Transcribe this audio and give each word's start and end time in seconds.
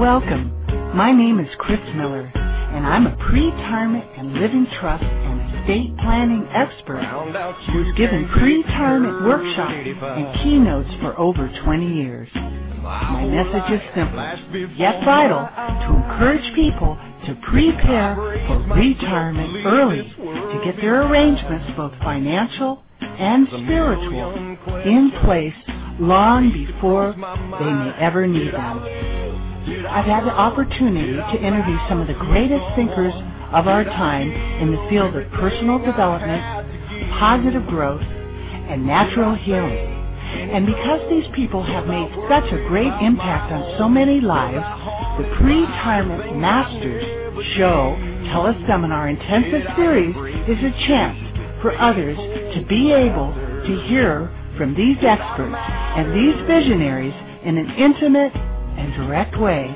Welcome. 0.00 0.50
My 0.96 1.12
name 1.12 1.40
is 1.40 1.48
Chris 1.58 1.78
Miller, 1.94 2.32
and 2.34 2.86
I'm 2.86 3.06
a 3.06 3.14
pre-retirement 3.28 4.06
and 4.16 4.32
living 4.32 4.66
trust 4.80 5.04
and 5.04 5.60
estate 5.60 5.94
planning 5.98 6.48
expert 6.54 7.04
who's 7.70 7.94
given 7.98 8.26
pre-retirement 8.30 9.26
workshops 9.26 9.74
and 9.74 10.42
keynotes 10.42 10.88
for 11.02 11.20
over 11.20 11.52
20 11.64 11.94
years. 11.96 12.28
My 12.34 13.26
message 13.26 13.72
is 13.78 13.82
simple, 13.94 14.18
yet 14.78 15.04
vital, 15.04 15.46
to 15.46 15.94
encourage 15.94 16.54
people 16.54 16.96
to 17.26 17.34
prepare 17.50 18.14
for 18.48 18.56
retirement 18.74 19.66
early 19.66 20.02
to 20.16 20.62
get 20.64 20.80
their 20.80 21.02
arrangements, 21.02 21.76
both 21.76 21.92
financial 21.98 22.82
and 23.02 23.46
spiritual, 23.48 24.34
in 24.86 25.12
place 25.22 25.54
long 26.00 26.50
before 26.50 27.12
they 27.12 27.70
may 27.70 27.94
ever 28.00 28.26
need 28.26 28.54
them. 28.54 28.99
I've 29.68 30.06
had 30.06 30.24
the 30.24 30.32
opportunity 30.32 31.12
to 31.12 31.44
interview 31.44 31.76
some 31.88 32.00
of 32.00 32.06
the 32.06 32.14
greatest 32.14 32.64
thinkers 32.76 33.12
of 33.52 33.68
our 33.68 33.84
time 33.84 34.32
in 34.32 34.72
the 34.72 34.86
field 34.88 35.14
of 35.14 35.30
personal 35.32 35.78
development, 35.78 36.40
positive 37.18 37.66
growth, 37.66 38.00
and 38.00 38.86
natural 38.86 39.34
healing. 39.34 40.00
And 40.54 40.64
because 40.64 41.00
these 41.10 41.26
people 41.34 41.62
have 41.62 41.86
made 41.86 42.08
such 42.30 42.50
a 42.52 42.64
great 42.68 42.92
impact 43.02 43.52
on 43.52 43.76
so 43.78 43.88
many 43.88 44.20
lives, 44.20 44.64
the 45.18 45.36
Pre-Retirement 45.36 46.38
Masters 46.38 47.04
Show 47.56 47.96
Teleseminar 48.32 49.10
Intensive 49.10 49.68
Series 49.76 50.16
is 50.48 50.64
a 50.64 50.86
chance 50.86 51.18
for 51.60 51.76
others 51.78 52.16
to 52.54 52.64
be 52.66 52.92
able 52.92 53.34
to 53.66 53.82
hear 53.88 54.30
from 54.56 54.74
these 54.74 54.96
experts 55.02 55.56
and 55.58 56.14
these 56.14 56.46
visionaries 56.46 57.14
in 57.44 57.58
an 57.58 57.70
intimate 57.76 58.32
and 58.78 58.92
direct 58.94 59.38
way 59.38 59.74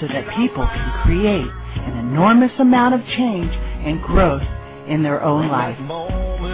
so 0.00 0.06
that 0.08 0.28
people 0.36 0.66
can 0.66 1.02
create 1.04 1.46
an 1.76 1.98
enormous 1.98 2.52
amount 2.58 2.94
of 2.94 3.00
change 3.16 3.52
and 3.52 4.02
growth 4.02 4.42
in 4.88 5.02
their 5.02 5.22
own 5.22 5.48
life. 5.48 5.76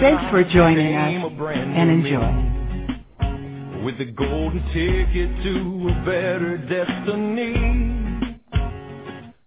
Thanks 0.01 0.23
for 0.31 0.45
joining 0.45 0.95
us 0.95 1.33
and 1.41 1.91
enjoy. 1.91 3.85
With 3.85 3.99
the 3.99 4.07
golden 4.07 4.63
ticket 4.73 5.43
to 5.43 5.89
a 5.89 5.95
better 6.05 6.59
destiny. 6.59 7.81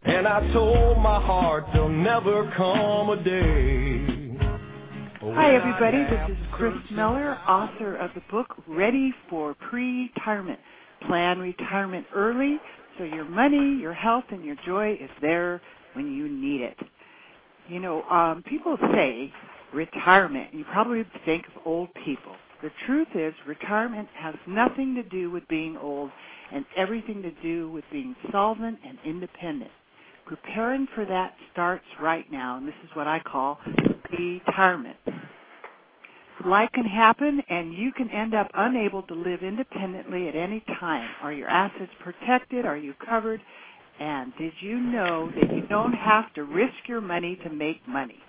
And 0.03 0.27
I 0.27 0.51
told 0.51 0.97
my 0.99 1.21
heart 1.21 1.65
there'll 1.73 1.89
never 1.89 2.51
come 2.57 3.09
a 3.09 3.23
day. 3.23 4.13
Hi, 5.21 5.55
everybody. 5.55 5.97
This 6.03 6.37
is 6.37 6.45
Chris 6.51 6.73
Miller, 6.91 7.37
author 7.47 7.95
of 7.95 8.11
the 8.13 8.21
book 8.29 8.55
Ready 8.67 9.13
for 9.29 9.55
Pre-Retirement 9.55 10.59
plan 11.07 11.39
retirement 11.39 12.05
early 12.15 12.59
so 12.97 13.03
your 13.03 13.25
money, 13.25 13.79
your 13.81 13.93
health, 13.93 14.25
and 14.29 14.43
your 14.45 14.55
joy 14.65 14.93
is 14.93 15.09
there 15.21 15.61
when 15.93 16.13
you 16.13 16.29
need 16.29 16.61
it. 16.61 16.77
You 17.67 17.79
know, 17.79 18.03
um, 18.03 18.43
people 18.47 18.77
say 18.93 19.31
retirement, 19.73 20.53
you 20.53 20.65
probably 20.71 21.05
think 21.25 21.45
of 21.47 21.53
old 21.65 21.89
people. 22.05 22.35
The 22.61 22.71
truth 22.85 23.07
is, 23.15 23.33
retirement 23.47 24.07
has 24.15 24.35
nothing 24.47 24.95
to 24.95 25.03
do 25.03 25.31
with 25.31 25.47
being 25.47 25.77
old 25.77 26.11
and 26.51 26.65
everything 26.77 27.21
to 27.23 27.31
do 27.41 27.69
with 27.71 27.83
being 27.91 28.15
solvent 28.31 28.79
and 28.87 28.97
independent. 29.05 29.71
Preparing 30.25 30.87
for 30.95 31.05
that 31.05 31.33
starts 31.51 31.83
right 32.01 32.31
now, 32.31 32.57
and 32.57 32.67
this 32.67 32.75
is 32.83 32.89
what 32.95 33.07
I 33.07 33.19
call 33.19 33.59
retirement 34.17 34.97
life 36.45 36.69
can 36.73 36.85
happen 36.85 37.41
and 37.49 37.73
you 37.73 37.91
can 37.93 38.09
end 38.09 38.33
up 38.33 38.49
unable 38.53 39.03
to 39.03 39.13
live 39.13 39.43
independently 39.43 40.27
at 40.27 40.35
any 40.35 40.63
time. 40.79 41.09
Are 41.21 41.33
your 41.33 41.49
assets 41.49 41.91
protected? 42.01 42.65
Are 42.65 42.77
you 42.77 42.93
covered? 43.05 43.41
And 43.99 44.33
did 44.37 44.53
you 44.59 44.79
know 44.79 45.31
that 45.39 45.55
you 45.55 45.61
don't 45.67 45.93
have 45.93 46.33
to 46.33 46.43
risk 46.43 46.73
your 46.87 47.01
money 47.01 47.37
to 47.43 47.49
make 47.49 47.87
money? 47.87 48.19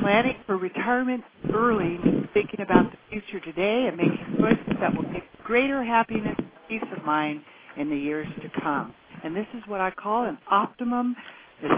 Planning 0.00 0.36
for 0.46 0.56
retirement 0.56 1.24
early 1.52 1.98
means 2.04 2.26
thinking 2.32 2.60
about 2.60 2.90
the 2.92 2.98
future 3.10 3.40
today 3.44 3.86
and 3.88 3.96
making 3.96 4.36
choices 4.38 4.76
that 4.80 4.94
will 4.94 5.10
give 5.12 5.22
greater 5.44 5.82
happiness 5.82 6.34
and 6.38 6.50
peace 6.68 6.82
of 6.96 7.04
mind 7.04 7.42
in 7.76 7.90
the 7.90 7.96
years 7.96 8.28
to 8.42 8.60
come. 8.60 8.94
And 9.24 9.34
this 9.34 9.46
is 9.54 9.62
what 9.66 9.80
I 9.80 9.90
call 9.90 10.24
an 10.24 10.38
optimum 10.50 11.16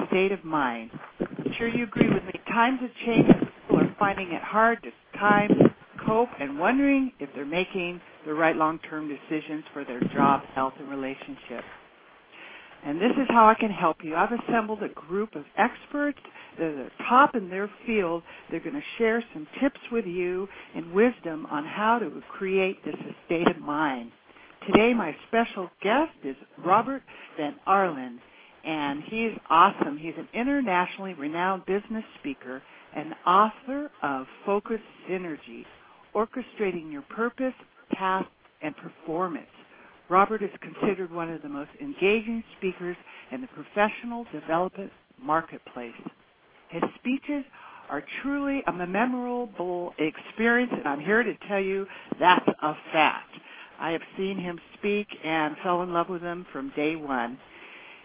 state 0.08 0.32
of 0.32 0.44
mind. 0.44 0.90
I'm 1.20 1.52
sure 1.58 1.68
you 1.68 1.84
agree 1.84 2.08
with 2.08 2.24
me. 2.24 2.32
Times 2.48 2.80
have 2.80 2.90
changed 3.04 3.43
finding 4.04 4.32
it 4.32 4.42
hard 4.42 4.82
to 4.82 5.18
time, 5.18 5.48
cope, 6.06 6.28
and 6.38 6.58
wondering 6.58 7.10
if 7.20 7.30
they're 7.34 7.46
making 7.46 7.98
the 8.26 8.34
right 8.34 8.54
long-term 8.54 9.08
decisions 9.08 9.64
for 9.72 9.82
their 9.82 10.00
job, 10.12 10.42
health, 10.54 10.74
and 10.78 10.90
relationships. 10.90 11.64
And 12.84 13.00
this 13.00 13.12
is 13.12 13.26
how 13.30 13.46
I 13.46 13.54
can 13.54 13.70
help 13.70 14.04
you. 14.04 14.14
I've 14.14 14.38
assembled 14.46 14.82
a 14.82 14.90
group 14.90 15.34
of 15.34 15.44
experts 15.56 16.18
that 16.58 16.66
are 16.66 16.90
top 17.08 17.34
in 17.34 17.48
their 17.48 17.70
field. 17.86 18.22
They're 18.50 18.60
going 18.60 18.74
to 18.74 18.82
share 18.98 19.24
some 19.32 19.46
tips 19.58 19.80
with 19.90 20.04
you 20.04 20.48
and 20.74 20.92
wisdom 20.92 21.46
on 21.46 21.64
how 21.64 21.98
to 21.98 22.10
create 22.30 22.84
this 22.84 22.96
state 23.24 23.48
of 23.48 23.58
mind. 23.58 24.10
Today, 24.66 24.92
my 24.92 25.16
special 25.28 25.70
guest 25.80 26.12
is 26.22 26.36
Robert 26.62 27.02
Van 27.38 27.54
Arlen, 27.66 28.20
and 28.66 29.02
he's 29.04 29.32
awesome. 29.48 29.96
He's 29.96 30.14
an 30.18 30.28
internationally 30.34 31.14
renowned 31.14 31.64
business 31.64 32.04
speaker 32.20 32.60
and 32.94 33.14
author 33.26 33.90
of 34.02 34.26
Focus 34.46 34.80
Synergy, 35.08 35.64
Orchestrating 36.14 36.92
Your 36.92 37.02
Purpose, 37.02 37.54
Path, 37.92 38.26
and 38.62 38.74
Performance. 38.76 39.46
Robert 40.08 40.42
is 40.42 40.50
considered 40.60 41.12
one 41.12 41.30
of 41.30 41.42
the 41.42 41.48
most 41.48 41.70
engaging 41.80 42.44
speakers 42.58 42.96
in 43.32 43.40
the 43.40 43.48
professional 43.48 44.26
development 44.32 44.92
marketplace. 45.20 45.92
His 46.68 46.82
speeches 46.96 47.44
are 47.90 48.04
truly 48.22 48.62
a 48.66 48.72
memorable 48.72 49.94
experience, 49.98 50.72
and 50.74 50.86
I'm 50.86 51.00
here 51.00 51.22
to 51.22 51.34
tell 51.48 51.60
you 51.60 51.86
that's 52.20 52.48
a 52.62 52.74
fact. 52.92 53.30
I 53.80 53.90
have 53.90 54.02
seen 54.16 54.38
him 54.38 54.58
speak 54.78 55.08
and 55.24 55.56
fell 55.62 55.82
in 55.82 55.92
love 55.92 56.08
with 56.08 56.22
him 56.22 56.46
from 56.52 56.72
day 56.76 56.96
one. 56.96 57.38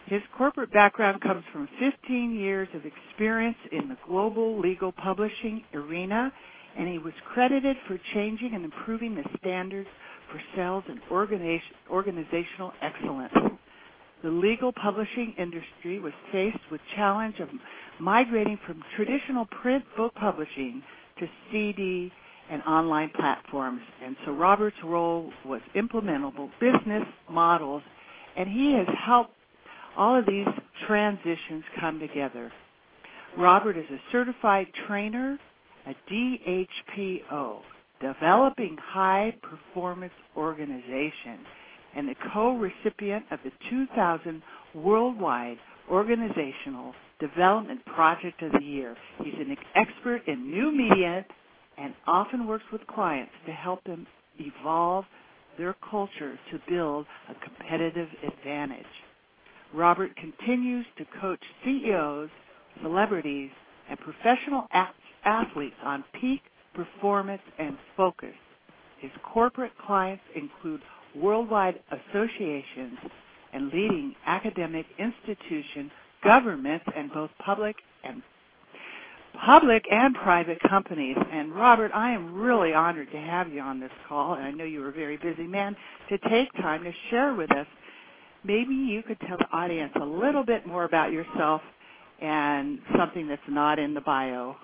His 0.09 0.23
corporate 0.35 0.73
background 0.73 1.21
comes 1.21 1.43
from 1.53 1.69
15 1.79 2.35
years 2.35 2.67
of 2.73 2.81
experience 2.83 3.57
in 3.71 3.89
the 3.89 3.97
global 4.07 4.59
legal 4.59 4.91
publishing 4.91 5.63
arena, 5.75 6.33
and 6.75 6.87
he 6.87 6.97
was 6.97 7.13
credited 7.31 7.77
for 7.87 7.99
changing 8.15 8.55
and 8.55 8.65
improving 8.65 9.13
the 9.13 9.23
standards 9.37 9.87
for 10.31 10.41
sales 10.55 10.83
and 10.89 10.99
organizational 11.11 12.73
excellence. 12.81 13.33
The 14.23 14.29
legal 14.29 14.73
publishing 14.73 15.35
industry 15.37 15.99
was 15.99 16.13
faced 16.31 16.57
with 16.71 16.81
challenge 16.95 17.39
of 17.39 17.49
migrating 17.99 18.57
from 18.65 18.83
traditional 18.95 19.45
print 19.45 19.85
book 19.95 20.15
publishing 20.15 20.81
to 21.19 21.27
CD 21.51 22.11
and 22.49 22.63
online 22.63 23.11
platforms. 23.11 23.81
And 24.03 24.15
so 24.25 24.31
Robert's 24.31 24.83
role 24.83 25.31
was 25.45 25.61
implementable 25.75 26.49
business 26.59 27.03
models, 27.29 27.83
and 28.35 28.49
he 28.49 28.73
has 28.73 28.87
helped 29.05 29.35
all 29.99 30.17
of 30.17 30.25
these 30.25 30.47
transitions 30.87 31.63
come 31.77 31.99
together. 31.99 32.51
Robert 33.37 33.77
is 33.77 33.85
a 33.91 33.99
certified 34.13 34.67
trainer, 34.87 35.37
a 35.85 35.95
DHPO, 36.09 37.59
developing 38.01 38.77
high 38.81 39.35
performance 39.41 40.13
organization, 40.37 41.39
and 41.97 42.07
the 42.07 42.15
co-recipient 42.31 43.25
of 43.29 43.39
the 43.43 43.51
2000 43.69 44.41
Worldwide 44.73 45.57
Organizational 45.91 46.93
Development 47.19 47.83
Project 47.85 48.41
of 48.41 48.53
the 48.53 48.65
Year. 48.65 48.95
He's 49.21 49.33
an 49.33 49.55
expert 49.75 50.21
in 50.27 50.49
new 50.49 50.71
media 50.71 51.25
and 51.77 51.93
often 52.07 52.47
works 52.47 52.65
with 52.71 52.87
clients 52.87 53.33
to 53.47 53.51
help 53.51 53.83
them 53.83 54.07
evolve 54.39 55.03
their 55.57 55.75
culture 55.91 56.39
to 56.51 56.59
build 56.69 57.05
a 57.29 57.35
competitive 57.45 58.07
advantage. 58.25 58.85
Robert 59.73 60.15
continues 60.15 60.85
to 60.97 61.05
coach 61.21 61.41
CEOs, 61.63 62.29
celebrities, 62.81 63.51
and 63.89 63.99
professional 63.99 64.67
athletes 65.25 65.75
on 65.83 66.03
peak 66.19 66.41
performance 66.73 67.41
and 67.57 67.77
focus. 67.97 68.33
His 68.99 69.11
corporate 69.23 69.71
clients 69.85 70.23
include 70.35 70.81
worldwide 71.15 71.79
associations 71.91 72.97
and 73.53 73.67
leading 73.73 74.15
academic 74.25 74.85
institutions, 74.97 75.91
governments, 76.23 76.85
and 76.95 77.11
both 77.11 77.31
public 77.43 77.75
and 78.03 78.21
public 79.45 79.85
and 79.91 80.15
private 80.15 80.59
companies. 80.67 81.17
And 81.31 81.53
Robert, 81.53 81.91
I 81.93 82.11
am 82.11 82.33
really 82.33 82.73
honored 82.73 83.11
to 83.11 83.17
have 83.17 83.51
you 83.51 83.61
on 83.61 83.79
this 83.79 83.91
call, 84.07 84.35
and 84.35 84.43
I 84.45 84.51
know 84.51 84.65
you're 84.65 84.89
a 84.89 84.93
very 84.93 85.17
busy 85.17 85.47
man, 85.47 85.75
to 86.09 86.17
take 86.29 86.51
time 86.53 86.83
to 86.83 86.91
share 87.09 87.33
with 87.33 87.51
us 87.51 87.67
maybe 88.49 88.73
you 88.73 89.03
could 89.03 89.19
tell 89.27 89.37
the 89.37 89.45
audience 89.55 89.93
a 90.01 90.05
little 90.05 90.43
bit 90.43 90.65
more 90.65 90.83
about 90.83 91.11
yourself 91.11 91.61
and 92.19 92.79
something 92.97 93.27
that's 93.27 93.41
not 93.47 93.77
in 93.77 93.93
the 93.93 94.01
bio. 94.01 94.55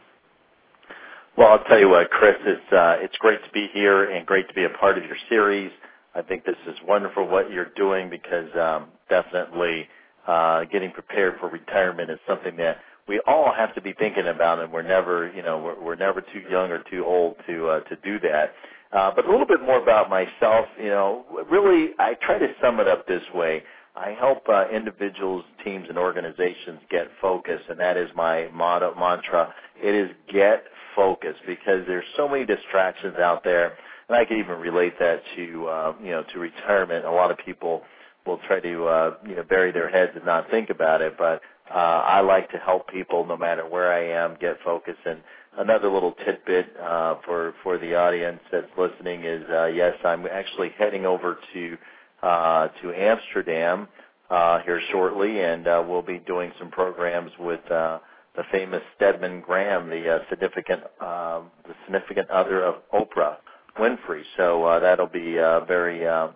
Well, 1.37 1.49
I'll 1.49 1.63
tell 1.65 1.79
you 1.79 1.89
what, 1.89 2.09
Chris, 2.09 2.35
it's 2.45 2.73
uh, 2.73 2.95
it's 2.99 3.15
great 3.17 3.43
to 3.43 3.51
be 3.51 3.67
here 3.73 4.09
and 4.11 4.25
great 4.25 4.47
to 4.47 4.55
be 4.55 4.63
a 4.63 4.69
part 4.69 4.97
of 4.97 5.03
your 5.03 5.17
series. 5.29 5.71
I 6.15 6.23
think 6.23 6.45
this 6.45 6.55
is 6.67 6.75
wonderful 6.87 7.27
what 7.27 7.51
you're 7.51 7.71
doing 7.75 8.09
because 8.09 8.49
um, 8.59 8.87
definitely 9.07 9.87
uh, 10.25 10.63
getting 10.65 10.91
prepared 10.91 11.35
for 11.39 11.49
retirement 11.49 12.09
is 12.09 12.19
something 12.27 12.55
that 12.57 12.77
we 13.07 13.21
all 13.27 13.53
have 13.55 13.75
to 13.75 13.81
be 13.81 13.93
thinking 13.93 14.27
about, 14.27 14.59
and 14.59 14.71
we're 14.73 14.81
never, 14.81 15.31
you 15.35 15.43
know, 15.43 15.59
we're, 15.59 15.83
we're 15.83 15.95
never 15.95 16.21
too 16.21 16.41
young 16.49 16.71
or 16.71 16.81
too 16.89 17.05
old 17.05 17.35
to 17.47 17.67
uh, 17.67 17.79
to 17.81 17.95
do 17.97 18.19
that. 18.21 18.53
Uh, 18.91 19.11
but 19.13 19.25
a 19.25 19.29
little 19.29 19.45
bit 19.45 19.61
more 19.61 19.81
about 19.81 20.09
myself, 20.09 20.65
you 20.79 20.89
know, 20.89 21.25
really, 21.51 21.89
I 21.99 22.13
try 22.21 22.39
to 22.39 22.47
sum 22.61 22.79
it 22.79 22.87
up 22.87 23.05
this 23.07 23.23
way. 23.33 23.61
I 23.95 24.11
help 24.19 24.47
uh, 24.49 24.65
individuals, 24.73 25.45
teams, 25.63 25.87
and 25.87 25.97
organizations 25.97 26.79
get 26.89 27.07
focused, 27.21 27.65
and 27.69 27.79
that 27.79 27.95
is 27.97 28.09
my 28.15 28.49
motto, 28.53 28.93
mantra. 28.95 29.53
It 29.81 29.95
is 29.95 30.11
get 30.31 30.65
focused 30.95 31.41
because 31.47 31.85
there's 31.87 32.05
so 32.17 32.27
many 32.27 32.45
distractions 32.45 33.15
out 33.17 33.43
there, 33.43 33.77
and 34.09 34.17
I 34.17 34.25
can 34.25 34.37
even 34.37 34.59
relate 34.59 34.99
that 34.99 35.21
to 35.35 35.67
uh, 35.67 35.93
you 36.03 36.11
know 36.11 36.23
to 36.33 36.39
retirement. 36.39 37.05
A 37.05 37.11
lot 37.11 37.31
of 37.31 37.37
people 37.37 37.83
will 38.25 38.39
try 38.47 38.59
to 38.59 38.85
uh, 38.85 39.13
you 39.27 39.35
know 39.35 39.43
bury 39.43 39.71
their 39.71 39.89
heads 39.89 40.11
and 40.15 40.25
not 40.25 40.49
think 40.49 40.69
about 40.69 41.01
it, 41.01 41.15
but 41.17 41.41
uh, 41.69 41.73
I 41.73 42.21
like 42.21 42.51
to 42.51 42.57
help 42.57 42.89
people 42.89 43.25
no 43.25 43.37
matter 43.37 43.67
where 43.67 43.91
I 43.91 44.23
am 44.23 44.37
get 44.39 44.57
focused. 44.63 44.99
And 45.05 45.21
another 45.57 45.89
little 45.89 46.13
tidbit 46.25 46.75
uh, 46.81 47.15
for 47.25 47.53
for 47.63 47.77
the 47.77 47.95
audience 47.95 48.41
that's 48.51 48.67
listening 48.77 49.23
is 49.23 49.43
uh, 49.49 49.67
yes, 49.67 49.93
I'm 50.03 50.25
actually 50.27 50.71
heading 50.77 51.05
over 51.05 51.37
to 51.53 51.77
uh, 52.23 52.67
to 52.81 52.93
Amsterdam 52.93 53.87
uh, 54.29 54.59
here 54.63 54.81
shortly, 54.91 55.41
and 55.41 55.67
uh, 55.67 55.83
we'll 55.87 56.01
be 56.01 56.19
doing 56.19 56.51
some 56.59 56.71
programs 56.71 57.31
with 57.39 57.59
uh, 57.71 57.99
the 58.35 58.43
famous 58.51 58.81
Stedman 58.95 59.41
Graham, 59.41 59.89
the 59.89 60.15
uh, 60.15 60.19
significant 60.29 60.83
uh, 60.99 61.41
the 61.67 61.73
significant 61.85 62.29
other 62.29 62.63
of 62.63 62.75
Oprah 62.93 63.37
Winfrey. 63.79 64.23
So 64.37 64.63
uh, 64.65 64.79
that'll 64.79 65.07
be 65.07 65.39
uh, 65.39 65.65
very 65.65 66.05
uh, 66.05 66.29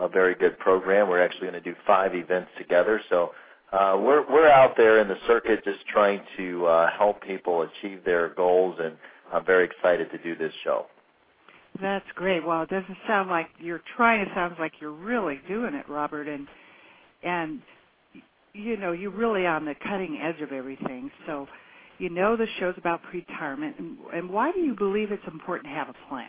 a 0.00 0.08
very 0.08 0.34
good 0.34 0.58
program. 0.58 1.08
We're 1.08 1.22
actually 1.22 1.48
going 1.48 1.54
to 1.54 1.60
do 1.60 1.74
five 1.86 2.14
events 2.14 2.50
together. 2.58 3.00
So 3.10 3.32
uh, 3.72 3.96
we're 3.98 4.30
we're 4.30 4.48
out 4.48 4.76
there 4.76 5.00
in 5.00 5.08
the 5.08 5.18
circuit 5.26 5.64
just 5.64 5.86
trying 5.86 6.20
to 6.36 6.66
uh, 6.66 6.90
help 6.96 7.22
people 7.22 7.62
achieve 7.62 8.04
their 8.04 8.30
goals, 8.30 8.76
and 8.80 8.96
I'm 9.32 9.44
very 9.44 9.64
excited 9.64 10.10
to 10.12 10.18
do 10.18 10.36
this 10.36 10.52
show. 10.62 10.86
That's 11.80 12.06
great. 12.14 12.44
Well, 12.46 12.62
it 12.62 12.70
doesn't 12.70 12.98
sound 13.06 13.30
like 13.30 13.48
you're 13.58 13.82
trying. 13.96 14.20
It 14.20 14.28
sounds 14.34 14.56
like 14.58 14.72
you're 14.80 14.92
really 14.92 15.40
doing 15.48 15.74
it, 15.74 15.88
Robert, 15.88 16.28
and 16.28 16.46
and 17.22 17.60
you 18.52 18.76
know 18.76 18.92
you're 18.92 19.10
really 19.10 19.46
on 19.46 19.64
the 19.64 19.74
cutting 19.82 20.20
edge 20.22 20.40
of 20.40 20.52
everything. 20.52 21.10
So, 21.26 21.48
you 21.98 22.10
know 22.10 22.36
the 22.36 22.46
show's 22.60 22.74
about 22.76 23.02
pre-retirement, 23.02 23.76
and, 23.78 23.98
and 24.12 24.30
why 24.30 24.52
do 24.52 24.60
you 24.60 24.74
believe 24.74 25.10
it's 25.10 25.26
important 25.26 25.66
to 25.68 25.74
have 25.74 25.88
a 25.88 26.08
plan? 26.08 26.28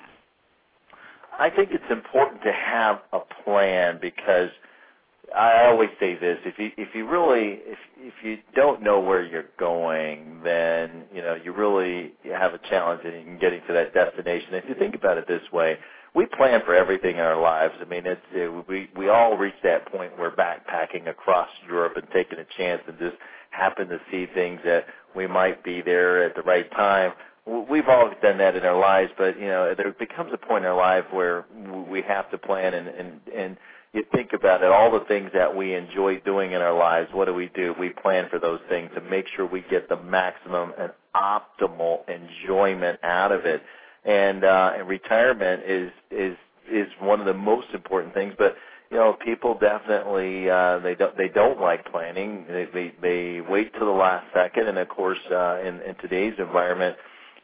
I 1.37 1.49
think 1.49 1.69
it's 1.71 1.91
important 1.91 2.41
to 2.43 2.51
have 2.51 3.01
a 3.13 3.19
plan 3.43 3.99
because 4.01 4.49
I 5.33 5.65
always 5.67 5.89
say 5.99 6.15
this: 6.15 6.37
if 6.45 6.59
you 6.59 6.71
if 6.77 6.93
you 6.93 7.07
really 7.07 7.59
if 7.65 7.79
if 7.97 8.13
you 8.23 8.37
don't 8.55 8.81
know 8.81 8.99
where 8.99 9.23
you're 9.23 9.45
going, 9.57 10.41
then 10.43 11.05
you 11.13 11.21
know 11.21 11.35
you 11.35 11.53
really 11.53 12.13
have 12.33 12.53
a 12.53 12.59
challenge 12.69 13.03
in 13.05 13.37
getting 13.39 13.61
to 13.67 13.73
that 13.73 13.93
destination. 13.93 14.53
If 14.53 14.65
you 14.67 14.75
think 14.75 14.95
about 14.95 15.17
it 15.17 15.27
this 15.27 15.41
way, 15.51 15.77
we 16.13 16.25
plan 16.25 16.61
for 16.65 16.75
everything 16.75 17.15
in 17.15 17.21
our 17.21 17.39
lives. 17.39 17.73
I 17.81 17.85
mean, 17.85 18.05
it's 18.05 18.21
it, 18.33 18.67
we 18.67 18.89
we 18.95 19.09
all 19.09 19.37
reach 19.37 19.55
that 19.63 19.91
point 19.91 20.17
where 20.17 20.31
backpacking 20.31 21.07
across 21.09 21.49
Europe 21.67 21.97
and 21.97 22.07
taking 22.13 22.39
a 22.39 22.45
chance 22.57 22.81
and 22.87 22.97
just 22.99 23.17
happen 23.51 23.87
to 23.89 23.99
see 24.11 24.27
things 24.33 24.59
that 24.65 24.85
we 25.15 25.27
might 25.27 25.63
be 25.63 25.81
there 25.81 26.23
at 26.23 26.35
the 26.35 26.41
right 26.43 26.69
time. 26.71 27.13
We've 27.45 27.87
all 27.87 28.11
done 28.21 28.39
that 28.39 28.55
in 28.55 28.63
our 28.63 28.79
lives, 28.79 29.11
but 29.17 29.39
you 29.39 29.47
know, 29.47 29.75
there 29.75 29.91
becomes 29.91 30.31
a 30.33 30.37
point 30.37 30.65
in 30.65 30.71
our 30.71 30.77
life 30.77 31.05
where 31.11 31.45
we 31.89 32.01
have 32.03 32.29
to 32.31 32.37
plan 32.37 32.73
and 32.73 32.87
and 32.87 33.19
and 33.35 33.57
you 33.95 34.03
think 34.13 34.33
about 34.33 34.61
it, 34.61 34.71
all 34.71 34.91
the 34.91 35.05
things 35.05 35.31
that 35.33 35.55
we 35.55 35.73
enjoy 35.73 36.19
doing 36.19 36.51
in 36.51 36.61
our 36.61 36.77
lives, 36.77 37.09
what 37.13 37.25
do 37.25 37.33
we 37.33 37.49
do? 37.55 37.73
We 37.79 37.89
plan 37.89 38.27
for 38.29 38.39
those 38.39 38.59
things 38.69 38.91
to 38.95 39.01
make 39.01 39.25
sure 39.35 39.45
we 39.45 39.63
get 39.69 39.89
the 39.89 39.95
maximum 39.95 40.73
and 40.77 40.91
optimal 41.15 41.99
enjoyment 42.09 42.99
out 43.03 43.31
of 43.31 43.45
it. 43.45 43.61
And 44.03 44.43
uh 44.43 44.73
and 44.77 44.87
retirement 44.87 45.63
is 45.65 45.91
is 46.11 46.37
is 46.71 46.87
one 46.99 47.19
of 47.19 47.25
the 47.25 47.33
most 47.33 47.67
important 47.73 48.13
things, 48.13 48.33
but 48.37 48.55
you 48.91 48.97
know, 48.97 49.13
people 49.23 49.57
definitely 49.57 50.49
uh 50.49 50.79
they 50.79 50.95
don't 50.95 51.17
they 51.17 51.29
don't 51.29 51.59
like 51.59 51.89
planning. 51.91 52.45
They 52.47 52.65
they, 52.73 52.93
they 53.01 53.41
wait 53.41 53.73
till 53.73 53.87
the 53.87 53.91
last 53.93 54.27
second 54.33 54.67
and 54.67 54.77
of 54.77 54.89
course 54.89 55.19
uh 55.31 55.59
in, 55.61 55.81
in 55.81 55.95
today's 56.01 56.35
environment, 56.37 56.97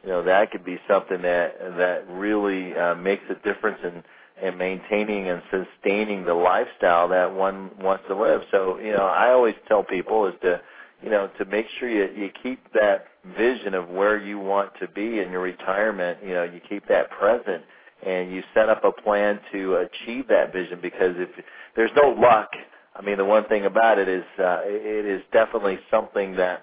you 0.04 0.10
know, 0.10 0.22
that 0.22 0.50
could 0.52 0.64
be 0.64 0.78
something 0.86 1.22
that 1.22 1.58
that 1.78 2.04
really 2.08 2.76
uh 2.76 2.94
makes 2.94 3.24
a 3.30 3.34
difference 3.46 3.78
in 3.82 4.04
and 4.42 4.58
maintaining 4.58 5.28
and 5.28 5.42
sustaining 5.50 6.24
the 6.24 6.34
lifestyle 6.34 7.08
that 7.08 7.32
one 7.32 7.70
wants 7.80 8.04
to 8.08 8.20
live. 8.20 8.42
So, 8.50 8.78
you 8.78 8.92
know, 8.92 9.06
I 9.06 9.30
always 9.30 9.54
tell 9.68 9.84
people 9.84 10.26
is 10.26 10.34
to, 10.42 10.60
you 11.02 11.10
know, 11.10 11.30
to 11.38 11.44
make 11.44 11.66
sure 11.78 11.88
you, 11.88 12.08
you 12.20 12.30
keep 12.42 12.60
that 12.72 13.06
vision 13.36 13.74
of 13.74 13.88
where 13.88 14.18
you 14.18 14.38
want 14.38 14.72
to 14.80 14.88
be 14.88 15.20
in 15.20 15.30
your 15.30 15.42
retirement, 15.42 16.18
you 16.24 16.34
know, 16.34 16.42
you 16.42 16.60
keep 16.68 16.86
that 16.88 17.10
present 17.10 17.62
and 18.04 18.32
you 18.32 18.42
set 18.52 18.68
up 18.68 18.84
a 18.84 18.92
plan 19.02 19.38
to 19.52 19.76
achieve 19.76 20.26
that 20.28 20.52
vision 20.52 20.80
because 20.82 21.14
if 21.18 21.28
there's 21.76 21.92
no 21.96 22.10
luck, 22.10 22.50
I 22.96 23.02
mean, 23.02 23.16
the 23.16 23.24
one 23.24 23.44
thing 23.44 23.64
about 23.64 23.98
it 23.98 24.08
is, 24.08 24.24
uh, 24.38 24.62
it 24.64 25.06
is 25.06 25.22
definitely 25.32 25.78
something 25.90 26.36
that, 26.36 26.62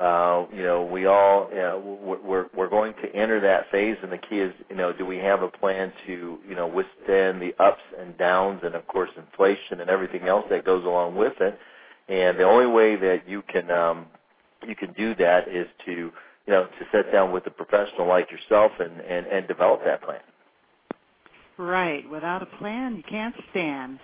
uh, 0.00 0.46
you 0.54 0.62
know, 0.62 0.82
we 0.82 1.04
all, 1.04 1.48
you 1.50 1.58
know, 1.58 2.18
we're 2.24 2.46
we're 2.56 2.70
going 2.70 2.94
to 3.02 3.14
enter 3.14 3.38
that 3.40 3.70
phase, 3.70 3.98
and 4.02 4.10
the 4.10 4.18
key 4.18 4.38
is, 4.38 4.54
you 4.70 4.76
know, 4.76 4.94
do 4.94 5.04
we 5.04 5.18
have 5.18 5.42
a 5.42 5.48
plan 5.48 5.92
to, 6.06 6.38
you 6.48 6.54
know, 6.54 6.66
withstand 6.66 7.42
the 7.42 7.54
ups 7.62 7.82
and 7.98 8.16
downs, 8.16 8.62
and 8.64 8.74
of 8.74 8.86
course, 8.86 9.10
inflation 9.18 9.80
and 9.80 9.90
everything 9.90 10.26
else 10.26 10.46
that 10.48 10.64
goes 10.64 10.86
along 10.86 11.16
with 11.16 11.34
it. 11.40 11.58
And 12.08 12.38
the 12.38 12.44
only 12.44 12.66
way 12.66 12.96
that 12.96 13.28
you 13.28 13.42
can 13.42 13.70
um, 13.70 14.06
you 14.66 14.74
can 14.74 14.94
do 14.94 15.14
that 15.16 15.48
is 15.48 15.66
to, 15.84 15.92
you 15.92 16.12
know, 16.48 16.64
to 16.64 16.86
sit 16.92 17.12
down 17.12 17.30
with 17.30 17.46
a 17.46 17.50
professional 17.50 18.08
like 18.08 18.30
yourself 18.30 18.72
and 18.80 19.02
and 19.02 19.26
and 19.26 19.46
develop 19.46 19.84
that 19.84 20.02
plan. 20.02 20.20
Right. 21.58 22.08
Without 22.08 22.42
a 22.42 22.46
plan, 22.46 22.96
you 22.96 23.02
can't 23.02 23.34
stand. 23.50 23.98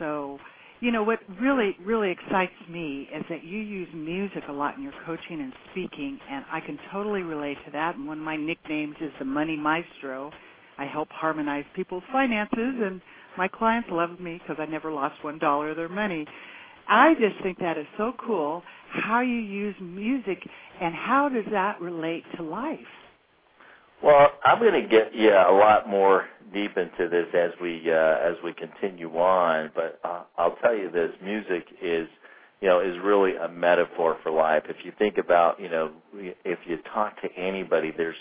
So 0.00 0.40
you 0.80 0.90
know 0.90 1.02
what 1.02 1.20
really 1.40 1.76
really 1.84 2.10
excites 2.10 2.52
me 2.68 3.08
is 3.14 3.24
that 3.28 3.44
you 3.44 3.58
use 3.58 3.88
music 3.94 4.44
a 4.48 4.52
lot 4.52 4.76
in 4.76 4.82
your 4.82 4.92
coaching 5.06 5.40
and 5.40 5.52
speaking 5.70 6.18
and 6.30 6.44
I 6.50 6.60
can 6.60 6.78
totally 6.92 7.22
relate 7.22 7.58
to 7.66 7.70
that 7.72 7.96
and 7.96 8.06
one 8.06 8.18
of 8.18 8.24
my 8.24 8.36
nicknames 8.36 8.96
is 9.00 9.12
the 9.18 9.24
money 9.24 9.56
maestro. 9.56 10.30
I 10.78 10.86
help 10.86 11.08
harmonize 11.10 11.64
people's 11.76 12.02
finances 12.10 12.54
and 12.58 13.00
my 13.36 13.48
clients 13.48 13.88
love 13.92 14.18
me 14.20 14.40
because 14.40 14.56
I 14.60 14.66
never 14.70 14.90
lost 14.92 15.22
one 15.22 15.38
dollar 15.38 15.70
of 15.70 15.76
their 15.76 15.88
money. 15.88 16.26
I 16.88 17.14
just 17.14 17.42
think 17.42 17.58
that 17.60 17.78
is 17.78 17.86
so 17.96 18.12
cool 18.26 18.62
how 18.90 19.20
you 19.20 19.36
use 19.36 19.76
music 19.80 20.38
and 20.80 20.94
how 20.94 21.28
does 21.28 21.44
that 21.52 21.80
relate 21.80 22.24
to 22.36 22.42
life? 22.42 22.78
Well, 24.02 24.30
I'm 24.44 24.58
going 24.60 24.82
to 24.82 24.88
get 24.88 25.12
yeah 25.14 25.50
a 25.50 25.52
lot 25.52 25.88
more 25.88 26.26
deep 26.52 26.76
into 26.76 27.08
this 27.08 27.26
as 27.34 27.50
we 27.60 27.82
uh, 27.90 27.94
as 27.94 28.36
we 28.42 28.52
continue 28.54 29.10
on, 29.16 29.70
but 29.74 30.00
uh, 30.04 30.22
I'll 30.38 30.56
tell 30.56 30.74
you 30.74 30.90
this: 30.90 31.10
music 31.22 31.66
is 31.82 32.08
you 32.60 32.68
know 32.68 32.80
is 32.80 32.96
really 33.02 33.36
a 33.36 33.48
metaphor 33.48 34.18
for 34.22 34.32
life. 34.32 34.64
If 34.68 34.84
you 34.84 34.92
think 34.98 35.18
about 35.18 35.60
you 35.60 35.68
know 35.68 35.92
if 36.14 36.58
you 36.66 36.78
talk 36.94 37.20
to 37.22 37.28
anybody, 37.36 37.92
there's 37.96 38.16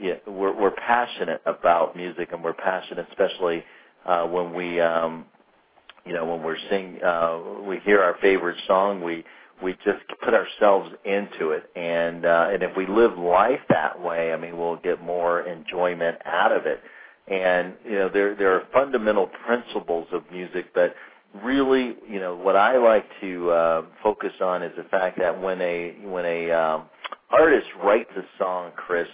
yeah, 0.00 0.14
we're 0.26 0.58
we're 0.58 0.70
passionate 0.72 1.42
about 1.46 1.96
music, 1.96 2.30
and 2.32 2.42
we're 2.42 2.54
passionate, 2.54 3.06
especially 3.10 3.62
uh, 4.06 4.24
when 4.26 4.54
we 4.54 4.80
um, 4.80 5.26
you 6.06 6.14
know 6.14 6.24
when 6.24 6.42
we're 6.42 6.58
sing 6.70 6.98
uh, 7.04 7.38
we 7.66 7.78
hear 7.80 8.02
our 8.02 8.16
favorite 8.22 8.56
song, 8.66 9.02
we 9.02 9.24
we 9.62 9.72
just 9.84 10.04
put 10.24 10.34
ourselves 10.34 10.90
into 11.04 11.50
it. 11.50 11.70
And 11.76 12.24
uh 12.24 12.48
and 12.52 12.62
if 12.62 12.76
we 12.76 12.86
live 12.86 13.18
life 13.18 13.60
that 13.68 14.00
way 14.00 14.32
i 14.32 14.36
mean 14.36 14.56
we'll 14.58 14.76
get 14.76 15.02
more 15.02 15.42
enjoyment 15.42 16.18
out 16.24 16.52
of 16.52 16.66
it. 16.66 16.80
And 17.28 17.74
you 17.84 17.98
know 17.98 18.08
there 18.12 18.34
there 18.34 18.54
are 18.54 18.62
fundamental 18.72 19.28
principles 19.46 20.08
of 20.12 20.22
music 20.32 20.66
but 20.74 20.94
really 21.44 21.94
you 22.08 22.18
know 22.18 22.34
what 22.34 22.56
i 22.56 22.76
like 22.76 23.04
to 23.20 23.50
uh 23.50 23.82
focus 24.02 24.32
on 24.40 24.64
is 24.64 24.72
the 24.76 24.82
fact 24.84 25.16
that 25.16 25.40
when 25.40 25.60
a 25.60 25.94
when 26.02 26.24
a 26.24 26.50
um 26.50 26.86
artist 27.30 27.68
writes 27.84 28.10
a 28.16 28.22
song 28.36 28.72
chris 28.76 29.06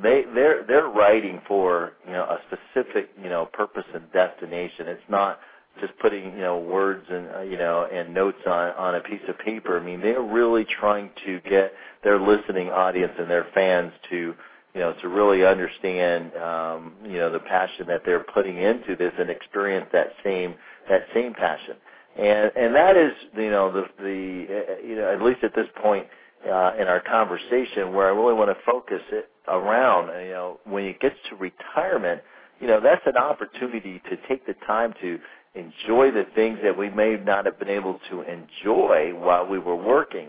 they 0.00 0.24
they're 0.34 0.64
they're 0.66 0.88
writing 0.88 1.40
for 1.46 1.92
you 2.06 2.12
know 2.12 2.24
a 2.24 2.38
specific 2.46 3.10
you 3.22 3.28
know 3.28 3.46
purpose 3.52 3.84
and 3.94 4.10
destination. 4.12 4.88
It's 4.88 5.02
not 5.08 5.38
just 5.80 5.92
putting 5.98 6.32
you 6.32 6.40
know 6.40 6.58
words 6.58 7.04
and 7.10 7.28
uh, 7.34 7.40
you 7.40 7.56
know 7.58 7.88
and 7.92 8.12
notes 8.14 8.38
on 8.46 8.72
on 8.74 8.94
a 8.96 9.00
piece 9.00 9.22
of 9.28 9.38
paper. 9.38 9.78
I 9.78 9.84
mean, 9.84 10.00
they're 10.00 10.22
really 10.22 10.64
trying 10.64 11.10
to 11.26 11.40
get 11.40 11.72
their 12.04 12.20
listening 12.20 12.68
audience 12.70 13.12
and 13.18 13.30
their 13.30 13.46
fans 13.54 13.92
to 14.10 14.34
you 14.74 14.80
know 14.80 14.94
to 15.00 15.08
really 15.08 15.44
understand 15.44 16.34
um, 16.36 16.94
you 17.04 17.18
know 17.18 17.30
the 17.30 17.40
passion 17.40 17.86
that 17.88 18.02
they're 18.04 18.24
putting 18.34 18.58
into 18.58 18.96
this 18.96 19.12
and 19.18 19.30
experience 19.30 19.86
that 19.92 20.12
same 20.24 20.54
that 20.88 21.02
same 21.14 21.34
passion. 21.34 21.76
And 22.18 22.52
and 22.56 22.74
that 22.74 22.96
is 22.96 23.12
you 23.36 23.50
know 23.50 23.72
the 23.72 23.84
the 23.98 24.46
uh, 24.48 24.86
you 24.86 24.96
know 24.96 25.12
at 25.12 25.22
least 25.22 25.42
at 25.42 25.54
this 25.54 25.68
point 25.82 26.06
uh, 26.44 26.72
in 26.78 26.88
our 26.88 27.00
conversation 27.00 27.92
where 27.94 28.06
I 28.06 28.10
really 28.10 28.34
want 28.34 28.50
to 28.50 28.56
focus 28.64 29.02
it 29.10 29.28
around 29.48 30.08
you 30.24 30.30
know 30.30 30.60
when 30.64 30.84
it 30.84 31.00
gets 31.00 31.16
to 31.30 31.36
retirement 31.36 32.20
you 32.60 32.66
know 32.66 32.80
that's 32.80 33.02
an 33.06 33.16
opportunity 33.16 34.00
to 34.10 34.16
take 34.28 34.46
the 34.46 34.54
time 34.66 34.94
to 35.00 35.18
enjoy 35.54 36.10
the 36.10 36.26
things 36.34 36.58
that 36.62 36.76
we 36.76 36.88
may 36.90 37.16
not 37.16 37.44
have 37.46 37.58
been 37.58 37.68
able 37.68 38.00
to 38.10 38.22
enjoy 38.22 39.12
while 39.14 39.46
we 39.46 39.58
were 39.58 39.76
working. 39.76 40.28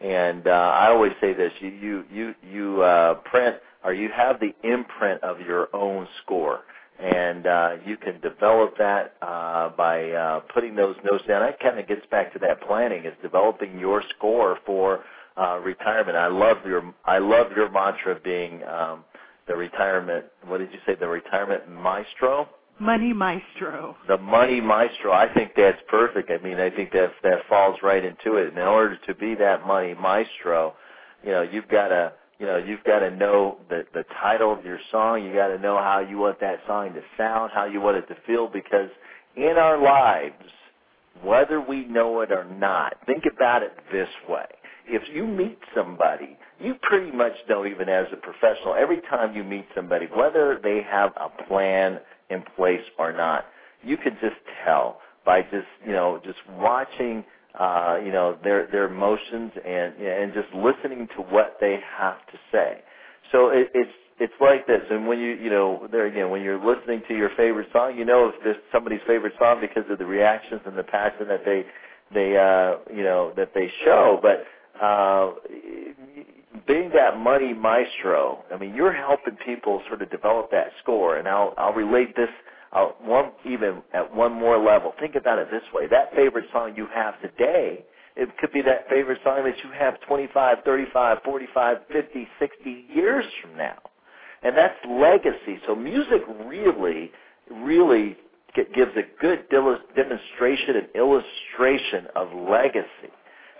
And 0.00 0.46
uh, 0.46 0.50
I 0.50 0.88
always 0.88 1.12
say 1.20 1.32
this: 1.32 1.52
you 1.60 1.68
you 1.68 2.04
you 2.12 2.34
you 2.42 2.82
uh, 2.82 3.14
print 3.14 3.56
or 3.84 3.92
you 3.92 4.08
have 4.14 4.40
the 4.40 4.54
imprint 4.68 5.22
of 5.22 5.40
your 5.40 5.68
own 5.74 6.08
score, 6.22 6.60
and 6.98 7.46
uh, 7.46 7.70
you 7.86 7.96
can 7.96 8.20
develop 8.20 8.76
that 8.78 9.14
uh, 9.22 9.70
by 9.70 10.10
uh, 10.10 10.40
putting 10.52 10.74
those 10.74 10.96
notes 11.08 11.24
down. 11.28 11.42
That 11.42 11.60
kind 11.60 11.78
of 11.78 11.86
gets 11.86 12.06
back 12.10 12.32
to 12.32 12.38
that 12.40 12.60
planning: 12.62 13.04
is 13.04 13.14
developing 13.22 13.78
your 13.78 14.02
score 14.16 14.58
for 14.66 15.04
uh, 15.36 15.58
retirement. 15.58 16.16
I 16.16 16.26
love 16.26 16.58
your 16.66 16.92
I 17.04 17.18
love 17.18 17.52
your 17.54 17.70
mantra 17.70 18.18
being 18.22 18.64
um, 18.64 19.04
the 19.46 19.54
retirement. 19.54 20.24
What 20.46 20.58
did 20.58 20.72
you 20.72 20.78
say? 20.84 20.96
The 20.96 21.06
retirement 21.08 21.70
maestro. 21.70 22.48
Money 22.82 23.12
Maestro. 23.12 23.96
The 24.08 24.18
Money 24.18 24.60
Maestro. 24.60 25.12
I 25.12 25.32
think 25.32 25.52
that's 25.56 25.78
perfect. 25.88 26.32
I 26.32 26.42
mean, 26.42 26.58
I 26.58 26.68
think 26.68 26.90
that 26.92 27.12
that 27.22 27.46
falls 27.48 27.78
right 27.80 28.04
into 28.04 28.38
it. 28.38 28.52
in 28.52 28.58
order 28.58 28.98
to 29.06 29.14
be 29.14 29.36
that 29.36 29.64
Money 29.64 29.94
Maestro, 29.94 30.74
you 31.22 31.30
know, 31.30 31.42
you've 31.42 31.68
got 31.68 31.88
to 31.88 32.12
you 32.40 32.46
know 32.46 32.56
you've 32.56 32.82
got 32.82 32.98
to 32.98 33.10
know 33.12 33.58
the 33.70 33.84
the 33.94 34.04
title 34.20 34.52
of 34.52 34.64
your 34.64 34.80
song. 34.90 35.24
You 35.24 35.32
got 35.32 35.48
to 35.48 35.58
know 35.58 35.78
how 35.78 36.00
you 36.00 36.18
want 36.18 36.40
that 36.40 36.58
song 36.66 36.92
to 36.94 37.02
sound, 37.16 37.52
how 37.54 37.66
you 37.66 37.80
want 37.80 37.98
it 37.98 38.08
to 38.08 38.16
feel, 38.26 38.48
because 38.48 38.90
in 39.36 39.54
our 39.58 39.80
lives, 39.80 40.34
whether 41.22 41.60
we 41.60 41.84
know 41.84 42.20
it 42.22 42.32
or 42.32 42.44
not, 42.44 42.96
think 43.06 43.22
about 43.32 43.62
it 43.62 43.72
this 43.92 44.08
way: 44.28 44.46
if 44.88 45.02
you 45.14 45.24
meet 45.24 45.58
somebody, 45.72 46.36
you 46.58 46.74
pretty 46.82 47.12
much 47.12 47.34
know, 47.48 47.64
even 47.64 47.88
as 47.88 48.06
a 48.12 48.16
professional, 48.16 48.74
every 48.74 49.00
time 49.02 49.36
you 49.36 49.44
meet 49.44 49.66
somebody, 49.72 50.06
whether 50.06 50.58
they 50.60 50.82
have 50.82 51.12
a 51.16 51.28
plan 51.44 52.00
in 52.32 52.42
place 52.56 52.82
or 52.98 53.12
not. 53.12 53.46
You 53.82 53.96
could 53.96 54.14
just 54.20 54.36
tell 54.64 55.00
by 55.24 55.42
just 55.42 55.66
you 55.86 55.92
know 55.92 56.20
just 56.24 56.38
watching 56.58 57.24
uh, 57.58 57.98
you 58.04 58.12
know 58.12 58.38
their 58.42 58.66
their 58.68 58.86
emotions 58.86 59.52
and 59.64 59.94
and 59.96 60.32
just 60.32 60.48
listening 60.54 61.08
to 61.16 61.22
what 61.22 61.56
they 61.60 61.78
have 61.98 62.18
to 62.26 62.38
say. 62.50 62.82
So 63.30 63.50
it, 63.50 63.70
it's 63.74 63.90
it's 64.20 64.32
like 64.40 64.66
this, 64.66 64.82
and 64.90 65.06
when 65.06 65.18
you 65.18 65.32
you 65.34 65.50
know 65.50 65.88
there 65.90 66.06
again 66.06 66.30
when 66.30 66.42
you're 66.42 66.62
listening 66.62 67.02
to 67.08 67.16
your 67.16 67.30
favorite 67.36 67.68
song, 67.72 67.96
you 67.96 68.04
know 68.04 68.28
if 68.28 68.44
this 68.44 68.56
somebody's 68.72 69.00
favorite 69.06 69.34
song 69.38 69.60
because 69.60 69.90
of 69.90 69.98
the 69.98 70.06
reactions 70.06 70.60
and 70.66 70.76
the 70.76 70.82
passion 70.82 71.28
that 71.28 71.44
they 71.44 71.64
they 72.14 72.36
uh, 72.36 72.78
you 72.94 73.02
know 73.02 73.32
that 73.36 73.52
they 73.54 73.70
show, 73.84 74.20
but 74.22 74.44
uh, 74.80 75.32
being 76.66 76.90
that 76.94 77.18
money 77.18 77.54
maestro, 77.54 78.44
I 78.52 78.58
mean, 78.58 78.74
you're 78.74 78.92
helping 78.92 79.36
people 79.44 79.82
sort 79.88 80.02
of 80.02 80.10
develop 80.10 80.50
that 80.52 80.68
score. 80.82 81.16
And 81.16 81.28
I'll 81.28 81.54
I'll 81.58 81.74
relate 81.74 82.16
this 82.16 82.28
I'll, 82.72 82.96
one 83.02 83.32
even 83.46 83.82
at 83.94 84.14
one 84.14 84.32
more 84.32 84.58
level. 84.62 84.92
Think 85.00 85.14
about 85.14 85.38
it 85.38 85.48
this 85.50 85.62
way: 85.74 85.86
that 85.88 86.14
favorite 86.14 86.46
song 86.52 86.74
you 86.76 86.88
have 86.94 87.20
today, 87.22 87.84
it 88.16 88.28
could 88.38 88.52
be 88.52 88.62
that 88.62 88.88
favorite 88.90 89.18
song 89.24 89.44
that 89.44 89.56
you 89.64 89.70
have 89.78 90.00
25, 90.08 90.58
35, 90.64 91.18
45, 91.24 91.78
50, 91.92 92.28
60 92.38 92.84
years 92.94 93.24
from 93.42 93.56
now, 93.56 93.78
and 94.42 94.56
that's 94.56 94.78
legacy. 94.88 95.60
So 95.66 95.74
music 95.74 96.22
really, 96.46 97.10
really 97.50 98.16
gives 98.54 98.92
a 98.96 99.02
good 99.20 99.48
demonstration 99.50 100.76
and 100.76 100.88
illustration 100.94 102.06
of 102.16 102.28
legacy. 102.50 103.12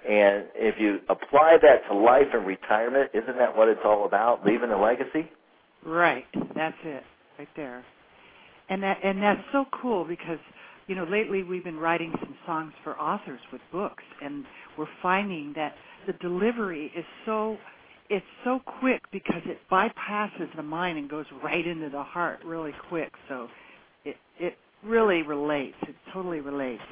And 0.09 0.47
if 0.55 0.75
you 0.79 0.99
apply 1.09 1.59
that 1.63 1.89
to 1.89 1.97
life 1.97 2.27
and 2.33 2.47
retirement, 2.47 3.11
isn't 3.15 3.39
that 3.39 3.57
what 3.57 3.69
it's 3.69 3.81
all 3.85 4.05
about? 4.05 4.45
Leaving 4.45 4.71
a 4.71 4.81
legacy? 4.81 5.31
Right. 5.85 6.25
That's 6.55 6.77
it. 6.85 7.03
Right 7.39 7.49
there. 7.57 7.85
And 8.69 8.83
that 8.83 8.99
and 9.05 9.23
that's 9.23 9.41
so 9.53 9.65
cool 9.81 10.05
because 10.05 10.39
you 10.87 10.95
know 10.95 11.05
lately 11.05 11.43
we've 11.43 11.65
been 11.65 11.79
writing 11.79 12.13
some 12.21 12.35
songs 12.47 12.73
for 12.83 12.99
authors 12.99 13.41
with 13.53 13.61
books 13.71 14.05
and 14.23 14.45
we're 14.79 14.87
finding 15.03 15.53
that 15.57 15.75
the 16.07 16.13
delivery 16.15 16.91
is 16.97 17.05
so 17.27 17.57
it's 18.09 18.27
so 18.45 18.61
quick 18.81 19.03
because 19.13 19.43
it 19.47 19.59
bypasses 19.71 20.55
the 20.57 20.63
mind 20.63 20.99
and 20.99 21.09
goes 21.09 21.27
right 21.43 21.67
into 21.67 21.89
the 21.91 22.03
heart 22.03 22.41
really 22.45 22.73
quick. 22.89 23.13
So 23.29 23.49
it 24.05 24.17
it 24.39 24.55
really 24.85 25.23
relates. 25.23 25.77
It 25.83 25.95
totally 26.13 26.41
relates. 26.41 26.83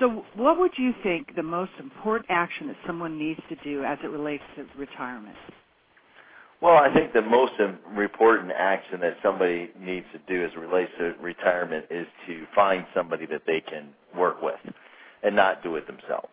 So, 0.00 0.24
what 0.34 0.58
would 0.58 0.72
you 0.76 0.92
think 1.02 1.36
the 1.36 1.42
most 1.42 1.72
important 1.78 2.26
action 2.28 2.66
that 2.68 2.76
someone 2.86 3.18
needs 3.18 3.40
to 3.48 3.56
do 3.62 3.84
as 3.84 3.98
it 4.02 4.08
relates 4.08 4.42
to 4.56 4.66
retirement? 4.76 5.36
Well, 6.60 6.76
I 6.76 6.92
think 6.94 7.12
the 7.12 7.22
most 7.22 7.52
important 7.60 8.52
action 8.56 9.00
that 9.00 9.18
somebody 9.22 9.70
needs 9.78 10.06
to 10.12 10.18
do 10.26 10.44
as 10.44 10.50
it 10.52 10.58
relates 10.58 10.90
to 10.98 11.14
retirement 11.20 11.86
is 11.90 12.06
to 12.26 12.46
find 12.54 12.86
somebody 12.94 13.26
that 13.26 13.42
they 13.46 13.60
can 13.60 13.90
work 14.16 14.40
with 14.40 14.58
and 15.22 15.36
not 15.36 15.62
do 15.62 15.76
it 15.76 15.86
themselves. 15.86 16.32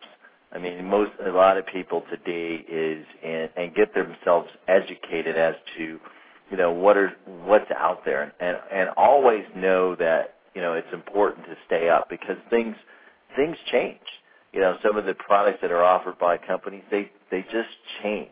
I 0.52 0.58
mean, 0.58 0.84
most 0.86 1.12
a 1.24 1.30
lot 1.30 1.56
of 1.56 1.66
people 1.66 2.02
today 2.10 2.64
is 2.68 3.04
and, 3.22 3.50
and 3.56 3.74
get 3.74 3.94
themselves 3.94 4.48
educated 4.68 5.36
as 5.36 5.54
to, 5.76 5.98
you 6.50 6.56
know, 6.56 6.72
what 6.72 6.96
are 6.96 7.12
what's 7.44 7.70
out 7.70 8.04
there, 8.04 8.32
and 8.40 8.56
and 8.70 8.90
always 8.96 9.44
know 9.56 9.94
that 9.96 10.34
you 10.54 10.60
know 10.60 10.74
it's 10.74 10.92
important 10.92 11.46
to 11.46 11.56
stay 11.66 11.88
up 11.88 12.08
because 12.10 12.36
things 12.50 12.76
things 13.36 13.56
change. 13.70 14.00
You 14.52 14.60
know, 14.60 14.76
some 14.82 14.96
of 14.96 15.04
the 15.04 15.14
products 15.14 15.58
that 15.62 15.70
are 15.70 15.82
offered 15.82 16.18
by 16.18 16.36
companies, 16.36 16.82
they 16.90 17.10
they 17.30 17.42
just 17.42 17.70
change. 18.02 18.30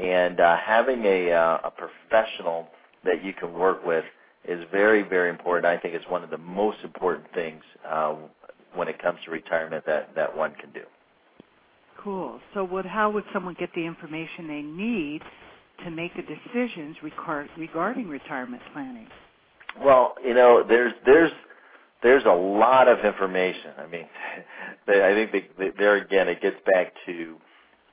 And 0.00 0.40
uh, 0.40 0.56
having 0.56 1.04
a 1.04 1.30
uh, 1.30 1.58
a 1.64 1.70
professional 1.70 2.68
that 3.04 3.24
you 3.24 3.32
can 3.32 3.52
work 3.52 3.84
with 3.84 4.04
is 4.48 4.64
very 4.72 5.02
very 5.02 5.30
important. 5.30 5.66
I 5.66 5.78
think 5.78 5.94
it's 5.94 6.08
one 6.08 6.24
of 6.24 6.30
the 6.30 6.38
most 6.38 6.78
important 6.82 7.26
things 7.34 7.62
uh, 7.88 8.16
when 8.74 8.88
it 8.88 9.00
comes 9.00 9.18
to 9.24 9.30
retirement 9.30 9.84
that 9.86 10.14
that 10.16 10.36
one 10.36 10.54
can 10.54 10.72
do. 10.72 10.82
Cool. 12.02 12.40
So, 12.52 12.64
would 12.64 12.84
how 12.84 13.10
would 13.10 13.24
someone 13.32 13.56
get 13.58 13.70
the 13.74 13.86
information 13.86 14.48
they 14.48 14.62
need 14.62 15.22
to 15.84 15.90
make 15.90 16.12
the 16.14 16.22
decisions 16.22 16.96
regarding 17.56 18.08
retirement 18.08 18.62
planning? 18.72 19.08
Well, 19.82 20.14
you 20.24 20.34
know, 20.34 20.64
there's 20.66 20.92
there's 21.06 21.32
there's 22.04 22.24
a 22.26 22.32
lot 22.32 22.86
of 22.86 23.04
information. 23.04 23.72
I 23.78 23.86
mean, 23.88 24.06
I 24.88 25.14
think 25.14 25.32
they, 25.58 25.70
there 25.76 25.96
again 25.96 26.28
it 26.28 26.40
gets 26.40 26.58
back 26.72 26.92
to 27.06 27.36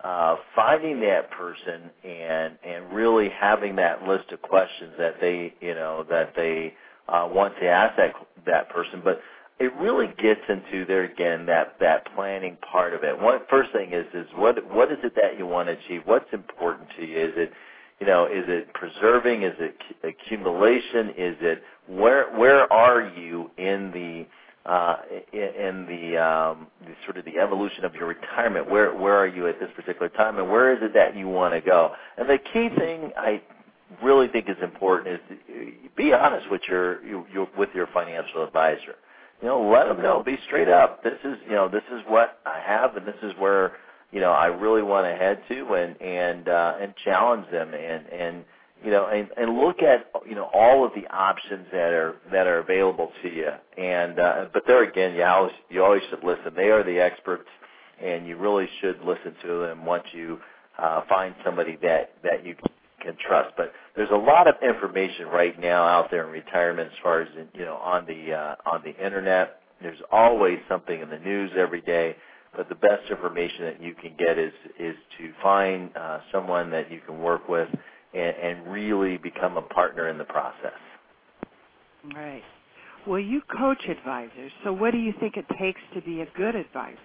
uh, 0.03 0.35
finding 0.55 0.99
that 1.01 1.31
person 1.31 1.89
and 2.03 2.57
and 2.63 2.93
really 2.93 3.29
having 3.29 3.77
that 3.77 4.03
list 4.03 4.31
of 4.31 4.41
questions 4.41 4.93
that 4.99 5.15
they 5.19 5.53
you 5.61 5.73
know 5.73 6.05
that 6.09 6.33
they 6.35 6.73
uh, 7.07 7.27
want 7.31 7.55
to 7.61 7.67
ask 7.67 7.97
that 7.97 8.13
that 8.45 8.69
person. 8.69 9.01
But 9.03 9.21
it 9.59 9.71
really 9.79 10.07
gets 10.21 10.41
into 10.49 10.85
there 10.85 11.05
again 11.05 11.45
that 11.45 11.77
that 11.79 12.13
planning 12.13 12.57
part 12.71 12.93
of 12.93 13.03
it. 13.03 13.19
One 13.19 13.39
first 13.49 13.71
thing 13.71 13.93
is 13.93 14.05
is 14.13 14.27
what 14.35 14.57
what 14.71 14.91
is 14.91 14.97
it 15.03 15.15
that 15.15 15.37
you 15.39 15.47
want 15.47 15.69
to 15.69 15.73
achieve? 15.73 16.01
What's 16.05 16.31
important 16.33 16.89
to 16.97 17.05
you? 17.05 17.17
Is 17.17 17.33
it 17.37 17.53
you 18.01 18.07
know, 18.07 18.25
is 18.25 18.45
it 18.47 18.73
preserving? 18.73 19.43
Is 19.43 19.53
it 19.59 19.75
accumulation? 20.03 21.09
Is 21.11 21.37
it 21.39 21.63
where 21.87 22.35
where 22.35 22.71
are 22.73 23.03
you 23.15 23.51
in 23.57 23.91
the 23.91 24.25
uh, 24.69 24.97
in 25.33 25.85
the, 25.87 26.17
um, 26.17 26.67
the 26.81 26.93
sort 27.05 27.17
of 27.17 27.25
the 27.25 27.37
evolution 27.39 27.85
of 27.85 27.93
your 27.93 28.07
retirement? 28.07 28.69
Where 28.69 28.95
where 28.95 29.15
are 29.15 29.27
you 29.27 29.47
at 29.47 29.59
this 29.59 29.69
particular 29.75 30.09
time, 30.09 30.39
and 30.39 30.49
where 30.49 30.73
is 30.73 30.79
it 30.81 30.95
that 30.95 31.15
you 31.15 31.27
want 31.27 31.53
to 31.53 31.61
go? 31.61 31.93
And 32.17 32.27
the 32.27 32.39
key 32.39 32.69
thing 32.75 33.11
I 33.15 33.41
really 34.03 34.27
think 34.29 34.49
is 34.49 34.57
important 34.63 35.21
is 35.29 35.37
be 35.95 36.11
honest 36.11 36.49
with 36.49 36.61
your, 36.67 37.05
your 37.05 37.47
with 37.55 37.69
your 37.75 37.87
financial 37.93 38.43
advisor. 38.43 38.95
You 39.43 39.47
know, 39.47 39.69
let 39.69 39.87
them 39.87 40.01
know. 40.01 40.23
Be 40.23 40.39
straight 40.47 40.69
up. 40.69 41.03
This 41.03 41.19
is 41.23 41.37
you 41.45 41.53
know 41.53 41.69
this 41.69 41.83
is 41.93 42.01
what 42.07 42.39
I 42.47 42.61
have, 42.65 42.97
and 42.97 43.05
this 43.05 43.15
is 43.21 43.33
where 43.37 43.73
you 44.11 44.19
know 44.19 44.31
I 44.31 44.47
really 44.47 44.83
want 44.83 45.05
to 45.05 45.15
head 45.15 45.41
to 45.49 45.73
and 45.73 46.01
and 46.01 46.47
uh, 46.47 46.75
and 46.81 46.93
challenge 47.03 47.49
them 47.51 47.73
and 47.73 48.07
and 48.07 48.45
you 48.83 48.91
know 48.91 49.07
and 49.07 49.29
and 49.37 49.57
look 49.57 49.81
at 49.81 50.11
you 50.27 50.35
know 50.35 50.49
all 50.53 50.85
of 50.85 50.91
the 50.95 51.07
options 51.07 51.67
that 51.71 51.93
are 51.93 52.15
that 52.31 52.47
are 52.47 52.59
available 52.59 53.11
to 53.23 53.29
you. 53.29 53.49
And 53.77 54.19
uh, 54.19 54.45
but 54.53 54.63
there 54.67 54.83
again 54.83 55.15
you 55.15 55.23
always 55.23 55.53
you 55.69 55.83
always 55.83 56.01
should 56.09 56.23
listen. 56.23 56.53
They 56.55 56.69
are 56.69 56.83
the 56.83 56.99
experts 56.99 57.47
and 58.03 58.27
you 58.27 58.37
really 58.37 58.67
should 58.81 58.99
listen 59.03 59.35
to 59.43 59.59
them 59.61 59.85
once 59.85 60.05
you 60.13 60.39
uh, 60.77 61.01
find 61.07 61.35
somebody 61.45 61.77
that 61.81 62.13
that 62.23 62.45
you 62.45 62.55
can 63.01 63.15
trust. 63.27 63.53
But 63.57 63.71
there's 63.95 64.09
a 64.11 64.17
lot 64.17 64.47
of 64.47 64.55
information 64.61 65.27
right 65.27 65.59
now 65.59 65.83
out 65.83 66.09
there 66.11 66.25
in 66.25 66.31
retirement 66.31 66.89
as 66.91 66.97
far 67.03 67.21
as 67.21 67.27
you 67.53 67.65
know 67.65 67.75
on 67.75 68.05
the 68.05 68.33
uh, 68.33 68.55
on 68.65 68.81
the 68.83 68.95
internet. 69.03 69.61
There's 69.81 70.01
always 70.11 70.59
something 70.69 71.01
in 71.01 71.09
the 71.09 71.19
news 71.19 71.51
every 71.57 71.81
day 71.81 72.15
but 72.55 72.69
the 72.69 72.75
best 72.75 73.09
information 73.09 73.65
that 73.65 73.81
you 73.81 73.93
can 73.95 74.15
get 74.17 74.37
is 74.37 74.53
is 74.79 74.95
to 75.17 75.31
find 75.41 75.95
uh, 75.95 76.19
someone 76.31 76.69
that 76.71 76.91
you 76.91 77.01
can 77.05 77.19
work 77.19 77.47
with 77.47 77.69
and, 78.13 78.35
and 78.35 78.67
really 78.71 79.17
become 79.17 79.57
a 79.57 79.61
partner 79.61 80.09
in 80.09 80.17
the 80.17 80.25
process. 80.25 80.79
Right. 82.15 82.43
Well, 83.07 83.19
you 83.19 83.41
coach 83.57 83.83
advisors, 83.89 84.51
so 84.63 84.73
what 84.73 84.91
do 84.91 84.97
you 84.97 85.13
think 85.19 85.37
it 85.37 85.45
takes 85.59 85.81
to 85.95 86.01
be 86.01 86.21
a 86.21 86.27
good 86.37 86.55
advisor? 86.55 86.97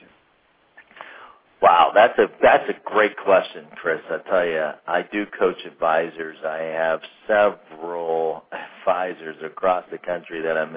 Wow, 1.62 1.92
that's 1.94 2.18
a 2.18 2.26
that's 2.42 2.68
a 2.68 2.74
great 2.84 3.16
question, 3.16 3.64
Chris. 3.76 4.00
I 4.10 4.18
tell 4.28 4.44
you, 4.44 4.70
I 4.86 5.02
do 5.10 5.24
coach 5.38 5.56
advisors. 5.66 6.36
I 6.44 6.58
have 6.58 7.00
several 7.26 8.44
advisors 8.86 9.36
across 9.42 9.84
the 9.90 9.98
country 9.98 10.42
that 10.42 10.58
I'm 10.58 10.76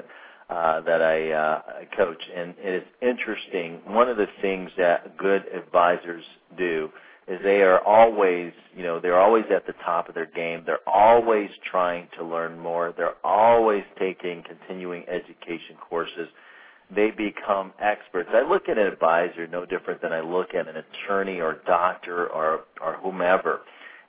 uh, 0.50 0.80
that 0.80 1.00
I 1.00 1.30
uh, 1.30 1.62
coach, 1.96 2.22
and 2.34 2.54
it's 2.58 2.86
interesting. 3.00 3.80
One 3.86 4.08
of 4.08 4.16
the 4.16 4.26
things 4.42 4.70
that 4.78 5.16
good 5.16 5.44
advisors 5.54 6.24
do 6.58 6.90
is 7.28 7.38
they 7.44 7.62
are 7.62 7.78
always, 7.84 8.52
you 8.76 8.82
know, 8.82 8.98
they're 8.98 9.20
always 9.20 9.44
at 9.54 9.66
the 9.68 9.74
top 9.84 10.08
of 10.08 10.16
their 10.16 10.26
game. 10.26 10.64
They're 10.66 10.88
always 10.88 11.50
trying 11.70 12.08
to 12.18 12.24
learn 12.24 12.58
more. 12.58 12.92
They're 12.96 13.14
always 13.22 13.84
taking 13.98 14.42
continuing 14.42 15.04
education 15.08 15.76
courses. 15.88 16.28
They 16.92 17.12
become 17.12 17.72
experts. 17.80 18.30
I 18.32 18.42
look 18.42 18.68
at 18.68 18.76
an 18.76 18.88
advisor 18.88 19.46
no 19.46 19.64
different 19.64 20.02
than 20.02 20.12
I 20.12 20.20
look 20.20 20.54
at 20.54 20.66
an 20.66 20.74
attorney 20.76 21.40
or 21.40 21.60
doctor 21.64 22.26
or 22.26 22.62
or 22.82 22.94
whomever, 22.94 23.60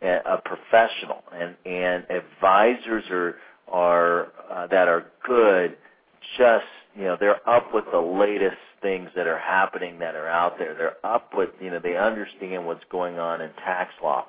a 0.02 0.42
professional. 0.44 1.24
And 1.32 1.56
and 1.68 2.06
advisors 2.10 3.04
are 3.12 3.36
are 3.68 4.32
uh, 4.52 4.66
that 4.68 4.88
are 4.88 5.06
good 5.28 5.78
just 6.38 6.66
you 6.96 7.04
know 7.04 7.18
they're 7.20 7.48
up 7.50 7.74
with 7.74 7.86
the 7.92 8.00
latest 8.00 8.58
things 8.82 9.10
that 9.16 9.28
are 9.28 9.40
happening 9.40 10.00
that 10.00 10.16
are 10.16 10.28
out 10.28 10.58
there. 10.58 10.74
They're 10.76 11.06
up 11.06 11.32
with 11.36 11.50
you 11.60 11.70
know 11.70 11.80
they 11.80 11.98
understand 11.98 12.66
what's 12.66 12.84
going 12.92 13.20
on 13.20 13.42
in 13.42 13.52
tax 13.54 13.94
law, 14.04 14.26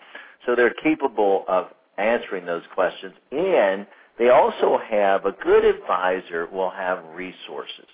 so 0.46 0.54
they're 0.54 0.74
capable 0.74 1.44
of 1.48 1.68
answering 1.98 2.46
those 2.46 2.62
questions. 2.74 3.14
And 3.30 3.86
they 4.18 4.28
also 4.28 4.78
have 4.78 5.24
a 5.24 5.32
good 5.32 5.64
advisor 5.64 6.46
will 6.46 6.70
have 6.70 7.02
resources. 7.14 7.86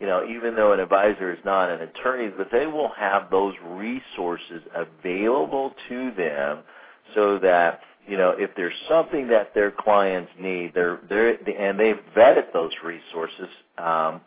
You 0.00 0.06
know, 0.06 0.26
even 0.28 0.54
though 0.54 0.72
an 0.72 0.80
advisor 0.80 1.32
is 1.32 1.38
not 1.44 1.70
an 1.70 1.80
attorney, 1.80 2.30
but 2.36 2.48
they 2.52 2.66
will 2.66 2.90
have 2.96 3.30
those 3.30 3.54
resources 3.64 4.62
available 4.74 5.74
to 5.88 6.10
them 6.12 6.58
so 7.14 7.38
that 7.38 7.80
you 8.08 8.16
know, 8.16 8.34
if 8.38 8.50
there's 8.56 8.74
something 8.88 9.28
that 9.28 9.54
their 9.54 9.70
clients 9.70 10.30
need, 10.40 10.72
they're 10.74 11.00
they're 11.08 11.30
and 11.34 11.78
they've 11.78 12.00
vetted 12.16 12.52
those 12.52 12.72
resources, 12.84 13.48
um, 13.78 14.20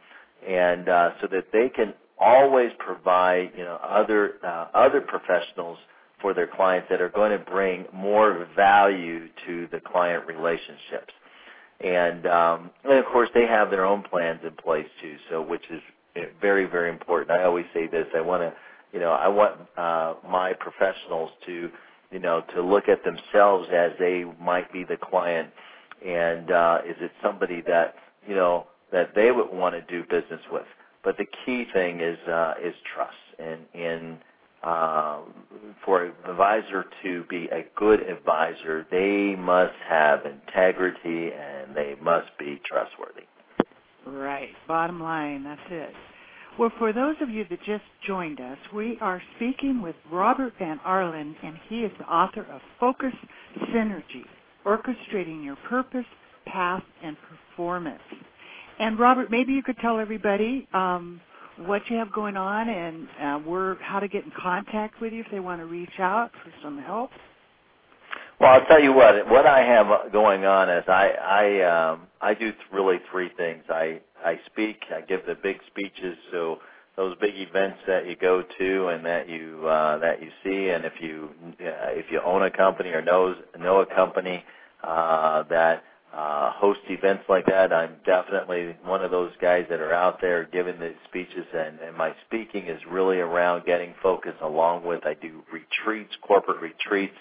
and 0.47 0.89
uh, 0.89 1.11
so 1.21 1.27
that 1.31 1.45
they 1.53 1.69
can 1.69 1.93
always 2.19 2.71
provide 2.79 3.51
you 3.57 3.63
know 3.63 3.79
other 3.83 4.33
uh, 4.45 4.67
other 4.73 5.01
professionals 5.01 5.77
for 6.21 6.33
their 6.33 6.47
clients 6.47 6.87
that 6.89 7.01
are 7.01 7.09
going 7.09 7.31
to 7.31 7.45
bring 7.45 7.85
more 7.93 8.47
value 8.55 9.27
to 9.47 9.67
the 9.71 9.79
client 9.79 10.25
relationships. 10.27 11.13
And 11.83 12.27
um, 12.27 12.71
and 12.83 12.93
of 12.99 13.05
course 13.05 13.29
they 13.33 13.47
have 13.47 13.71
their 13.71 13.85
own 13.85 14.03
plans 14.03 14.41
in 14.45 14.53
place 14.55 14.87
too, 15.01 15.15
so 15.29 15.41
which 15.41 15.63
is 15.71 15.81
very 16.41 16.65
very 16.65 16.89
important. 16.89 17.31
I 17.31 17.43
always 17.43 17.65
say 17.73 17.87
this: 17.87 18.07
I 18.15 18.21
want 18.21 18.43
to, 18.43 18.53
you 18.93 18.99
know, 18.99 19.11
I 19.11 19.29
want 19.29 19.55
uh, 19.77 20.15
my 20.29 20.53
professionals 20.53 21.31
to 21.45 21.69
you 22.11 22.19
know, 22.19 22.43
to 22.55 22.61
look 22.61 22.85
at 22.87 23.03
themselves 23.03 23.67
as 23.73 23.91
they 23.99 24.25
might 24.41 24.71
be 24.71 24.83
the 24.83 24.97
client, 24.97 25.49
and 26.05 26.51
uh, 26.51 26.79
is 26.87 26.95
it 27.01 27.11
somebody 27.23 27.61
that 27.67 27.95
you 28.27 28.35
know 28.35 28.67
that 28.91 29.13
they 29.15 29.31
would 29.31 29.51
want 29.51 29.75
to 29.75 29.81
do 29.81 30.03
business 30.03 30.41
with? 30.51 30.65
But 31.03 31.17
the 31.17 31.25
key 31.45 31.65
thing 31.73 32.01
is 32.01 32.17
uh, 32.27 32.53
is 32.63 32.73
trust, 32.93 33.15
and 33.39 33.59
in 33.73 34.17
um, 34.63 35.33
for 35.85 36.05
an 36.05 36.13
advisor 36.27 36.85
to 37.03 37.23
be 37.29 37.45
a 37.45 37.63
good 37.77 38.01
advisor, 38.01 38.85
they 38.91 39.35
must 39.39 39.75
have 39.87 40.25
integrity 40.25 41.31
and 41.33 41.75
they 41.75 41.95
must 42.01 42.27
be 42.37 42.61
trustworthy. 42.65 43.23
Right. 44.05 44.49
Bottom 44.67 45.01
line, 45.01 45.43
that's 45.43 45.61
it. 45.69 45.93
Well, 46.59 46.73
for 46.77 46.91
those 46.91 47.15
of 47.21 47.29
you 47.29 47.45
that 47.49 47.63
just 47.63 47.85
joined 48.05 48.41
us, 48.41 48.57
we 48.75 48.97
are 48.99 49.21
speaking 49.37 49.81
with 49.81 49.95
Robert 50.11 50.51
Van 50.59 50.77
Arlen, 50.83 51.33
and 51.41 51.57
he 51.69 51.85
is 51.85 51.91
the 51.97 52.03
author 52.03 52.45
of 52.51 52.59
Focus 52.81 53.13
Synergy, 53.73 54.25
Orchestrating 54.65 55.45
Your 55.45 55.55
Purpose, 55.69 56.03
Path, 56.45 56.83
and 57.01 57.15
Performance. 57.29 58.01
And 58.77 58.99
Robert, 58.99 59.31
maybe 59.31 59.53
you 59.53 59.63
could 59.63 59.77
tell 59.77 59.99
everybody 59.99 60.67
um, 60.73 61.21
what 61.59 61.81
you 61.89 61.95
have 61.95 62.11
going 62.11 62.35
on 62.35 62.67
and 62.67 63.07
uh, 63.21 63.39
where, 63.49 63.75
how 63.75 64.01
to 64.01 64.09
get 64.09 64.25
in 64.25 64.31
contact 64.37 64.99
with 64.99 65.13
you 65.13 65.21
if 65.21 65.27
they 65.31 65.39
want 65.39 65.61
to 65.61 65.65
reach 65.65 65.97
out 65.97 66.29
for 66.43 66.51
some 66.61 66.77
help. 66.79 67.11
Well, 68.41 68.51
I'll 68.51 68.65
tell 68.65 68.81
you 68.81 68.91
what. 68.91 69.29
What 69.29 69.45
I 69.45 69.61
have 69.61 70.11
going 70.11 70.45
on 70.45 70.69
is 70.69 70.83
I 70.87 71.09
I 71.09 71.91
um, 71.91 72.07
I 72.21 72.33
do 72.33 72.51
th- 72.51 72.55
really 72.71 72.97
three 73.11 73.29
things. 73.35 73.63
I 73.69 73.99
I 74.23 74.39
speak. 74.47 74.77
I 74.95 75.01
give 75.01 75.25
the 75.25 75.35
big 75.35 75.57
speeches. 75.67 76.17
So 76.31 76.59
those 76.95 77.15
big 77.21 77.33
events 77.35 77.79
that 77.87 78.07
you 78.07 78.15
go 78.15 78.43
to 78.59 78.87
and 78.87 79.05
that 79.05 79.29
you 79.29 79.65
uh, 79.67 79.97
that 79.99 80.21
you 80.21 80.29
see, 80.43 80.69
and 80.69 80.85
if 80.85 80.93
you 80.99 81.29
uh, 81.61 81.91
if 81.91 82.05
you 82.11 82.21
own 82.25 82.43
a 82.43 82.51
company 82.51 82.89
or 82.89 83.01
knows 83.01 83.37
know 83.59 83.81
a 83.81 83.85
company 83.95 84.43
uh, 84.83 85.43
that 85.43 85.83
uh, 86.13 86.51
host 86.53 86.79
events 86.89 87.23
like 87.29 87.45
that, 87.45 87.71
I'm 87.71 87.95
definitely 88.05 88.75
one 88.83 89.03
of 89.03 89.11
those 89.11 89.31
guys 89.41 89.65
that 89.69 89.79
are 89.79 89.93
out 89.93 90.19
there 90.19 90.45
giving 90.51 90.79
the 90.79 90.93
speeches, 91.07 91.45
and, 91.53 91.79
and 91.79 91.95
my 91.95 92.13
speaking 92.27 92.67
is 92.67 92.81
really 92.89 93.19
around 93.19 93.65
getting 93.65 93.93
focus. 94.01 94.33
Along 94.41 94.83
with 94.85 95.05
I 95.05 95.13
do 95.13 95.43
retreats, 95.53 96.11
corporate 96.21 96.61
retreats 96.61 97.15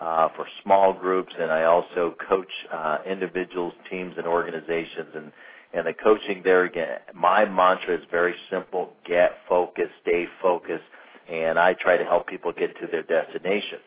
uh, 0.00 0.28
for 0.36 0.46
small 0.62 0.92
groups, 0.92 1.32
and 1.38 1.50
I 1.50 1.64
also 1.64 2.14
coach 2.28 2.50
uh, 2.72 2.98
individuals, 3.06 3.72
teams, 3.90 4.14
and 4.18 4.26
organizations. 4.26 5.08
And 5.14 5.32
and 5.74 5.86
the 5.86 5.94
coaching 5.94 6.42
there 6.44 6.64
again, 6.64 6.98
my 7.14 7.44
mantra 7.44 7.96
is 7.96 8.04
very 8.10 8.34
simple: 8.50 8.92
get 9.06 9.32
focused, 9.48 9.92
stay 10.02 10.26
focused, 10.40 10.84
and 11.30 11.58
I 11.58 11.74
try 11.74 11.96
to 11.96 12.04
help 12.04 12.26
people 12.26 12.52
get 12.52 12.78
to 12.80 12.86
their 12.86 13.02
destination. 13.02 13.78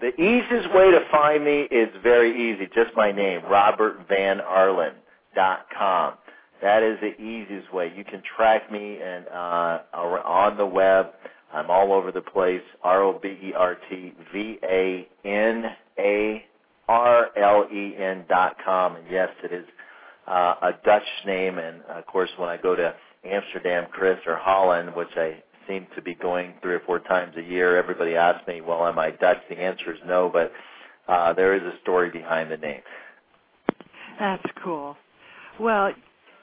The 0.00 0.14
easiest 0.20 0.74
way 0.74 0.90
to 0.90 1.00
find 1.12 1.44
me 1.44 1.68
is 1.70 1.88
very 2.02 2.52
easy, 2.52 2.66
just 2.74 2.96
my 2.96 3.12
name, 3.12 3.42
robertvanarlen.com. 3.42 6.14
That 6.60 6.82
is 6.82 6.98
the 7.00 7.20
easiest 7.22 7.72
way. 7.72 7.92
You 7.96 8.04
can 8.04 8.22
track 8.36 8.70
me 8.70 8.98
and 9.02 9.26
uh, 9.28 9.78
on 9.94 10.56
the 10.56 10.66
web. 10.66 11.12
I'm 11.52 11.70
all 11.70 11.92
over 11.92 12.10
the 12.10 12.20
place. 12.20 12.62
R 12.82 13.02
O 13.02 13.18
B 13.20 13.28
E 13.28 13.52
R 13.56 13.76
T 13.90 14.12
V 14.32 14.58
A 14.64 15.08
N 15.24 15.64
A 15.98 16.44
R 16.88 17.26
L 17.36 17.66
E 17.72 17.94
N 17.96 18.24
dot 18.28 18.56
com. 18.64 18.96
And 18.96 19.04
yes, 19.10 19.28
it 19.44 19.52
is 19.52 19.64
uh, 20.26 20.54
a 20.62 20.72
Dutch 20.84 21.02
name. 21.26 21.58
And 21.58 21.82
of 21.82 22.06
course, 22.06 22.30
when 22.36 22.48
I 22.48 22.56
go 22.56 22.74
to 22.74 22.94
Amsterdam, 23.24 23.86
Chris, 23.90 24.18
or 24.26 24.36
Holland, 24.36 24.94
which 24.94 25.16
I 25.16 25.42
seem 25.68 25.86
to 25.94 26.02
be 26.02 26.14
going 26.14 26.54
three 26.62 26.74
or 26.74 26.80
four 26.80 27.00
times 27.00 27.34
a 27.36 27.42
year, 27.42 27.76
everybody 27.76 28.16
asks 28.16 28.46
me, 28.46 28.60
"Well, 28.60 28.86
am 28.86 28.98
I 28.98 29.10
Dutch?" 29.10 29.38
The 29.48 29.58
answer 29.58 29.92
is 29.92 30.00
no, 30.06 30.30
but 30.32 30.52
uh, 31.08 31.32
there 31.32 31.54
is 31.54 31.62
a 31.62 31.78
story 31.82 32.10
behind 32.10 32.50
the 32.50 32.56
name. 32.56 32.82
That's 34.18 34.44
cool. 34.62 34.96
Well, 35.58 35.92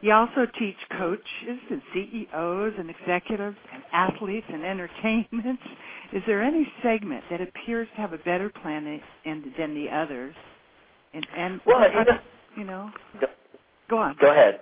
you 0.01 0.13
also 0.13 0.47
teach 0.57 0.77
coaches 0.97 1.59
and 1.69 1.81
CEOs 1.93 2.73
and 2.77 2.89
executives 2.89 3.57
and 3.73 3.83
athletes 3.91 4.47
and 4.51 4.63
entertainments. 4.63 5.63
Is 6.13 6.23
there 6.25 6.41
any 6.41 6.67
segment 6.81 7.23
that 7.29 7.41
appears 7.41 7.87
to 7.95 8.01
have 8.01 8.13
a 8.13 8.17
better 8.19 8.49
plan 8.49 9.01
than, 9.25 9.53
than 9.57 9.75
the 9.75 9.89
others? 9.89 10.33
And, 11.13 11.27
and 11.37 11.61
well, 11.65 11.81
you 11.89 12.05
know, 12.05 12.19
you 12.57 12.63
know 12.63 12.91
go, 13.89 13.97
on. 13.97 14.15
Go 14.19 14.31
ahead. 14.31 14.61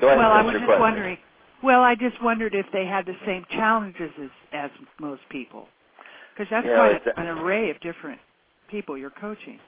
Go 0.00 0.08
ahead. 0.08 0.18
Well, 0.18 0.32
I 0.32 0.42
was 0.42 0.52
just 0.52 0.64
question. 0.64 0.80
wondering. 0.80 1.18
Well, 1.62 1.82
I 1.82 1.94
just 1.94 2.22
wondered 2.22 2.54
if 2.54 2.66
they 2.72 2.86
had 2.86 3.06
the 3.06 3.16
same 3.26 3.44
challenges 3.50 4.10
as 4.22 4.30
as 4.52 4.70
most 5.00 5.22
people, 5.30 5.68
because 6.34 6.48
that's 6.50 6.66
you 6.66 6.72
know, 6.72 6.98
quite 7.02 7.16
an 7.16 7.26
array 7.26 7.70
of 7.70 7.80
different 7.80 8.20
people 8.70 8.96
you're 8.96 9.10
coaching. 9.10 9.58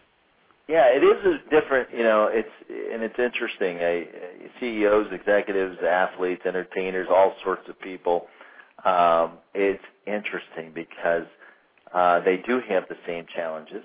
Yeah, 0.68 0.88
it 0.88 1.02
is 1.02 1.24
a 1.24 1.50
different, 1.50 1.88
you 1.92 2.02
know, 2.02 2.28
it's 2.30 2.48
and 2.68 3.02
it's 3.02 3.18
interesting. 3.18 3.78
A, 3.78 4.06
CEOs, 4.60 5.06
executives, 5.12 5.78
athletes, 5.82 6.42
entertainers, 6.44 7.08
all 7.10 7.34
sorts 7.42 7.68
of 7.68 7.80
people. 7.80 8.26
Um, 8.84 9.38
it's 9.54 9.82
interesting 10.06 10.72
because 10.74 11.26
uh, 11.94 12.20
they 12.20 12.36
do 12.46 12.60
have 12.68 12.84
the 12.88 12.96
same 13.06 13.24
challenges, 13.34 13.82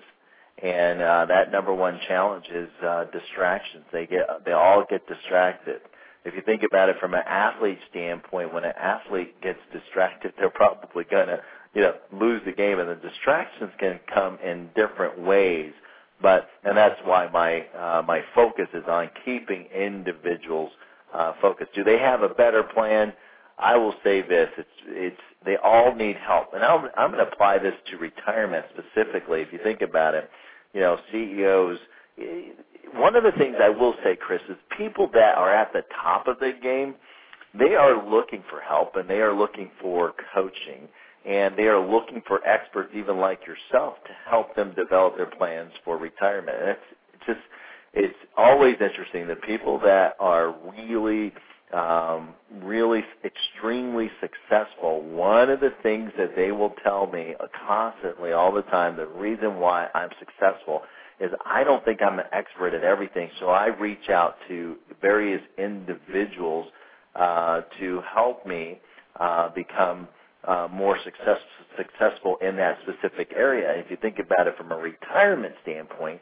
and 0.62 1.02
uh, 1.02 1.26
that 1.28 1.52
number 1.52 1.74
one 1.74 2.00
challenge 2.08 2.46
is 2.54 2.70
uh, 2.86 3.06
distractions. 3.06 3.86
They 3.92 4.06
get 4.06 4.28
they 4.46 4.52
all 4.52 4.86
get 4.90 5.08
distracted. 5.08 5.82
If 6.26 6.36
you 6.36 6.42
think 6.42 6.64
about 6.64 6.90
it 6.90 6.98
from 7.02 7.14
an 7.14 7.24
athlete 7.28 7.80
standpoint, 7.90 8.54
when 8.54 8.64
an 8.64 8.74
athlete 8.80 9.42
gets 9.42 9.60
distracted, 9.74 10.34
they're 10.38 10.50
probably 10.50 11.06
to 11.06 11.42
you 11.74 11.82
know 11.82 11.96
lose 12.12 12.42
the 12.46 12.52
game, 12.54 12.80
and 12.80 12.90
the 12.90 12.96
distractions 12.96 13.72
can 13.80 14.00
come 14.14 14.38
in 14.44 14.70
different 14.76 15.20
ways 15.20 15.74
but 16.24 16.48
and 16.64 16.78
that's 16.78 17.00
why 17.04 17.28
my 17.32 17.66
uh, 17.78 18.02
my 18.08 18.22
focus 18.34 18.68
is 18.74 18.84
on 18.88 19.10
keeping 19.26 19.66
individuals 19.76 20.72
uh, 21.14 21.34
focused. 21.42 21.74
Do 21.76 21.84
they 21.84 22.00
have 22.00 22.24
a 22.24 22.30
better 22.30 22.64
plan? 22.64 23.14
I 23.60 23.76
will 23.78 23.94
say 24.04 24.22
this: 24.22 24.50
it's 24.58 24.70
it's 24.88 25.22
they 25.46 25.58
all 25.58 25.94
need 25.94 26.16
help, 26.16 26.54
and 26.54 26.64
I'm 26.64 26.90
I'm 26.98 27.12
going 27.12 27.24
to 27.26 27.32
apply 27.32 27.60
this 27.60 27.76
to 27.92 27.98
retirement 27.98 28.66
specifically. 28.72 29.42
If 29.42 29.52
you 29.52 29.60
think 29.62 29.82
about 29.82 30.16
it, 30.16 30.30
you 30.74 30.82
know, 30.82 30.98
CEOs. 31.12 31.80
One 32.96 33.16
of 33.16 33.24
the 33.24 33.32
things 33.38 33.56
I 33.62 33.70
will 33.70 33.96
say, 34.04 34.16
Chris, 34.16 34.42
is 34.50 34.58
people 34.78 35.10
that 35.14 35.36
are 35.38 35.54
at 35.54 35.74
the 35.74 35.84
top 36.02 36.28
of 36.28 36.40
the 36.40 36.52
game, 36.62 36.96
they 37.58 37.76
are 37.76 38.08
looking 38.10 38.44
for 38.50 38.60
help 38.60 38.96
and 38.96 39.10
they 39.10 39.22
are 39.22 39.34
looking 39.34 39.70
for 39.82 40.14
coaching 40.34 40.88
and 41.26 41.56
they 41.56 41.64
are 41.64 41.80
looking 41.80 42.22
for 42.28 42.46
experts 42.46 42.92
even 42.96 43.18
like 43.18 43.40
yourself 43.46 43.96
to 44.06 44.12
help 44.30 44.56
them 44.56 44.74
develop 44.76 45.16
their 45.16 45.28
plans 45.28 45.72
for 45.86 45.98
retirement. 45.98 46.58
And 46.60 46.70
it's 46.70 47.26
just 47.26 47.40
it's 47.94 48.18
always 48.36 48.76
interesting. 48.82 49.28
The 49.28 49.36
people 49.36 49.80
that 49.80 50.16
are 50.20 50.54
really 50.78 51.32
um, 51.74 52.36
really 52.62 53.04
extremely 53.26 54.10
successful, 54.22 55.02
one 55.02 55.50
of 55.50 55.60
the 55.60 55.74
things 55.82 56.12
that 56.18 56.36
they 56.36 56.52
will 56.52 56.74
tell 56.84 57.08
me 57.08 57.34
constantly 57.68 58.32
all 58.32 58.52
the 58.52 58.62
time, 58.64 58.96
the 58.96 59.08
reason 59.08 59.58
why 59.58 59.88
I'm 59.96 60.10
successful 60.20 60.84
is 61.20 61.32
I 61.46 61.64
don't 61.64 61.84
think 61.84 62.02
I'm 62.02 62.20
an 62.20 62.26
expert 62.32 62.74
at 62.74 62.84
everything, 62.84 63.30
so 63.40 63.50
I 63.50 63.68
reach 63.68 64.10
out 64.10 64.36
to 64.48 64.76
various 65.02 65.42
individuals 65.58 66.68
uh, 67.16 67.62
to 67.80 68.02
help 68.14 68.46
me 68.46 68.80
uh, 69.20 69.50
become 69.50 70.08
uh, 70.48 70.68
more 70.72 70.98
success, 71.04 71.40
successful 71.78 72.38
in 72.42 72.56
that 72.58 72.78
specific 72.84 73.32
area. 73.36 73.72
If 73.76 73.90
you 73.90 73.98
think 73.98 74.20
about 74.20 74.48
it 74.48 74.58
from 74.58 74.72
a 74.72 74.78
retirement 74.78 75.56
standpoint, 75.64 76.20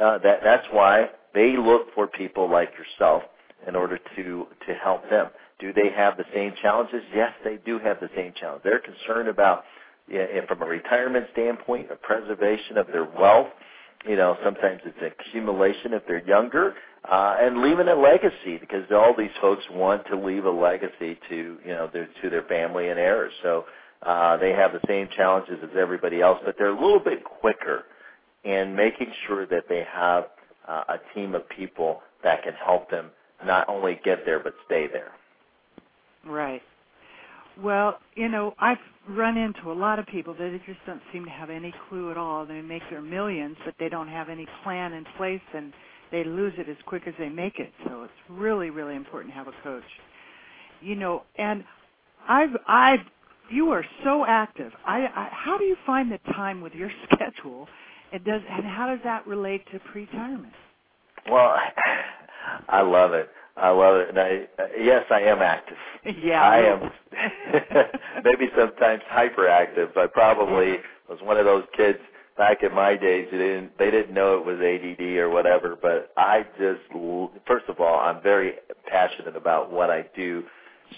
uh, 0.00 0.18
that 0.18 0.40
that's 0.42 0.66
why 0.72 1.10
they 1.34 1.56
look 1.56 1.94
for 1.94 2.06
people 2.06 2.50
like 2.50 2.70
yourself 2.78 3.22
in 3.66 3.76
order 3.76 3.98
to 4.16 4.46
to 4.66 4.74
help 4.74 5.08
them. 5.10 5.28
Do 5.58 5.72
they 5.72 5.90
have 5.94 6.16
the 6.16 6.24
same 6.34 6.52
challenges? 6.62 7.02
Yes, 7.14 7.32
they 7.44 7.58
do 7.64 7.78
have 7.78 7.98
the 8.00 8.10
same 8.14 8.32
challenge. 8.38 8.62
They're 8.62 8.80
concerned 8.80 9.28
about, 9.28 9.64
yeah, 10.10 10.26
from 10.46 10.62
a 10.62 10.66
retirement 10.66 11.26
standpoint, 11.32 11.88
a 11.90 11.96
preservation 11.96 12.78
of 12.78 12.86
their 12.88 13.04
wealth. 13.04 13.48
You 14.06 14.14
know, 14.16 14.36
sometimes 14.44 14.80
it's 14.84 14.98
accumulation 15.02 15.92
if 15.92 16.06
they're 16.06 16.24
younger, 16.24 16.74
uh, 17.10 17.36
and 17.40 17.62
leaving 17.62 17.88
a 17.88 17.96
legacy 17.96 18.58
because 18.60 18.84
all 18.92 19.12
these 19.18 19.32
folks 19.40 19.64
want 19.72 20.06
to 20.06 20.16
leave 20.16 20.44
a 20.44 20.50
legacy 20.50 21.18
to 21.28 21.58
you 21.64 21.72
know 21.72 21.90
their, 21.92 22.08
to 22.22 22.30
their 22.30 22.44
family 22.44 22.88
and 22.90 22.98
heirs. 22.98 23.32
So 23.42 23.64
uh, 24.02 24.36
they 24.36 24.52
have 24.52 24.72
the 24.72 24.80
same 24.86 25.08
challenges 25.16 25.58
as 25.62 25.70
everybody 25.76 26.20
else, 26.20 26.38
but 26.44 26.54
they're 26.56 26.68
a 26.68 26.80
little 26.80 27.00
bit 27.00 27.24
quicker 27.24 27.84
in 28.44 28.76
making 28.76 29.12
sure 29.26 29.46
that 29.46 29.64
they 29.68 29.84
have 29.92 30.26
uh, 30.68 30.84
a 30.88 31.14
team 31.14 31.34
of 31.34 31.48
people 31.48 32.00
that 32.22 32.44
can 32.44 32.52
help 32.64 32.90
them 32.90 33.10
not 33.44 33.68
only 33.68 34.00
get 34.04 34.24
there 34.24 34.40
but 34.40 34.54
stay 34.66 34.86
there. 34.92 35.12
Right. 36.26 36.62
Well, 37.62 37.98
you 38.14 38.28
know, 38.28 38.54
I've 38.58 38.78
run 39.08 39.36
into 39.36 39.72
a 39.72 39.74
lot 39.74 39.98
of 39.98 40.06
people 40.06 40.34
that 40.34 40.60
just 40.66 40.78
don't 40.86 41.02
seem 41.12 41.24
to 41.24 41.30
have 41.30 41.50
any 41.50 41.74
clue 41.88 42.10
at 42.10 42.16
all. 42.16 42.46
They 42.46 42.60
make 42.60 42.82
their 42.90 43.02
millions, 43.02 43.56
but 43.64 43.74
they 43.80 43.88
don't 43.88 44.08
have 44.08 44.28
any 44.28 44.46
plan 44.62 44.92
in 44.92 45.04
place, 45.16 45.40
and 45.54 45.72
they 46.12 46.22
lose 46.24 46.52
it 46.56 46.68
as 46.68 46.76
quick 46.86 47.02
as 47.06 47.14
they 47.18 47.28
make 47.28 47.58
it. 47.58 47.72
So 47.86 48.04
it's 48.04 48.12
really, 48.28 48.70
really 48.70 48.94
important 48.94 49.32
to 49.32 49.38
have 49.38 49.48
a 49.48 49.62
coach. 49.62 49.82
You 50.80 50.94
know, 50.94 51.24
and 51.36 51.64
I've, 52.28 52.56
I've, 52.68 53.00
you 53.50 53.70
are 53.70 53.84
so 54.04 54.24
active. 54.26 54.72
I, 54.86 55.06
I 55.06 55.28
how 55.32 55.58
do 55.58 55.64
you 55.64 55.76
find 55.84 56.12
the 56.12 56.18
time 56.32 56.60
with 56.60 56.74
your 56.74 56.90
schedule? 57.12 57.66
And 58.12 58.24
does, 58.24 58.40
and 58.48 58.64
how 58.64 58.86
does 58.88 59.00
that 59.04 59.26
relate 59.26 59.64
to 59.72 59.80
pre-retirement? 59.80 60.52
Well, 61.30 61.56
I 62.68 62.82
love 62.82 63.12
it. 63.12 63.28
I 63.56 63.70
love 63.70 63.96
it. 63.96 64.08
And 64.10 64.18
I, 64.18 64.46
yes, 64.80 65.04
I 65.10 65.20
am 65.22 65.40
active. 65.40 65.76
Yeah, 66.22 66.42
I 66.42 66.58
am. 66.58 66.90
maybe 68.24 68.46
sometimes 68.56 69.02
hyperactive. 69.12 69.94
I 69.96 70.06
probably 70.06 70.76
was 71.08 71.18
one 71.22 71.36
of 71.36 71.44
those 71.44 71.64
kids 71.76 71.98
back 72.38 72.62
in 72.62 72.74
my 72.74 72.96
days 72.96 73.28
who 73.30 73.36
didn't 73.36 73.76
they 73.78 73.90
didn't 73.90 74.14
know 74.14 74.38
it 74.38 74.46
was 74.46 74.58
ADD 74.58 75.18
or 75.18 75.28
whatever. 75.28 75.76
But 75.80 76.12
I 76.16 76.46
just 76.58 76.80
first 77.46 77.66
of 77.68 77.80
all, 77.80 77.98
I'm 78.00 78.22
very 78.22 78.54
passionate 78.86 79.36
about 79.36 79.70
what 79.70 79.90
I 79.90 80.06
do. 80.16 80.44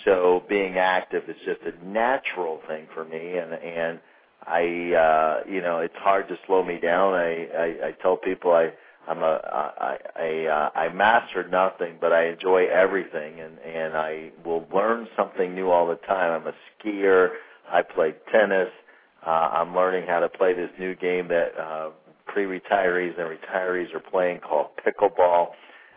So 0.05 0.45
being 0.49 0.79
active 0.79 1.25
is 1.29 1.37
just 1.45 1.61
a 1.63 1.85
natural 1.85 2.61
thing 2.69 2.87
for 2.95 3.05
me, 3.05 3.39
and 3.39 3.53
and 3.55 3.99
I 4.47 4.63
uh, 4.95 5.51
you 5.51 5.61
know 5.61 5.79
it's 5.79 5.97
hard 5.97 6.29
to 6.29 6.37
slow 6.47 6.63
me 6.63 6.79
down. 6.79 7.15
I 7.15 7.47
I, 7.47 7.65
I 7.89 7.93
tell 8.01 8.17
people 8.17 8.53
I 8.53 8.71
I'm 9.11 9.23
a 9.25 9.41
I 9.53 9.97
I 10.15 10.47
uh, 10.47 10.79
I 10.79 10.89
master 10.91 11.49
nothing, 11.49 11.97
but 12.01 12.13
I 12.13 12.29
enjoy 12.29 12.67
everything, 12.67 13.41
and 13.41 13.59
and 13.59 13.97
I 13.97 14.31
will 14.45 14.67
learn 14.73 15.09
something 15.17 15.53
new 15.55 15.69
all 15.69 15.89
the 15.89 15.97
time. 15.97 16.41
I'm 16.41 16.47
a 16.47 16.55
skier. 16.79 17.31
I 17.69 17.83
play 17.83 18.15
tennis. 18.33 18.69
Uh, 19.27 19.31
I'm 19.31 19.75
learning 19.75 20.07
how 20.07 20.21
to 20.21 20.29
play 20.29 20.55
this 20.55 20.71
new 20.79 20.95
game 20.95 21.29
that 21.29 21.59
uh, 21.59 21.91
pre-retirees 22.27 23.19
and 23.19 23.29
retirees 23.39 23.93
are 23.95 24.01
playing 24.01 24.41
called 24.41 24.69
pickleball, 24.87 25.49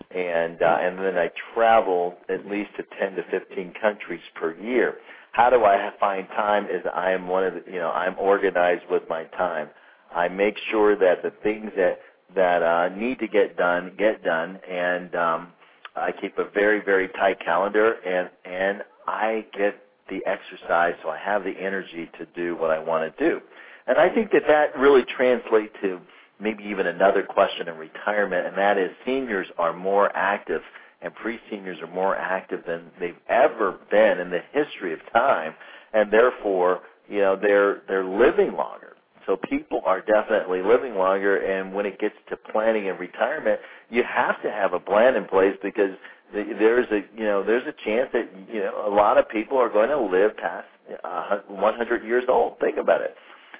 and 0.10 0.62
uh, 0.64 0.78
and 0.82 0.98
then 0.98 1.16
I 1.16 1.30
travel 1.54 2.16
at 2.30 2.48
least 2.48 2.72
to 2.78 2.84
10 3.00 3.16
to 3.16 3.24
15 3.30 3.74
countries 3.80 4.22
per 4.34 4.56
year. 4.60 4.96
How 5.34 5.52
do 5.52 5.64
I 5.64 5.92
find 6.00 6.28
time? 6.30 6.66
Is 6.66 6.82
I 6.92 7.12
am 7.12 7.28
one 7.28 7.44
of 7.44 7.54
the 7.54 7.64
you 7.72 7.80
know 7.80 7.92
I'm 7.92 8.18
organized 8.18 8.86
with 8.90 9.04
my 9.08 9.26
time. 9.26 9.70
I 10.16 10.28
make 10.30 10.56
sure 10.72 10.96
that 10.96 11.22
the 11.24 11.32
things 11.44 11.72
that 11.76 12.00
that 12.36 12.64
uh, 12.64 12.90
need 12.90 13.20
to 13.20 13.28
get 13.28 13.58
done 13.58 13.94
get 13.98 14.24
done, 14.24 14.60
and 14.70 15.16
um, 15.16 15.48
I 15.96 16.12
keep 16.12 16.38
a 16.38 16.50
very 16.54 16.84
very 16.84 17.08
tight 17.10 17.40
calendar, 17.44 17.94
and 17.94 18.30
and 18.46 18.84
I 19.08 19.46
get 19.58 19.76
the 20.10 20.22
exercise, 20.26 20.94
so 21.04 21.10
I 21.10 21.18
have 21.18 21.44
the 21.44 21.54
energy 21.60 22.10
to 22.20 22.26
do 22.36 22.56
what 22.56 22.72
I 22.72 22.80
want 22.80 23.16
to 23.16 23.30
do. 23.30 23.40
And 23.88 23.98
I 23.98 24.14
think 24.14 24.32
that 24.32 24.44
that 24.48 24.78
really 24.78 25.04
translates 25.04 25.74
to 25.82 26.00
maybe 26.40 26.64
even 26.64 26.88
another 26.88 27.24
question 27.24 27.68
in 27.68 27.78
retirement, 27.78 28.48
and 28.48 28.58
that 28.58 28.78
is 28.78 28.92
seniors 29.06 29.48
are 29.58 29.74
more 29.74 30.16
active 30.16 30.62
and 31.04 31.14
pre-seniors 31.16 31.80
are 31.82 31.94
more 31.94 32.16
active 32.16 32.62
than 32.66 32.90
they've 33.00 33.20
ever 33.28 33.78
been 33.92 34.20
in 34.20 34.30
the 34.30 34.40
history 34.54 34.94
of 34.94 35.00
time, 35.12 35.54
and 35.94 36.12
therefore, 36.12 36.80
you 37.10 37.20
know, 37.20 37.36
they're 37.40 37.82
they're 37.88 38.06
living 38.06 38.54
longer. 38.54 38.93
So 39.26 39.38
people 39.38 39.82
are 39.86 40.02
definitely 40.02 40.62
living 40.62 40.96
longer, 40.96 41.38
and 41.38 41.74
when 41.74 41.86
it 41.86 42.00
gets 42.00 42.16
to 42.30 42.38
planning 42.38 42.90
and 42.90 43.00
retirement, 43.00 43.60
you 43.90 44.04
have 44.04 44.42
to 44.44 44.52
have 44.52 44.74
a 44.74 44.80
plan 44.80 45.16
in 45.16 45.26
place 45.26 45.56
because 45.64 45.92
there's 46.34 46.88
a 46.92 47.02
you 47.18 47.26
know 47.26 47.44
there's 47.44 47.66
a 47.68 47.74
chance 47.86 48.10
that 48.14 48.30
you 48.52 48.60
know 48.60 48.88
a 48.88 48.94
lot 48.94 49.18
of 49.18 49.30
people 49.30 49.58
are 49.58 49.70
going 49.70 49.90
to 49.90 50.00
live 50.00 50.36
past 50.38 50.68
uh, 51.04 51.40
100 51.48 52.04
years 52.04 52.24
old. 52.28 52.60
Think 52.60 52.78
about 52.78 53.02
it. 53.02 53.16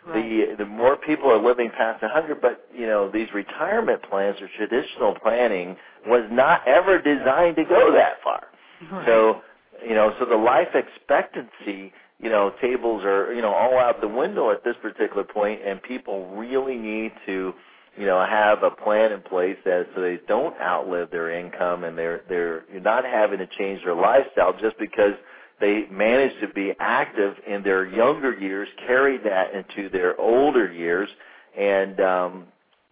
Right. 0.06 0.50
The 0.58 0.64
the 0.64 0.66
more 0.66 0.98
people 0.98 1.32
are 1.32 1.42
living 1.42 1.70
past 1.78 2.02
100, 2.02 2.42
but 2.42 2.68
you 2.76 2.86
know 2.86 3.10
these 3.10 3.28
retirement 3.34 4.02
plans 4.10 4.38
or 4.42 4.50
traditional 4.58 5.16
planning 5.22 5.78
was 6.06 6.28
not 6.32 6.68
ever 6.68 7.02
designed 7.02 7.56
to 7.58 7.64
go 7.64 7.94
that 7.94 8.16
far. 8.24 8.48
Right. 8.92 9.06
So 9.06 9.42
you 9.88 9.94
know 9.94 10.14
so 10.20 10.26
the 10.26 10.36
life 10.36 10.70
expectancy 10.74 11.94
you 12.24 12.30
know, 12.30 12.54
tables 12.62 13.04
are, 13.04 13.34
you 13.34 13.42
know, 13.42 13.54
all 13.54 13.78
out 13.78 14.00
the 14.00 14.08
window 14.08 14.50
at 14.52 14.64
this 14.64 14.76
particular 14.82 15.26
point, 15.26 15.60
and 15.66 15.84
people 15.84 16.34
really 16.38 16.78
need 16.78 17.12
to, 17.26 17.54
you 17.98 18.06
know, 18.06 18.26
have 18.26 18.64
a 18.64 18.72
plan 18.72 19.12
in 19.12 19.22
place 19.22 19.58
that 19.66 19.88
so 19.94 20.02
they 20.02 20.20
don't 20.28 20.56
outlive 20.62 21.12
their 21.12 21.38
income 21.38 21.84
and 21.84 21.98
they're 21.98 22.22
they're 22.30 22.64
not 22.82 23.04
having 23.04 23.40
to 23.40 23.48
change 23.58 23.84
their 23.84 23.94
lifestyle 23.94 24.54
just 24.54 24.80
because 24.80 25.14
they 25.60 25.86
managed 25.92 26.40
to 26.42 26.48
be 26.48 26.74
active 26.80 27.36
in 27.46 27.62
their 27.62 27.86
younger 27.86 28.34
years, 28.34 28.68
carry 28.88 29.18
that 29.18 29.54
into 29.54 29.90
their 29.90 30.20
older 30.20 30.72
years, 30.72 31.10
and 31.58 32.00
um, 32.00 32.46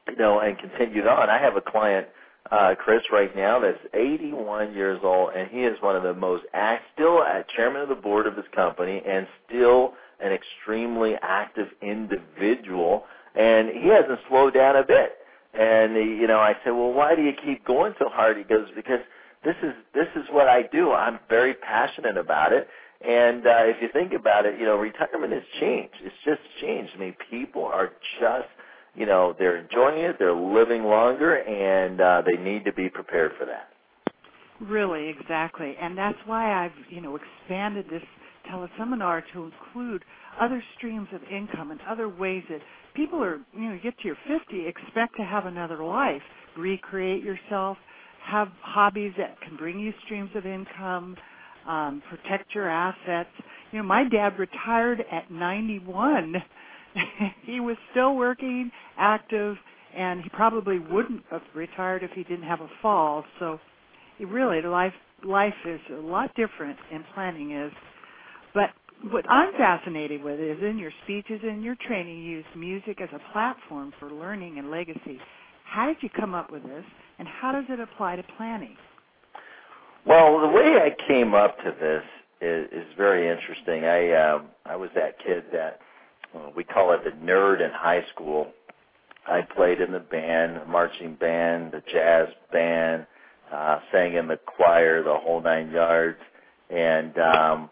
you 0.09 0.17
know, 0.17 0.41
and 0.41 0.57
continued 0.59 1.07
on. 1.07 1.29
I 1.29 1.39
have 1.39 1.55
a 1.55 1.61
client 1.61 2.07
uh, 2.51 2.75
Chris 2.75 3.01
right 3.11 3.35
now 3.35 3.59
that's 3.59 3.79
81 3.93 4.73
years 4.73 4.99
old, 5.03 5.31
and 5.33 5.49
he 5.49 5.61
is 5.61 5.81
one 5.81 5.95
of 5.95 6.03
the 6.03 6.13
most 6.13 6.43
act, 6.53 6.83
still 6.93 7.23
at 7.23 7.47
chairman 7.49 7.81
of 7.81 7.89
the 7.89 7.95
board 7.95 8.27
of 8.27 8.35
his 8.35 8.45
company, 8.53 9.01
and 9.05 9.25
still 9.47 9.93
an 10.19 10.31
extremely 10.31 11.15
active 11.21 11.69
individual, 11.81 13.05
and 13.35 13.69
he 13.69 13.87
hasn't 13.87 14.19
slowed 14.27 14.53
down 14.53 14.75
a 14.75 14.83
bit. 14.83 15.17
And 15.53 15.95
you 15.95 16.27
know, 16.27 16.39
I 16.39 16.55
said, 16.63 16.71
well, 16.71 16.93
why 16.93 17.15
do 17.15 17.23
you 17.23 17.33
keep 17.33 17.65
going 17.65 17.93
so 17.99 18.09
hard? 18.09 18.37
He 18.37 18.43
goes, 18.43 18.67
because 18.75 18.99
this 19.43 19.55
is 19.63 19.73
this 19.93 20.07
is 20.15 20.23
what 20.31 20.47
I 20.47 20.63
do. 20.63 20.91
I'm 20.91 21.19
very 21.29 21.53
passionate 21.53 22.17
about 22.17 22.53
it. 22.53 22.67
And 23.01 23.47
uh, 23.47 23.63
if 23.63 23.81
you 23.81 23.89
think 23.91 24.13
about 24.13 24.45
it, 24.45 24.59
you 24.59 24.65
know, 24.65 24.75
retirement 24.75 25.33
has 25.33 25.43
changed. 25.59 25.95
It's 26.03 26.15
just 26.23 26.41
changed. 26.61 26.91
I 26.95 26.99
mean, 26.99 27.15
people 27.31 27.65
are 27.65 27.91
just 28.19 28.47
you 28.95 29.05
know 29.05 29.35
they're 29.37 29.57
enjoying 29.57 30.03
it, 30.03 30.17
they're 30.19 30.35
living 30.35 30.83
longer, 30.83 31.35
and 31.35 32.01
uh, 32.01 32.21
they 32.25 32.41
need 32.41 32.65
to 32.65 32.73
be 32.73 32.89
prepared 32.89 33.31
for 33.39 33.45
that. 33.45 33.69
Really, 34.59 35.09
exactly, 35.09 35.75
and 35.81 35.97
that's 35.97 36.17
why 36.25 36.65
I've 36.65 36.71
you 36.89 37.01
know 37.01 37.17
expanded 37.17 37.85
this 37.89 38.03
teleseminar 38.51 39.23
to 39.33 39.43
include 39.43 40.03
other 40.39 40.63
streams 40.77 41.07
of 41.13 41.21
income 41.23 41.71
and 41.71 41.79
other 41.89 42.09
ways 42.09 42.43
that 42.49 42.59
people 42.95 43.23
are 43.23 43.39
you 43.53 43.69
know 43.69 43.79
get 43.81 43.97
to 43.99 44.07
your 44.07 44.17
50 44.27 44.67
expect 44.67 45.15
to 45.17 45.23
have 45.23 45.45
another 45.45 45.83
life. 45.83 46.21
Recreate 46.57 47.23
yourself 47.23 47.77
have 48.23 48.49
hobbies 48.61 49.13
that 49.17 49.39
can 49.41 49.57
bring 49.57 49.79
you 49.79 49.91
streams 50.05 50.29
of 50.35 50.45
income 50.45 51.15
um 51.67 52.01
protect 52.09 52.53
your 52.53 52.69
assets. 52.69 53.29
You 53.71 53.79
know 53.79 53.83
my 53.85 54.07
dad 54.07 54.37
retired 54.37 55.03
at 55.11 55.31
91 55.31 56.35
he 57.43 57.59
was 57.59 57.77
still 57.91 58.15
working, 58.15 58.71
active, 58.97 59.55
and 59.95 60.21
he 60.21 60.29
probably 60.29 60.79
wouldn't 60.79 61.23
have 61.31 61.41
retired 61.53 62.03
if 62.03 62.11
he 62.11 62.23
didn't 62.23 62.45
have 62.45 62.61
a 62.61 62.69
fall. 62.81 63.23
So, 63.39 63.59
really, 64.19 64.61
life 64.61 64.93
life 65.23 65.53
is 65.65 65.79
a 65.91 66.01
lot 66.01 66.33
different, 66.35 66.77
and 66.91 67.03
planning 67.13 67.51
is. 67.51 67.71
But 68.53 68.71
what 69.11 69.29
I'm 69.29 69.53
fascinated 69.53 70.23
with 70.23 70.39
is 70.39 70.57
in 70.61 70.77
your 70.77 70.91
speeches 71.03 71.41
and 71.43 71.63
your 71.63 71.75
training, 71.87 72.19
you 72.19 72.37
use 72.37 72.45
music 72.55 73.01
as 73.01 73.09
a 73.13 73.31
platform 73.31 73.93
for 73.99 74.11
learning 74.11 74.59
and 74.59 74.69
legacy. 74.69 75.19
How 75.65 75.87
did 75.87 75.97
you 76.01 76.09
come 76.09 76.33
up 76.33 76.51
with 76.51 76.63
this, 76.63 76.83
and 77.19 77.27
how 77.27 77.51
does 77.51 77.65
it 77.69 77.79
apply 77.79 78.17
to 78.17 78.23
planning? 78.37 78.75
Well, 80.05 80.41
the 80.41 80.47
way 80.47 80.77
I 80.77 80.95
came 81.07 81.33
up 81.33 81.57
to 81.59 81.75
this 81.79 82.03
is, 82.41 82.67
is 82.71 82.87
very 82.97 83.29
interesting. 83.29 83.85
I 83.85 84.11
uh, 84.11 84.41
I 84.65 84.75
was 84.75 84.89
that 84.95 85.17
kid 85.25 85.45
that 85.53 85.79
we 86.55 86.63
call 86.63 86.93
it 86.93 87.03
the 87.03 87.11
nerd 87.11 87.63
in 87.63 87.71
high 87.71 88.03
school. 88.13 88.47
I 89.27 89.41
played 89.41 89.81
in 89.81 89.91
the 89.91 89.99
band, 89.99 90.67
marching 90.67 91.15
band, 91.15 91.71
the 91.71 91.83
jazz 91.91 92.27
band, 92.51 93.05
uh, 93.51 93.79
sang 93.91 94.15
in 94.15 94.27
the 94.27 94.37
choir, 94.37 95.03
the 95.03 95.15
whole 95.15 95.41
nine 95.41 95.71
yards, 95.71 96.17
and 96.69 97.17
um, 97.19 97.69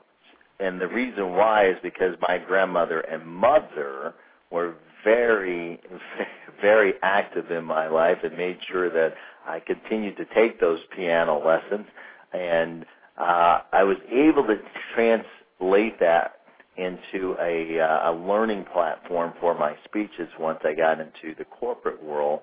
and 0.59 0.79
the 0.79 0.87
reason 0.87 1.31
why 1.31 1.69
is 1.69 1.77
because 1.81 2.15
my 2.27 2.37
grandmother 2.37 2.99
and 2.99 3.25
mother 3.25 4.13
were 4.51 4.75
very, 5.03 5.79
very 6.61 6.93
active 7.01 7.49
in 7.51 7.63
my 7.63 7.87
life 7.87 8.17
and 8.23 8.37
made 8.37 8.57
sure 8.69 8.89
that 8.89 9.13
I 9.47 9.61
continued 9.61 10.17
to 10.17 10.25
take 10.35 10.59
those 10.59 10.79
piano 10.95 11.41
lessons 11.45 11.85
and 12.33 12.85
uh, 13.17 13.61
I 13.71 13.83
was 13.83 13.97
able 14.11 14.45
to 14.47 14.57
translate 14.93 15.99
that 15.99 16.38
into 16.79 17.35
a, 17.39 17.79
uh, 17.79 18.11
a 18.11 18.13
learning 18.13 18.65
platform 18.71 19.33
for 19.39 19.57
my 19.57 19.75
speeches 19.85 20.29
once 20.39 20.59
I 20.63 20.73
got 20.73 20.99
into 20.99 21.35
the 21.37 21.45
corporate 21.45 22.03
world, 22.03 22.41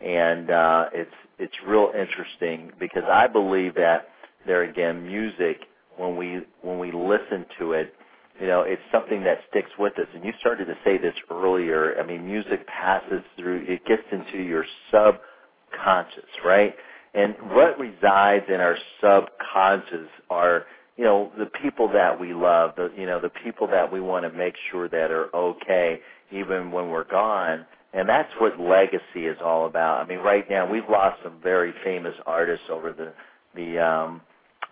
and 0.00 0.50
uh, 0.50 0.86
it's 0.92 1.14
it's 1.38 1.54
real 1.66 1.90
interesting 1.98 2.72
because 2.78 3.04
I 3.10 3.26
believe 3.26 3.74
that 3.74 4.08
there 4.46 4.62
again, 4.62 5.06
music 5.06 5.58
when 5.96 6.16
we 6.16 6.40
when 6.62 6.78
we 6.78 6.92
listen 6.92 7.46
to 7.58 7.72
it, 7.72 7.94
you 8.40 8.46
know, 8.46 8.62
it's 8.62 8.82
something 8.92 9.24
that 9.24 9.38
sticks 9.50 9.70
with 9.78 9.98
us. 9.98 10.06
And 10.14 10.24
you 10.24 10.32
started 10.40 10.66
to 10.66 10.74
say 10.84 10.98
this 10.98 11.14
earlier. 11.30 11.98
I 11.98 12.06
mean, 12.06 12.26
music 12.26 12.66
passes 12.66 13.22
through; 13.36 13.64
it 13.66 13.84
gets 13.86 14.02
into 14.12 14.42
your 14.42 14.64
subconscious, 14.90 16.30
right? 16.44 16.74
And 17.14 17.34
what 17.50 17.78
resides 17.78 18.44
in 18.48 18.60
our 18.60 18.76
subconscious 19.00 20.08
are, 20.28 20.66
you 20.96 21.04
know, 21.04 21.30
the 21.38 21.46
people 21.46 21.88
that 21.92 22.18
we 22.18 22.32
love, 22.32 22.72
the 22.76 22.90
you 22.96 23.06
know, 23.06 23.20
the 23.20 23.30
people 23.44 23.66
that 23.68 23.92
we 23.92 24.00
want 24.00 24.24
to 24.24 24.36
make 24.36 24.54
sure 24.70 24.88
that 24.88 25.10
are 25.10 25.34
okay 25.34 26.00
even 26.32 26.70
when 26.70 26.88
we're 26.88 27.04
gone. 27.08 27.66
And 27.92 28.08
that's 28.08 28.32
what 28.38 28.60
legacy 28.60 29.26
is 29.26 29.38
all 29.42 29.66
about. 29.66 30.04
I 30.04 30.06
mean, 30.06 30.18
right 30.18 30.48
now 30.50 30.70
we've 30.70 30.88
lost 30.90 31.22
some 31.22 31.40
very 31.42 31.72
famous 31.84 32.14
artists 32.26 32.66
over 32.70 32.92
the 32.92 33.12
the 33.54 33.78
um 33.78 34.20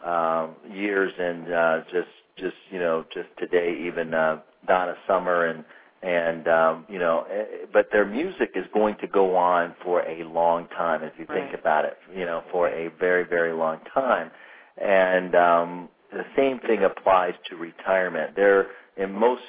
um 0.04 0.56
years 0.70 1.12
and 1.18 1.52
uh 1.52 1.80
just 1.92 2.08
just 2.36 2.56
you 2.70 2.78
know 2.78 3.04
just 3.14 3.28
today 3.38 3.76
even 3.86 4.12
uh 4.12 4.40
Donna 4.66 4.94
Summer 5.06 5.46
and 5.46 5.64
and 6.04 6.46
um, 6.48 6.84
you 6.90 6.98
know, 6.98 7.24
eh, 7.32 7.64
but 7.72 7.88
their 7.90 8.04
music 8.04 8.50
is 8.54 8.64
going 8.74 8.96
to 9.00 9.06
go 9.06 9.36
on 9.36 9.74
for 9.82 10.02
a 10.02 10.22
long 10.24 10.68
time 10.68 11.02
if 11.02 11.14
you 11.18 11.24
right. 11.26 11.50
think 11.50 11.58
about 11.58 11.86
it. 11.86 11.96
You 12.14 12.26
know, 12.26 12.42
for 12.52 12.68
a 12.68 12.90
very 13.00 13.24
very 13.26 13.54
long 13.54 13.78
time, 13.94 14.30
and 14.76 15.34
um, 15.34 15.88
the 16.14 16.24
same 16.36 16.58
thing 16.60 16.84
applies 16.84 17.34
to 17.50 17.56
retirement. 17.56 18.34
There, 18.36 18.68
in 18.96 19.12
most 19.12 19.42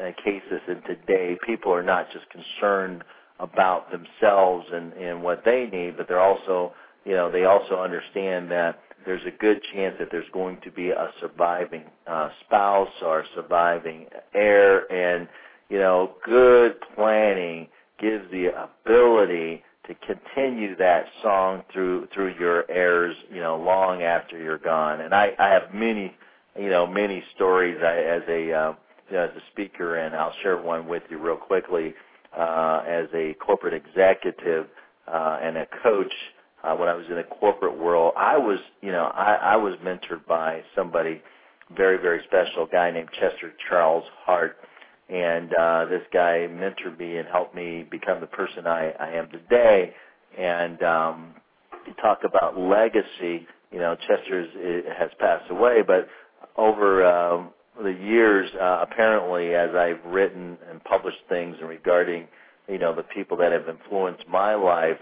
uh, 0.00 0.10
cases, 0.24 0.60
and 0.68 0.82
today, 0.84 1.36
people 1.46 1.72
are 1.72 1.82
not 1.82 2.06
just 2.12 2.26
concerned 2.30 3.04
about 3.40 3.90
themselves 3.90 4.66
and 4.72 4.92
and 4.94 5.22
what 5.22 5.42
they 5.44 5.68
need, 5.72 5.96
but 5.96 6.06
they're 6.08 6.20
also, 6.20 6.72
you 7.04 7.12
know, 7.12 7.30
they 7.30 7.44
also 7.44 7.80
understand 7.80 8.50
that 8.50 8.78
there's 9.04 9.24
a 9.26 9.36
good 9.40 9.60
chance 9.74 9.96
that 9.98 10.08
there's 10.12 10.30
going 10.32 10.58
to 10.62 10.70
be 10.70 10.90
a 10.90 11.10
surviving 11.20 11.84
uh, 12.06 12.28
spouse 12.44 12.92
or 13.02 13.24
surviving 13.34 14.06
heir 14.34 14.90
and 14.92 15.28
you 15.72 15.78
know, 15.78 16.16
good 16.26 16.74
planning 16.94 17.66
gives 17.98 18.30
the 18.30 18.48
ability 18.48 19.62
to 19.88 19.94
continue 20.06 20.76
that 20.76 21.06
song 21.22 21.62
through 21.72 22.08
through 22.14 22.34
your 22.38 22.70
heirs, 22.70 23.16
you 23.32 23.40
know, 23.40 23.56
long 23.56 24.02
after 24.02 24.38
you're 24.38 24.58
gone. 24.58 25.00
And 25.00 25.14
I, 25.14 25.32
I 25.38 25.48
have 25.48 25.74
many, 25.74 26.14
you 26.58 26.70
know, 26.70 26.86
many 26.86 27.22
stories 27.34 27.78
I, 27.82 27.96
as 27.98 28.22
a 28.28 28.52
uh, 28.52 28.74
as 29.10 29.30
a 29.30 29.42
speaker, 29.52 29.96
and 29.96 30.14
I'll 30.14 30.34
share 30.42 30.60
one 30.60 30.86
with 30.86 31.02
you 31.10 31.18
real 31.18 31.36
quickly. 31.36 31.94
Uh, 32.36 32.82
as 32.88 33.08
a 33.12 33.34
corporate 33.34 33.74
executive 33.74 34.66
uh, 35.06 35.38
and 35.42 35.58
a 35.58 35.66
coach, 35.82 36.12
uh, 36.64 36.74
when 36.74 36.88
I 36.88 36.94
was 36.94 37.04
in 37.10 37.16
the 37.16 37.24
corporate 37.24 37.76
world, 37.76 38.14
I 38.16 38.38
was, 38.38 38.58
you 38.80 38.90
know, 38.90 39.04
I, 39.14 39.34
I 39.34 39.56
was 39.56 39.74
mentored 39.84 40.26
by 40.26 40.62
somebody 40.74 41.20
very, 41.76 41.98
very 41.98 42.22
special, 42.24 42.64
a 42.64 42.68
guy 42.68 42.90
named 42.90 43.10
Chester 43.12 43.52
Charles 43.68 44.04
Hart 44.24 44.56
and 45.12 45.52
uh, 45.54 45.84
this 45.86 46.02
guy 46.12 46.48
mentored 46.50 46.98
me 46.98 47.18
and 47.18 47.28
helped 47.28 47.54
me 47.54 47.86
become 47.90 48.20
the 48.20 48.26
person 48.26 48.66
I, 48.66 48.92
I 48.98 49.10
am 49.10 49.28
today. 49.30 49.92
And 50.38 50.82
um, 50.82 51.34
talk 52.00 52.20
about 52.24 52.58
legacy. 52.58 53.46
You 53.70 53.78
know, 53.78 53.94
Chester's 54.08 54.48
has 54.98 55.10
passed 55.18 55.50
away, 55.50 55.82
but 55.86 56.08
over 56.56 57.04
um, 57.04 57.50
the 57.82 57.92
years, 57.92 58.50
uh, 58.60 58.84
apparently, 58.88 59.54
as 59.54 59.70
I've 59.74 60.02
written 60.10 60.56
and 60.70 60.82
published 60.84 61.18
things 61.28 61.56
regarding, 61.62 62.26
you 62.68 62.78
know, 62.78 62.94
the 62.94 63.02
people 63.02 63.36
that 63.38 63.52
have 63.52 63.68
influenced 63.68 64.26
my 64.28 64.54
life, 64.54 64.98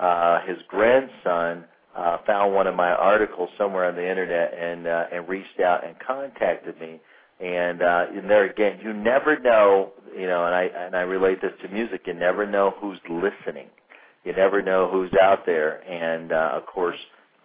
uh, 0.00 0.40
his 0.46 0.58
grandson 0.66 1.64
uh, 1.96 2.18
found 2.26 2.54
one 2.54 2.66
of 2.66 2.74
my 2.74 2.90
articles 2.90 3.50
somewhere 3.56 3.84
on 3.84 3.94
the 3.94 4.08
internet 4.08 4.52
and 4.52 4.88
uh, 4.88 5.04
and 5.12 5.28
reached 5.28 5.60
out 5.60 5.86
and 5.86 5.94
contacted 6.04 6.80
me 6.80 7.00
and 7.40 7.82
uh 7.82 8.06
and 8.14 8.30
there 8.30 8.48
again 8.48 8.78
you 8.82 8.92
never 8.92 9.38
know 9.38 9.92
you 10.16 10.26
know 10.26 10.46
and 10.46 10.54
i 10.54 10.64
and 10.64 10.94
i 10.94 11.00
relate 11.00 11.40
this 11.42 11.52
to 11.62 11.68
music 11.68 12.02
you 12.06 12.14
never 12.14 12.46
know 12.46 12.74
who's 12.80 12.98
listening. 13.08 13.68
You 14.24 14.32
never 14.32 14.62
know 14.62 14.88
who's 14.90 15.10
out 15.20 15.44
there. 15.44 15.80
And 15.90 16.32
uh 16.32 16.50
of 16.54 16.66
course 16.66 16.98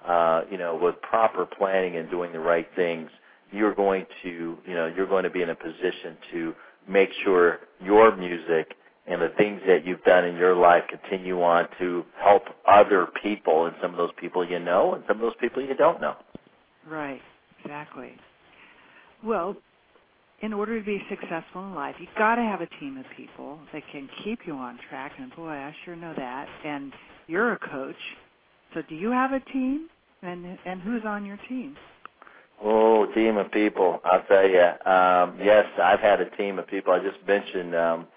uh 0.07 0.41
you 0.51 0.57
know 0.57 0.79
with 0.81 1.01
proper 1.01 1.45
planning 1.45 1.97
and 1.97 2.09
doing 2.09 2.31
the 2.31 2.39
right 2.39 2.67
things 2.75 3.09
you're 3.51 3.75
going 3.75 4.05
to 4.23 4.57
you 4.65 4.73
know 4.73 4.87
you're 4.87 5.07
going 5.07 5.23
to 5.23 5.29
be 5.29 5.41
in 5.41 5.49
a 5.49 5.55
position 5.55 6.17
to 6.31 6.53
make 6.87 7.09
sure 7.23 7.59
your 7.83 8.15
music 8.15 8.75
and 9.07 9.21
the 9.21 9.29
things 9.37 9.59
that 9.65 9.85
you've 9.85 10.03
done 10.03 10.23
in 10.23 10.35
your 10.35 10.55
life 10.55 10.83
continue 10.87 11.41
on 11.41 11.67
to 11.79 12.05
help 12.21 12.43
other 12.67 13.07
people. 13.23 13.65
And 13.65 13.75
some 13.81 13.91
of 13.91 13.97
those 13.97 14.11
people 14.19 14.47
you 14.47 14.59
know 14.59 14.93
and 14.93 15.03
some 15.07 15.17
of 15.17 15.21
those 15.21 15.33
people 15.41 15.63
you 15.63 15.73
don't 15.73 15.99
know. 15.99 16.15
Right. 16.87 17.21
Exactly. 17.63 18.11
Well 19.23 19.57
in 20.41 20.53
order 20.53 20.79
to 20.79 20.85
be 20.85 21.01
successful 21.09 21.65
in 21.65 21.75
life, 21.75 21.95
you've 21.99 22.09
got 22.17 22.35
to 22.35 22.41
have 22.41 22.61
a 22.61 22.67
team 22.79 22.97
of 22.97 23.05
people 23.17 23.59
that 23.73 23.83
can 23.91 24.09
keep 24.23 24.39
you 24.45 24.53
on 24.55 24.79
track. 24.89 25.13
And 25.19 25.35
boy, 25.35 25.49
I 25.49 25.75
sure 25.85 25.95
know 25.95 26.13
that. 26.15 26.47
And 26.65 26.93
you're 27.27 27.53
a 27.53 27.59
coach, 27.59 27.95
so 28.73 28.81
do 28.87 28.95
you 28.95 29.11
have 29.11 29.33
a 29.33 29.39
team? 29.51 29.89
And 30.21 30.57
and 30.65 30.81
who's 30.81 31.03
on 31.05 31.25
your 31.25 31.39
team? 31.47 31.77
Oh, 32.61 33.05
team 33.15 33.37
of 33.37 33.51
people! 33.51 34.01
I'll 34.03 34.23
tell 34.23 34.47
you. 34.47 34.91
Um, 34.91 35.39
yes, 35.41 35.65
I've 35.81 36.01
had 36.01 36.19
a 36.19 36.29
team 36.31 36.59
of 36.59 36.67
people. 36.67 36.91
I 36.91 36.99
just 36.99 37.25
mentioned 37.25 37.73
um, 37.73 38.07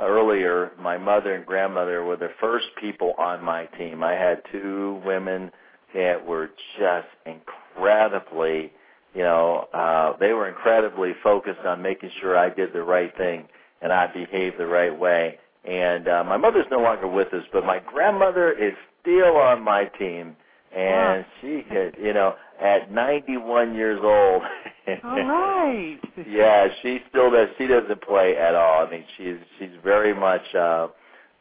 earlier. 0.00 0.72
My 0.80 0.98
mother 0.98 1.34
and 1.34 1.46
grandmother 1.46 2.02
were 2.02 2.16
the 2.16 2.30
first 2.40 2.66
people 2.80 3.14
on 3.18 3.44
my 3.44 3.66
team. 3.78 4.02
I 4.02 4.14
had 4.14 4.42
two 4.50 5.00
women 5.04 5.52
that 5.94 6.26
were 6.26 6.50
just 6.76 7.06
incredibly 7.24 8.72
you 9.14 9.22
know, 9.22 9.68
uh, 9.72 10.16
they 10.18 10.32
were 10.32 10.48
incredibly 10.48 11.12
focused 11.22 11.60
on 11.60 11.82
making 11.82 12.10
sure 12.20 12.36
I 12.36 12.50
did 12.50 12.72
the 12.72 12.82
right 12.82 13.16
thing 13.16 13.48
and 13.80 13.92
I 13.92 14.06
behaved 14.12 14.58
the 14.58 14.66
right 14.66 14.96
way. 14.98 15.38
And 15.64 16.08
uh, 16.08 16.24
my 16.24 16.36
mother's 16.36 16.66
no 16.70 16.78
longer 16.78 17.06
with 17.06 17.32
us, 17.32 17.44
but 17.52 17.64
my 17.64 17.80
grandmother 17.80 18.52
is 18.52 18.72
still 19.00 19.36
on 19.36 19.62
my 19.62 19.84
team, 19.98 20.36
and 20.76 21.24
wow. 21.24 21.26
she, 21.40 21.62
had, 21.68 21.94
you 21.98 22.12
know, 22.12 22.34
at 22.60 22.90
91 22.92 23.74
years 23.74 24.00
old. 24.02 24.42
all 25.04 25.16
right. 25.16 25.98
yeah, 26.28 26.68
she 26.82 27.00
still 27.08 27.30
does. 27.30 27.48
She 27.56 27.66
doesn't 27.66 28.02
play 28.02 28.36
at 28.36 28.54
all. 28.54 28.86
I 28.86 28.90
mean, 28.90 29.04
she's 29.16 29.36
she's 29.58 29.70
very 29.82 30.14
much 30.14 30.42
uh, 30.54 30.88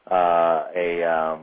uh, 0.10 0.68
a, 0.76 1.04
um, 1.04 1.42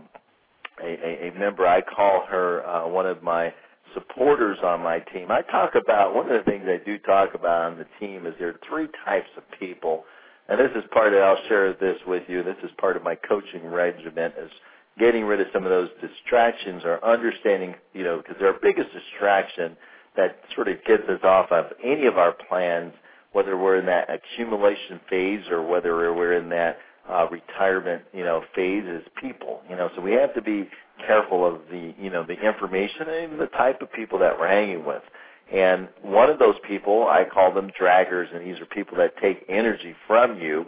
a 0.82 1.28
a 1.28 1.38
member. 1.38 1.66
I 1.66 1.82
call 1.82 2.24
her 2.30 2.66
uh, 2.66 2.88
one 2.88 3.06
of 3.06 3.22
my 3.22 3.52
supporters 3.94 4.58
on 4.62 4.80
my 4.80 4.98
team. 4.98 5.30
I 5.30 5.42
talk 5.42 5.74
about 5.74 6.14
one 6.14 6.30
of 6.30 6.44
the 6.44 6.50
things 6.50 6.64
I 6.66 6.84
do 6.84 6.98
talk 6.98 7.34
about 7.34 7.72
on 7.72 7.78
the 7.78 7.86
team 7.98 8.26
is 8.26 8.34
there 8.38 8.48
are 8.48 8.60
three 8.68 8.88
types 9.04 9.28
of 9.36 9.42
people, 9.58 10.04
and 10.48 10.58
this 10.58 10.70
is 10.76 10.84
part 10.92 11.14
of. 11.14 11.22
I'll 11.22 11.48
share 11.48 11.72
this 11.74 11.96
with 12.06 12.24
you. 12.28 12.42
This 12.42 12.56
is 12.62 12.70
part 12.78 12.96
of 12.96 13.02
my 13.02 13.14
coaching 13.14 13.66
regimen 13.66 14.32
is 14.40 14.50
getting 14.98 15.24
rid 15.24 15.40
of 15.40 15.46
some 15.52 15.64
of 15.64 15.70
those 15.70 15.88
distractions 16.00 16.82
or 16.84 17.04
understanding, 17.04 17.74
you 17.94 18.04
know, 18.04 18.18
because 18.18 18.42
our 18.42 18.54
biggest 18.60 18.88
distraction 18.92 19.76
that 20.16 20.36
sort 20.54 20.68
of 20.68 20.76
gets 20.84 21.04
us 21.08 21.20
off 21.22 21.50
of 21.52 21.66
any 21.84 22.06
of 22.06 22.18
our 22.18 22.34
plans, 22.48 22.92
whether 23.32 23.56
we're 23.56 23.76
in 23.76 23.86
that 23.86 24.08
accumulation 24.10 25.00
phase 25.08 25.44
or 25.50 25.66
whether 25.66 26.14
we're 26.14 26.34
in 26.34 26.48
that 26.48 26.78
uh, 27.08 27.26
retirement, 27.30 28.02
you 28.12 28.24
know, 28.24 28.42
phase 28.54 28.84
is 28.84 29.02
people. 29.20 29.60
You 29.68 29.76
know, 29.76 29.90
so 29.94 30.02
we 30.02 30.12
have 30.12 30.34
to 30.34 30.42
be 30.42 30.68
careful 31.06 31.46
of 31.46 31.60
the, 31.70 31.94
you 31.98 32.10
know, 32.10 32.24
the 32.24 32.34
information 32.34 33.08
and 33.08 33.40
the 33.40 33.46
type 33.46 33.82
of 33.82 33.92
people 33.92 34.18
that 34.20 34.38
we're 34.38 34.48
hanging 34.48 34.84
with. 34.84 35.02
And 35.52 35.88
one 36.02 36.30
of 36.30 36.38
those 36.38 36.54
people, 36.66 37.08
I 37.08 37.24
call 37.24 37.52
them 37.52 37.70
draggers, 37.80 38.34
and 38.34 38.46
these 38.46 38.60
are 38.60 38.66
people 38.66 38.96
that 38.98 39.16
take 39.20 39.44
energy 39.48 39.94
from 40.06 40.38
you 40.38 40.66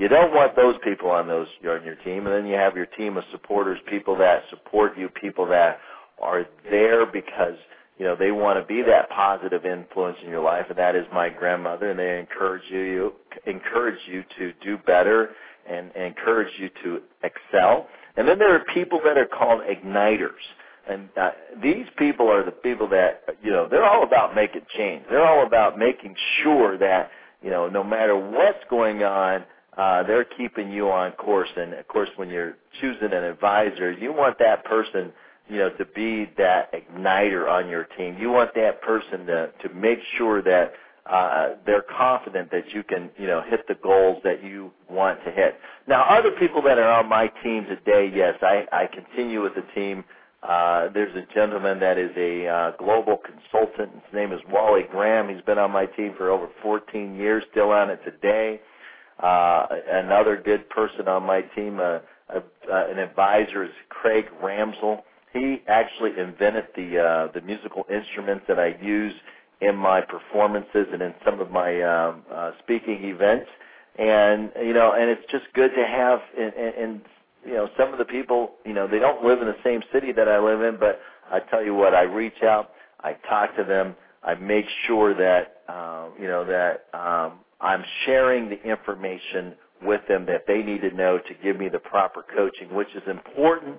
you 0.00 0.08
don't 0.08 0.32
want 0.32 0.56
those 0.56 0.76
people 0.82 1.10
on 1.10 1.28
those 1.28 1.46
on 1.68 1.84
your 1.84 1.96
team, 1.96 2.26
and 2.26 2.34
then 2.34 2.46
you 2.46 2.54
have 2.54 2.74
your 2.74 2.86
team 2.86 3.18
of 3.18 3.24
supporters, 3.30 3.78
people 3.86 4.16
that 4.16 4.44
support 4.48 4.96
you, 4.96 5.10
people 5.10 5.46
that 5.48 5.78
are 6.18 6.46
there 6.70 7.04
because 7.04 7.56
you 7.98 8.06
know 8.06 8.16
they 8.16 8.30
want 8.30 8.58
to 8.58 8.64
be 8.64 8.80
that 8.80 9.10
positive 9.10 9.66
influence 9.66 10.16
in 10.24 10.30
your 10.30 10.42
life, 10.42 10.64
and 10.70 10.78
that 10.78 10.96
is 10.96 11.04
my 11.12 11.28
grandmother, 11.28 11.90
and 11.90 11.98
they 11.98 12.18
encourage 12.18 12.62
you, 12.70 12.78
you 12.78 13.12
encourage 13.46 13.98
you 14.06 14.24
to 14.38 14.54
do 14.64 14.78
better 14.78 15.32
and, 15.68 15.90
and 15.94 16.04
encourage 16.04 16.52
you 16.58 16.70
to 16.82 17.02
excel. 17.22 17.86
And 18.20 18.28
then 18.28 18.38
there 18.38 18.54
are 18.54 18.62
people 18.74 19.00
that 19.02 19.16
are 19.16 19.24
called 19.24 19.62
igniters. 19.62 20.44
And 20.86 21.08
uh, 21.18 21.30
these 21.62 21.86
people 21.96 22.30
are 22.30 22.44
the 22.44 22.50
people 22.50 22.86
that, 22.90 23.24
you 23.42 23.50
know, 23.50 23.66
they're 23.66 23.82
all 23.82 24.02
about 24.02 24.34
making 24.34 24.60
change. 24.76 25.04
They're 25.08 25.26
all 25.26 25.46
about 25.46 25.78
making 25.78 26.14
sure 26.42 26.76
that, 26.76 27.10
you 27.42 27.48
know, 27.48 27.70
no 27.70 27.82
matter 27.82 28.14
what's 28.14 28.62
going 28.68 29.02
on, 29.02 29.44
uh, 29.78 30.02
they're 30.02 30.26
keeping 30.26 30.70
you 30.70 30.90
on 30.90 31.12
course. 31.12 31.48
And 31.56 31.72
of 31.72 31.88
course, 31.88 32.10
when 32.16 32.28
you're 32.28 32.58
choosing 32.82 33.10
an 33.10 33.24
advisor, 33.24 33.90
you 33.90 34.12
want 34.12 34.38
that 34.38 34.66
person, 34.66 35.12
you 35.48 35.56
know, 35.56 35.70
to 35.70 35.86
be 35.86 36.30
that 36.36 36.74
igniter 36.74 37.48
on 37.48 37.70
your 37.70 37.84
team. 37.96 38.18
You 38.20 38.28
want 38.28 38.54
that 38.54 38.82
person 38.82 39.24
to 39.28 39.50
to 39.62 39.74
make 39.74 40.00
sure 40.18 40.42
that 40.42 40.74
uh, 41.06 41.50
they're 41.66 41.84
confident 41.96 42.50
that 42.50 42.72
you 42.72 42.82
can, 42.82 43.10
you 43.18 43.26
know, 43.26 43.42
hit 43.48 43.66
the 43.68 43.74
goals 43.74 44.20
that 44.24 44.44
you 44.44 44.70
want 44.88 45.22
to 45.24 45.30
hit. 45.30 45.56
Now, 45.88 46.04
other 46.04 46.30
people 46.32 46.62
that 46.62 46.78
are 46.78 46.90
on 46.90 47.08
my 47.08 47.28
team 47.42 47.64
today, 47.64 48.10
yes, 48.14 48.34
I, 48.42 48.66
I 48.72 48.86
continue 48.86 49.42
with 49.42 49.54
the 49.54 49.64
team. 49.74 50.04
Uh, 50.42 50.88
there's 50.94 51.14
a 51.16 51.26
gentleman 51.34 51.80
that 51.80 51.98
is 51.98 52.10
a 52.16 52.46
uh, 52.46 52.72
global 52.78 53.18
consultant. 53.18 53.92
His 53.92 54.14
name 54.14 54.32
is 54.32 54.40
Wally 54.50 54.84
Graham. 54.90 55.28
He's 55.28 55.44
been 55.44 55.58
on 55.58 55.70
my 55.70 55.86
team 55.86 56.14
for 56.16 56.30
over 56.30 56.48
14 56.62 57.14
years, 57.14 57.44
still 57.50 57.70
on 57.70 57.90
it 57.90 58.00
today. 58.04 58.60
Uh, 59.22 59.66
another 59.90 60.40
good 60.42 60.68
person 60.70 61.06
on 61.08 61.24
my 61.24 61.42
team, 61.42 61.78
uh, 61.78 61.98
uh, 62.34 62.40
an 62.68 62.98
advisor, 62.98 63.64
is 63.64 63.70
Craig 63.90 64.26
Ramsell. 64.42 65.02
He 65.32 65.62
actually 65.68 66.18
invented 66.18 66.68
the 66.74 66.98
uh, 66.98 67.32
the 67.32 67.40
musical 67.42 67.84
instruments 67.92 68.44
that 68.48 68.58
I 68.58 68.76
use 68.82 69.12
in 69.60 69.76
my 69.76 70.00
performances 70.00 70.86
and 70.92 71.02
in 71.02 71.14
some 71.24 71.40
of 71.40 71.50
my 71.50 71.82
um, 71.82 72.22
uh, 72.32 72.52
speaking 72.62 73.04
events. 73.04 73.48
And 73.98 74.50
you 74.62 74.72
know, 74.72 74.92
and 74.92 75.10
it's 75.10 75.24
just 75.30 75.44
good 75.54 75.70
to 75.76 75.86
have. 75.86 76.20
And, 76.38 76.54
and 76.54 76.74
and 76.74 77.00
you 77.44 77.54
know, 77.54 77.68
some 77.78 77.92
of 77.92 77.98
the 77.98 78.04
people, 78.04 78.52
you 78.64 78.72
know, 78.72 78.86
they 78.86 78.98
don't 78.98 79.24
live 79.24 79.40
in 79.40 79.46
the 79.46 79.56
same 79.64 79.82
city 79.92 80.12
that 80.12 80.28
I 80.28 80.38
live 80.38 80.62
in, 80.62 80.78
but 80.78 81.00
I 81.30 81.40
tell 81.40 81.64
you 81.64 81.74
what, 81.74 81.94
I 81.94 82.02
reach 82.02 82.42
out, 82.42 82.72
I 83.00 83.14
talk 83.28 83.56
to 83.56 83.64
them, 83.64 83.94
I 84.22 84.34
make 84.34 84.66
sure 84.86 85.14
that 85.14 85.62
uh, 85.68 86.08
you 86.20 86.26
know 86.26 86.44
that 86.44 86.86
um, 86.98 87.40
I'm 87.60 87.84
sharing 88.04 88.48
the 88.48 88.62
information 88.62 89.54
with 89.82 90.02
them 90.08 90.26
that 90.26 90.44
they 90.46 90.62
need 90.62 90.82
to 90.82 90.90
know 90.90 91.18
to 91.18 91.34
give 91.42 91.58
me 91.58 91.68
the 91.68 91.78
proper 91.78 92.24
coaching, 92.34 92.74
which 92.74 92.94
is 92.94 93.02
important 93.08 93.76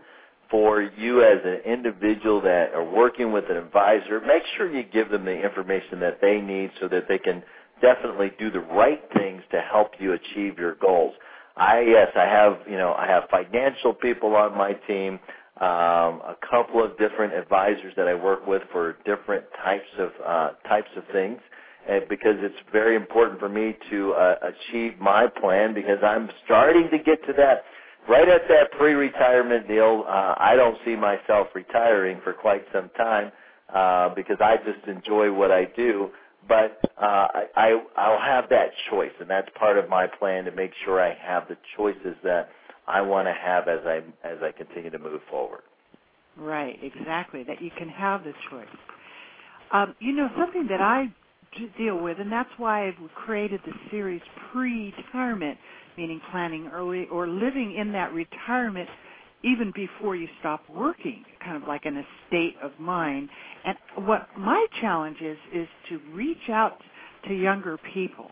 for 0.51 0.83
you 0.83 1.23
as 1.23 1.39
an 1.45 1.61
individual 1.71 2.41
that 2.41 2.73
are 2.75 2.85
working 2.85 3.33
with 3.33 3.45
an 3.49 3.57
advisor. 3.57 4.21
Make 4.21 4.43
sure 4.57 4.71
you 4.71 4.83
give 4.83 5.11
them 5.11 5.25
the 5.25 5.31
information 5.43 5.99
that 6.01 6.19
they 6.21 6.41
need 6.41 6.71
so 6.81 6.89
that 6.89 7.07
they 7.09 7.19
can 7.19 7.43
definitely 7.81 8.33
do 8.39 8.51
the 8.51 8.61
right 8.61 9.01
things 9.15 9.43
to 9.51 9.61
help 9.61 9.93
you 9.99 10.13
achieve 10.13 10.59
your 10.59 10.75
goals. 10.75 11.15
I 11.57 11.81
yes, 11.81 12.09
I 12.15 12.25
have 12.25 12.59
you 12.69 12.77
know 12.77 12.93
I 12.93 13.07
have 13.07 13.25
financial 13.31 13.93
people 13.93 14.35
on 14.35 14.57
my 14.57 14.73
team, 14.87 15.19
um, 15.61 16.21
a 16.21 16.35
couple 16.49 16.83
of 16.83 16.97
different 16.99 17.33
advisors 17.33 17.93
that 17.97 18.07
I 18.07 18.15
work 18.15 18.47
with 18.47 18.63
for 18.71 18.97
different 19.05 19.45
types 19.63 19.89
of 19.99 20.11
uh, 20.25 20.51
types 20.69 20.89
of 20.97 21.03
things 21.13 21.41
and 21.87 22.07
because 22.09 22.35
it's 22.39 22.55
very 22.71 22.95
important 22.95 23.39
for 23.39 23.49
me 23.49 23.75
to 23.89 24.13
uh, 24.13 24.35
achieve 24.43 24.99
my 24.99 25.27
plan 25.41 25.73
because 25.73 25.99
I'm 26.03 26.29
starting 26.45 26.89
to 26.91 26.97
get 26.99 27.25
to 27.27 27.33
that 27.37 27.63
right 28.09 28.27
at 28.27 28.41
that 28.49 28.71
pre-retirement 28.77 29.67
deal. 29.67 30.03
Uh, 30.07 30.35
I 30.37 30.55
don't 30.55 30.77
see 30.85 30.95
myself 30.95 31.47
retiring 31.53 32.19
for 32.23 32.33
quite 32.33 32.65
some 32.73 32.89
time 32.97 33.31
uh, 33.73 34.13
because 34.15 34.37
I 34.39 34.57
just 34.57 34.87
enjoy 34.87 35.31
what 35.31 35.51
I 35.51 35.65
do. 35.75 36.09
But 36.47 36.79
uh, 36.97 37.27
I, 37.55 37.79
I'll 37.95 38.19
have 38.19 38.49
that 38.49 38.69
choice, 38.89 39.11
and 39.19 39.29
that's 39.29 39.47
part 39.59 39.77
of 39.77 39.87
my 39.89 40.07
plan 40.07 40.45
to 40.45 40.51
make 40.51 40.71
sure 40.83 40.99
I 40.99 41.15
have 41.15 41.47
the 41.47 41.57
choices 41.77 42.15
that 42.23 42.49
I 42.87 43.01
want 43.01 43.27
to 43.27 43.33
have 43.33 43.67
as 43.67 43.79
I 43.85 44.01
as 44.27 44.39
I 44.41 44.51
continue 44.51 44.89
to 44.89 44.97
move 44.97 45.21
forward. 45.29 45.61
Right, 46.35 46.79
exactly. 46.81 47.43
That 47.43 47.61
you 47.61 47.69
can 47.77 47.89
have 47.89 48.23
the 48.23 48.33
choice. 48.49 48.65
Um, 49.71 49.95
you 49.99 50.13
know, 50.13 50.29
something 50.37 50.67
that 50.67 50.81
I 50.81 51.13
deal 51.77 51.97
with, 51.97 52.19
and 52.19 52.31
that's 52.31 52.49
why 52.57 52.87
I've 52.87 52.95
created 53.15 53.61
the 53.65 53.73
series 53.89 54.21
pre-retirement, 54.51 55.57
meaning 55.97 56.21
planning 56.31 56.69
early 56.73 57.07
or 57.11 57.27
living 57.27 57.75
in 57.77 57.91
that 57.93 58.13
retirement 58.13 58.89
even 59.43 59.71
before 59.75 60.15
you 60.15 60.27
stop 60.39 60.61
working, 60.69 61.23
kind 61.43 61.61
of 61.61 61.67
like 61.67 61.85
in 61.85 61.97
a 61.97 62.03
state 62.27 62.55
of 62.61 62.71
mind. 62.79 63.29
And 63.65 63.77
what 64.05 64.27
my 64.37 64.65
challenge 64.79 65.17
is 65.21 65.37
is 65.53 65.67
to 65.89 65.99
reach 66.13 66.49
out 66.49 66.77
to 67.27 67.33
younger 67.33 67.77
people 67.93 68.29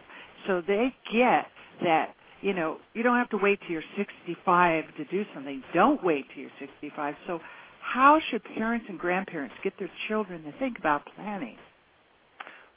so 0.47 0.61
they 0.65 0.93
get 1.11 1.47
that 1.83 2.15
you 2.41 2.53
know 2.53 2.77
you 2.93 3.03
don't 3.03 3.17
have 3.17 3.29
to 3.29 3.37
wait 3.37 3.59
till 3.61 3.71
you're 3.71 3.83
65 3.97 4.83
to 4.97 5.05
do 5.05 5.25
something. 5.33 5.63
Don't 5.73 6.03
wait 6.03 6.25
till 6.33 6.43
you're 6.43 6.51
65. 6.59 7.15
So 7.27 7.39
how 7.81 8.19
should 8.29 8.43
parents 8.43 8.85
and 8.89 8.99
grandparents 8.99 9.55
get 9.63 9.73
their 9.79 9.89
children 10.07 10.43
to 10.43 10.51
think 10.59 10.77
about 10.77 11.03
planning? 11.15 11.57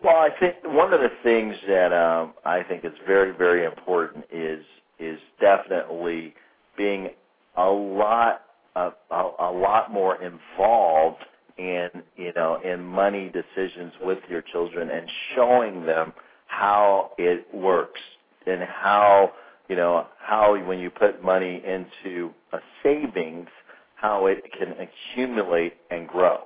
Well, 0.02 0.16
I 0.16 0.30
think 0.40 0.56
one 0.64 0.92
of 0.92 1.00
the 1.00 1.10
things 1.22 1.56
that 1.68 1.92
um, 1.92 2.34
I 2.44 2.62
think 2.64 2.84
is 2.84 2.92
very, 3.06 3.32
very 3.36 3.64
important 3.64 4.24
is 4.32 4.64
is 4.98 5.18
definitely 5.40 6.34
being 6.76 7.10
a 7.56 7.66
lot 7.70 8.42
a, 8.76 8.90
a, 9.10 9.30
a 9.40 9.52
lot 9.52 9.92
more 9.92 10.18
involved 10.22 11.24
in 11.58 11.90
you 12.16 12.32
know 12.34 12.60
in 12.64 12.82
money 12.84 13.30
decisions 13.32 13.92
with 14.02 14.18
your 14.28 14.42
children 14.42 14.90
and 14.90 15.08
showing 15.34 15.86
them 15.86 16.12
how 16.46 17.12
it 17.18 17.46
works 17.54 18.00
and 18.46 18.62
how 18.62 19.32
you 19.68 19.76
know 19.76 20.06
how 20.18 20.56
when 20.66 20.78
you 20.78 20.90
put 20.90 21.22
money 21.24 21.62
into 21.66 22.30
a 22.52 22.58
savings 22.82 23.48
how 23.96 24.26
it 24.26 24.42
can 24.58 24.74
accumulate 24.78 25.74
and 25.90 26.08
grow 26.08 26.40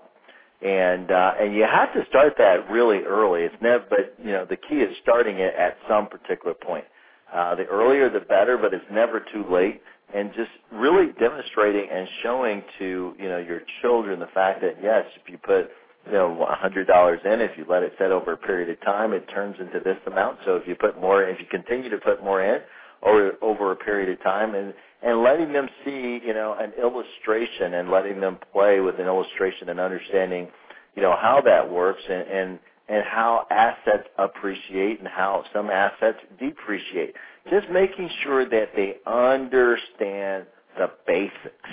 and 0.63 1.11
uh, 1.11 1.33
and 1.39 1.55
you 1.55 1.65
have 1.65 1.93
to 1.93 2.05
start 2.09 2.35
that 2.39 2.71
really 2.71 3.01
early. 3.01 3.43
It's 3.43 3.55
never, 3.61 3.85
but 3.89 4.15
you 4.23 4.33
know, 4.33 4.47
the 4.49 4.57
key 4.57 4.77
is 4.77 4.97
starting 5.03 5.39
it 5.39 5.55
at 5.55 5.77
some 5.89 6.09
particular 6.09 6.55
point. 6.55 6.85
Uh, 7.33 7.55
the 7.57 7.65
earlier 7.65 8.09
the 8.09 8.21
better, 8.21 8.57
but 8.57 8.73
it's 8.73 8.85
never 8.91 9.21
too 9.33 9.45
late. 9.51 9.83
And 10.15 10.31
just 10.35 10.51
really 10.73 11.13
demonstrating 11.19 11.89
and 11.93 12.09
showing 12.23 12.63
to 12.79 13.15
you 13.19 13.29
know 13.29 13.39
your 13.39 13.61
children 13.83 14.21
the 14.21 14.29
fact 14.33 14.63
that 14.63 14.77
yes, 14.83 15.05
if 15.21 15.29
you 15.31 15.37
put 15.37 15.69
you 16.07 16.13
know 16.13 16.47
a 16.49 16.55
hundred 16.55 16.87
dollars 16.87 17.21
in, 17.25 17.41
if 17.41 17.51
you 17.59 17.67
let 17.69 17.83
it 17.83 17.93
set 17.99 18.11
over 18.11 18.33
a 18.33 18.37
period 18.37 18.71
of 18.71 18.81
time, 18.83 19.13
it 19.13 19.27
turns 19.35 19.57
into 19.61 19.81
this 19.81 19.99
amount. 20.07 20.39
So 20.47 20.57
if 20.57 20.67
you 20.67 20.75
put 20.75 20.99
more, 21.01 21.25
if 21.25 21.39
you 21.41 21.47
continue 21.51 21.91
to 21.91 21.99
put 21.99 22.23
more 22.25 22.43
in 22.43 22.63
over 23.03 23.33
over 23.43 23.73
a 23.73 23.77
period 23.77 24.09
of 24.09 24.23
time, 24.23 24.55
and 24.55 24.73
and 25.07 25.23
letting 25.23 25.53
them 25.53 25.69
see, 25.85 26.21
you 26.27 26.35
know, 26.35 26.57
an 26.59 26.73
illustration 26.83 27.75
and 27.75 27.91
letting 27.91 28.21
them 28.21 28.39
play 28.53 28.81
with 28.81 28.99
an 28.99 29.07
illustration 29.07 29.69
and 29.69 29.79
understanding, 29.79 30.49
you 30.97 31.03
know, 31.03 31.15
how 31.17 31.41
that 31.45 31.71
works 31.71 32.03
and 32.11 32.29
and 32.29 32.59
and 32.89 33.05
how 33.05 33.47
assets 33.51 34.09
appreciate 34.19 34.99
and 34.99 35.09
how 35.09 35.45
some 35.53 35.71
assets 35.71 36.19
depreciate. 36.41 37.15
Just 37.51 37.69
making 37.71 38.11
sure 38.25 38.49
that 38.49 38.71
they 38.75 38.97
understand 39.07 40.47
the 40.77 40.91
basics, 41.07 41.71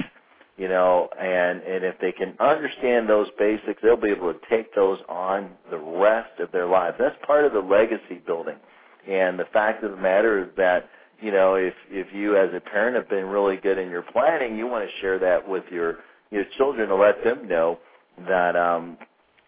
you 0.55 0.67
know, 0.67 1.09
and 1.19 1.63
and 1.63 1.83
if 1.83 1.95
they 1.99 2.11
can 2.11 2.35
understand 2.39 3.09
those 3.09 3.27
basics, 3.39 3.81
they'll 3.81 3.97
be 3.97 4.09
able 4.09 4.31
to 4.31 4.39
take 4.47 4.75
those 4.75 4.99
on 5.09 5.49
the 5.71 5.77
rest 5.79 6.39
of 6.39 6.51
their 6.51 6.67
lives. 6.67 6.97
That's 6.99 7.17
part 7.25 7.45
of 7.45 7.53
the 7.53 7.59
legacy 7.61 8.21
building. 8.27 8.57
And 9.09 9.39
the 9.39 9.45
fact 9.51 9.83
of 9.83 9.91
the 9.91 9.97
matter 9.97 10.43
is 10.43 10.49
that 10.55 10.87
you 11.23 11.31
know, 11.31 11.55
if 11.55 11.73
if 11.89 12.07
you 12.13 12.35
as 12.37 12.49
a 12.53 12.59
parent 12.59 12.97
have 12.97 13.09
been 13.09 13.25
really 13.25 13.55
good 13.55 13.77
in 13.77 13.89
your 13.89 14.01
planning, 14.01 14.57
you 14.57 14.67
want 14.67 14.87
to 14.87 15.01
share 15.01 15.17
that 15.19 15.47
with 15.47 15.63
your 15.71 15.99
your 16.31 16.43
children 16.57 16.89
to 16.89 16.95
let 16.95 17.23
them 17.23 17.47
know 17.47 17.79
that 18.27 18.55
um 18.57 18.97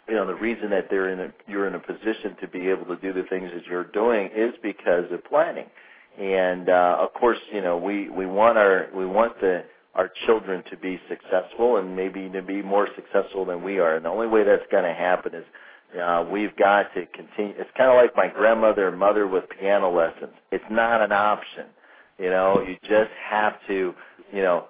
you 0.07 0.15
know 0.15 0.26
the 0.26 0.36
reason 0.36 0.69
that 0.69 0.88
they're 0.89 1.09
in 1.09 1.19
a 1.19 1.34
you're 1.47 1.67
in 1.67 1.76
a 1.76 1.80
position 1.80 2.38
to 2.39 2.47
be 2.47 2.69
able 2.69 2.86
to 2.86 2.95
do 3.01 3.11
the 3.11 3.28
things 3.30 3.51
that 3.53 3.65
you're 3.67 3.91
doing 3.91 4.30
is 4.36 4.53
because 4.63 5.03
of 5.11 5.23
planning. 5.26 5.65
And 6.17 6.69
uh 6.69 6.97
of 7.01 7.13
course, 7.13 7.39
you 7.51 7.61
know, 7.61 7.78
we 7.78 8.09
we 8.09 8.26
want 8.26 8.57
our 8.57 8.88
we 8.95 9.05
want 9.05 9.39
the 9.41 9.65
our 9.95 10.09
children 10.26 10.63
to 10.69 10.78
be 10.78 10.99
successful 11.09 11.78
and 11.78 11.95
maybe 11.95 12.30
to 12.30 12.41
be 12.41 12.61
more 12.61 12.88
successful 12.95 13.43
than 13.45 13.63
we 13.63 13.80
are. 13.80 13.95
And 13.95 14.05
the 14.05 14.09
only 14.09 14.28
way 14.28 14.43
that's 14.43 14.69
going 14.71 14.84
to 14.84 14.93
happen 14.93 15.34
is 15.36 15.45
uh, 16.01 16.25
we've 16.29 16.55
got 16.57 16.93
to 16.93 17.05
continue. 17.07 17.53
It's 17.57 17.69
kind 17.77 17.89
of 17.89 17.95
like 17.95 18.15
my 18.15 18.27
grandmother 18.27 18.88
and 18.88 18.99
mother 18.99 19.27
with 19.27 19.45
piano 19.59 19.89
lessons. 19.95 20.33
It's 20.51 20.65
not 20.69 21.01
an 21.01 21.11
option. 21.11 21.65
You 22.17 22.29
know, 22.29 22.63
you 22.65 22.77
just 22.83 23.11
have 23.29 23.53
to, 23.67 23.93
you 24.33 24.41
know, 24.41 24.65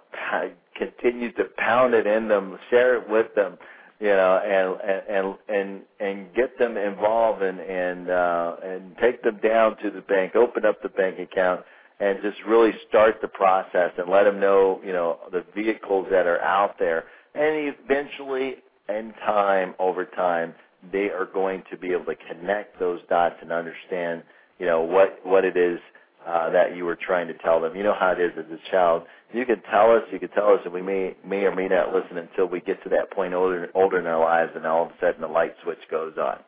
continue 0.75 1.31
to 1.33 1.45
pound 1.57 1.93
it 1.93 2.07
in 2.07 2.27
them, 2.27 2.57
share 2.69 2.95
it 2.95 3.09
with 3.09 3.33
them, 3.35 3.57
you 3.99 4.07
know, 4.07 4.37
and 4.37 4.99
and 5.09 5.35
and 5.47 5.81
and 5.99 6.33
get 6.35 6.57
them 6.59 6.77
involved 6.77 7.41
and 7.41 7.59
and 7.59 8.09
uh, 8.09 8.55
and 8.63 8.95
take 9.01 9.23
them 9.23 9.39
down 9.43 9.77
to 9.77 9.91
the 9.91 10.01
bank, 10.01 10.35
open 10.35 10.65
up 10.65 10.81
the 10.81 10.89
bank 10.89 11.19
account, 11.19 11.61
and 11.99 12.19
just 12.21 12.37
really 12.47 12.71
start 12.89 13.15
the 13.21 13.27
process 13.27 13.91
and 13.97 14.09
let 14.09 14.23
them 14.23 14.39
know, 14.39 14.81
you 14.83 14.91
know, 14.91 15.19
the 15.31 15.43
vehicles 15.55 16.07
that 16.11 16.27
are 16.27 16.41
out 16.41 16.77
there. 16.79 17.05
And 17.33 17.73
eventually, 17.83 18.55
in 18.89 19.13
time, 19.25 19.75
over 19.79 20.05
time, 20.05 20.53
they 20.91 21.09
are 21.09 21.27
going 21.33 21.63
to 21.71 21.77
be 21.77 21.91
able 21.91 22.05
to 22.05 22.15
connect 22.15 22.79
those 22.79 22.99
dots 23.09 23.35
and 23.41 23.51
understand, 23.51 24.23
you 24.59 24.65
know, 24.65 24.81
what 24.81 25.19
what 25.23 25.45
it 25.45 25.57
is 25.57 25.79
uh, 26.27 26.49
that 26.49 26.75
you 26.75 26.85
were 26.85 26.97
trying 26.99 27.27
to 27.27 27.33
tell 27.35 27.61
them. 27.61 27.75
You 27.75 27.83
know 27.83 27.95
how 27.97 28.11
it 28.11 28.19
is 28.19 28.31
as 28.37 28.45
a 28.51 28.71
child. 28.71 29.03
You 29.33 29.45
can 29.45 29.61
tell 29.71 29.91
us, 29.91 30.01
you 30.11 30.19
can 30.19 30.29
tell 30.29 30.53
us, 30.53 30.59
and 30.63 30.73
we 30.73 30.81
may 30.81 31.15
may 31.25 31.43
or 31.43 31.55
may 31.55 31.67
not 31.67 31.93
listen 31.93 32.17
until 32.17 32.47
we 32.47 32.61
get 32.61 32.81
to 32.83 32.89
that 32.89 33.11
point 33.11 33.33
older 33.33 33.69
older 33.75 33.99
in 33.99 34.07
our 34.07 34.19
lives, 34.19 34.51
and 34.55 34.65
all 34.65 34.85
of 34.85 34.91
a 34.91 34.93
sudden 34.99 35.21
the 35.21 35.27
light 35.27 35.53
switch 35.63 35.79
goes 35.89 36.13
on. 36.17 36.39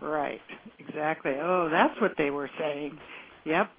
Right. 0.00 0.40
Exactly. 0.78 1.32
Oh, 1.40 1.68
that's 1.70 2.00
what 2.00 2.12
they 2.16 2.30
were 2.30 2.50
saying. 2.58 2.98
Yep. 3.44 3.70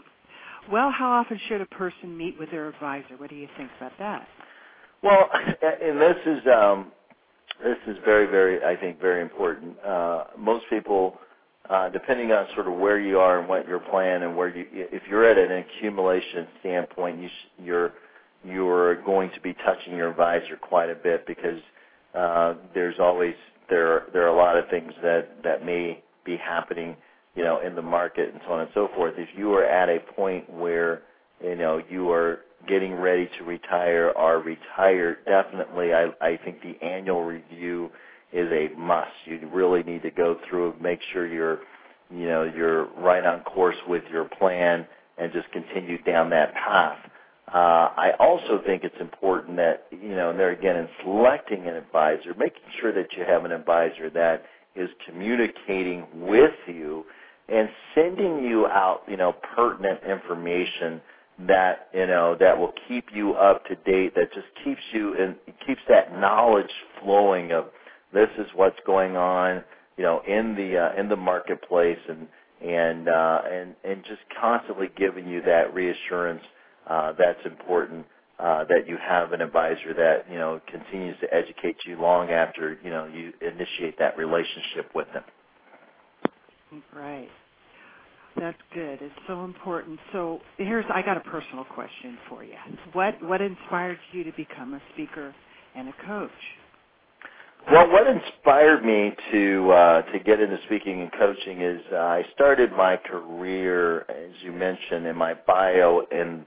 Well, 0.72 0.92
how 0.92 1.10
often 1.10 1.40
should 1.48 1.62
a 1.62 1.66
person 1.66 2.16
meet 2.16 2.38
with 2.38 2.52
their 2.52 2.70
advisor? 2.70 3.18
What 3.18 3.30
do 3.30 3.36
you 3.36 3.48
think 3.58 3.72
about 3.78 3.94
that? 3.98 4.28
Well, 5.02 5.30
and 5.84 6.00
this 6.00 6.18
is 6.26 6.40
um, 6.54 6.92
this 7.64 7.78
is 7.88 7.98
very, 8.06 8.28
very, 8.28 8.64
I 8.64 8.80
think, 8.80 9.02
very 9.02 9.22
important. 9.22 9.78
Uh, 9.86 10.26
most 10.38 10.66
people, 10.70 11.18
uh, 11.70 11.90
depending 11.90 12.32
on 12.32 12.48
sort 12.56 12.68
of 12.68 12.76
where 12.76 13.00
you 13.00 13.20
are 13.20 13.40
and 13.40 13.50
what 13.50 13.68
your 13.68 13.80
plan 13.80 14.24
and 14.24 14.36
where 14.38 14.56
you, 14.56 14.66
if 14.74 15.04
you're 15.10 15.26
at 15.26 15.38
an 15.38 15.64
accumulation 15.64 16.48
standpoint, 16.62 17.22
you, 17.22 17.30
you're 17.64 17.94
you're 18.44 19.04
going 19.04 19.32
to 19.36 19.42
be 19.42 19.54
touching 19.66 19.96
your 19.96 20.12
advisor 20.12 20.58
quite 20.62 20.90
a 20.90 20.96
bit 20.96 21.28
because 21.28 21.60
uh, 22.16 22.56
there's 22.74 22.96
always 23.00 23.36
there 23.70 24.04
there 24.14 24.24
are 24.24 24.30
a 24.30 24.38
lot 24.38 24.58
of 24.58 24.70
things 24.70 24.94
that 25.04 25.44
that 25.44 25.66
may 25.66 26.04
be 26.26 26.38
happening, 26.38 26.96
you 27.36 27.44
know, 27.44 27.62
in 27.62 27.76
the 27.76 27.82
market 27.82 28.32
and 28.34 28.42
so 28.48 28.54
on 28.54 28.62
and 28.62 28.70
so 28.74 28.90
forth. 28.96 29.16
If 29.18 29.30
you 29.38 29.54
are 29.54 29.66
at 29.66 29.90
a 29.90 30.00
point 30.14 30.50
where 30.52 31.04
you 31.44 31.56
know 31.56 31.82
you 31.90 32.12
are 32.12 32.42
getting 32.68 32.94
ready 32.96 33.30
to 33.38 33.44
retire 33.44 34.12
or 34.16 34.40
retire, 34.40 35.18
definitely 35.26 35.94
I 35.94 36.12
I 36.22 36.38
think 36.44 36.62
the 36.62 36.84
annual 36.86 37.24
review 37.24 37.90
is 38.32 38.52
a 38.52 38.70
must. 38.78 39.12
You 39.26 39.48
really 39.52 39.84
need 39.84 40.04
to 40.04 40.12
go 40.12 40.38
through 40.50 40.76
make 40.82 41.00
sure 41.14 41.28
you're 41.28 41.60
you 42.10 42.28
know 42.28 42.44
you're 42.44 42.86
right 42.96 43.26
on 43.26 43.42
course 43.42 43.78
with 43.88 44.04
your 44.12 44.26
plan 44.26 44.88
and 45.18 45.32
just 45.34 45.52
continue 45.52 46.02
down 46.04 46.30
that 46.32 46.54
path. 46.54 46.98
Uh, 47.54 47.92
I 47.98 48.12
also 48.20 48.62
think 48.66 48.84
it's 48.84 48.96
important 49.02 49.58
that 49.58 49.88
you 49.92 50.16
know, 50.16 50.30
and 50.30 50.40
there 50.40 50.52
again, 50.52 50.78
in 50.78 50.88
selecting 51.04 51.68
an 51.68 51.76
advisor, 51.76 52.34
making 52.38 52.64
sure 52.80 52.94
that 52.94 53.08
you 53.18 53.24
have 53.28 53.46
an 53.46 53.52
advisor 53.52 54.10
that 54.12 54.46
is 54.76 54.90
communicating 55.06 56.06
with 56.14 56.56
you 56.68 57.04
and 57.50 57.68
sending 57.94 58.44
you 58.46 58.68
out, 58.68 59.02
you 59.08 59.18
know, 59.18 59.34
pertinent 59.56 60.00
information 60.10 61.02
that 61.48 61.90
you 61.94 62.08
know 62.08 62.36
that 62.40 62.58
will 62.58 62.74
keep 62.88 63.06
you 63.14 63.34
up 63.34 63.66
to 63.66 63.76
date 63.76 64.14
that 64.16 64.34
just 64.34 64.48
keeps 64.64 64.82
you 64.94 65.16
and 65.20 65.36
keeps 65.66 65.82
that 65.88 66.18
knowledge 66.20 66.70
flowing 67.02 67.52
of 67.52 67.66
this 68.14 68.30
is 68.38 68.48
what's 68.56 68.80
going 68.86 69.16
on 69.16 69.64
you 69.98 70.04
know 70.04 70.22
in 70.28 70.56
the 70.56 70.78
uh, 70.78 71.00
in 71.00 71.10
the 71.10 71.16
marketplace 71.16 72.00
and 72.10 72.28
and 72.62 73.08
uh, 73.10 73.42
and 73.50 73.76
and 73.84 74.04
just 74.04 74.22
constantly 74.40 74.88
giving 74.98 75.28
you 75.28 75.42
that 75.42 75.74
reassurance 75.74 76.44
uh, 76.90 77.14
that's 77.18 77.46
important 77.46 78.06
uh, 78.40 78.64
that 78.66 78.88
you 78.88 78.98
have 78.98 79.34
an 79.34 79.42
advisor 79.42 79.94
that 79.96 80.26
you 80.30 80.38
know 80.38 80.60
continues 80.68 81.16
to 81.22 81.34
educate 81.34 81.78
you 81.86 82.00
long 82.00 82.30
after 82.30 82.78
you 82.84 82.90
know 82.90 83.06
you 83.06 83.32
initiate 83.42 83.98
that 84.00 84.18
relationship 84.18 84.92
with 84.94 85.08
them. 85.14 85.24
Right 86.94 87.30
that's 88.38 88.58
good. 88.74 89.00
It's 89.02 89.14
so 89.28 89.44
important. 89.44 90.00
So 90.12 90.40
here's 90.58 90.86
I 90.94 91.02
got 91.02 91.18
a 91.18 91.22
personal 91.22 91.66
question 91.66 92.18
for 92.30 92.44
you. 92.44 92.56
What 92.94 93.22
what 93.24 93.42
inspired 93.42 94.00
you 94.12 94.24
to 94.24 94.32
become 94.34 94.74
a 94.74 94.82
speaker 94.94 95.34
and 95.76 95.90
a 95.90 95.94
coach? 96.06 96.32
Well, 97.70 97.92
what 97.92 98.08
inspired 98.08 98.84
me 98.84 99.12
to 99.32 99.72
uh, 99.72 100.02
to 100.14 100.20
get 100.20 100.40
into 100.40 100.58
speaking 100.66 101.02
and 101.02 101.12
coaching 101.14 101.62
is 101.62 101.82
uh, 101.94 101.98
I 101.98 102.26
started 102.34 102.72
my 102.72 102.98
career, 102.98 104.02
as 104.10 104.32
you 104.44 104.52
mentioned 104.52 105.06
in 105.06 105.16
my 105.16 105.36
bio, 105.46 106.02
in 106.12 106.44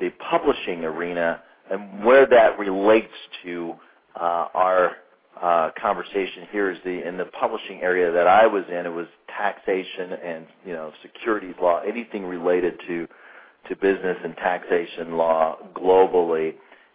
the 0.00 0.10
publishing 0.30 0.84
arena, 0.84 1.42
and 1.70 2.04
where 2.04 2.26
that 2.26 2.58
relates 2.58 3.12
to 3.44 3.74
uh, 4.18 4.48
our 4.54 4.96
uh, 5.40 5.70
conversation 5.80 6.46
here 6.50 6.70
is 6.70 6.78
the 6.84 7.06
in 7.06 7.16
the 7.16 7.24
publishing 7.26 7.80
area 7.82 8.12
that 8.12 8.26
I 8.26 8.46
was 8.46 8.64
in. 8.68 8.86
It 8.86 8.92
was 8.92 9.06
taxation 9.36 10.12
and 10.12 10.46
you 10.64 10.72
know 10.72 10.92
securities 11.02 11.54
law, 11.60 11.80
anything 11.80 12.24
related 12.24 12.80
to 12.86 13.08
to 13.68 13.76
business 13.76 14.16
and 14.22 14.36
taxation 14.36 15.16
law 15.16 15.56
globally. 15.74 16.54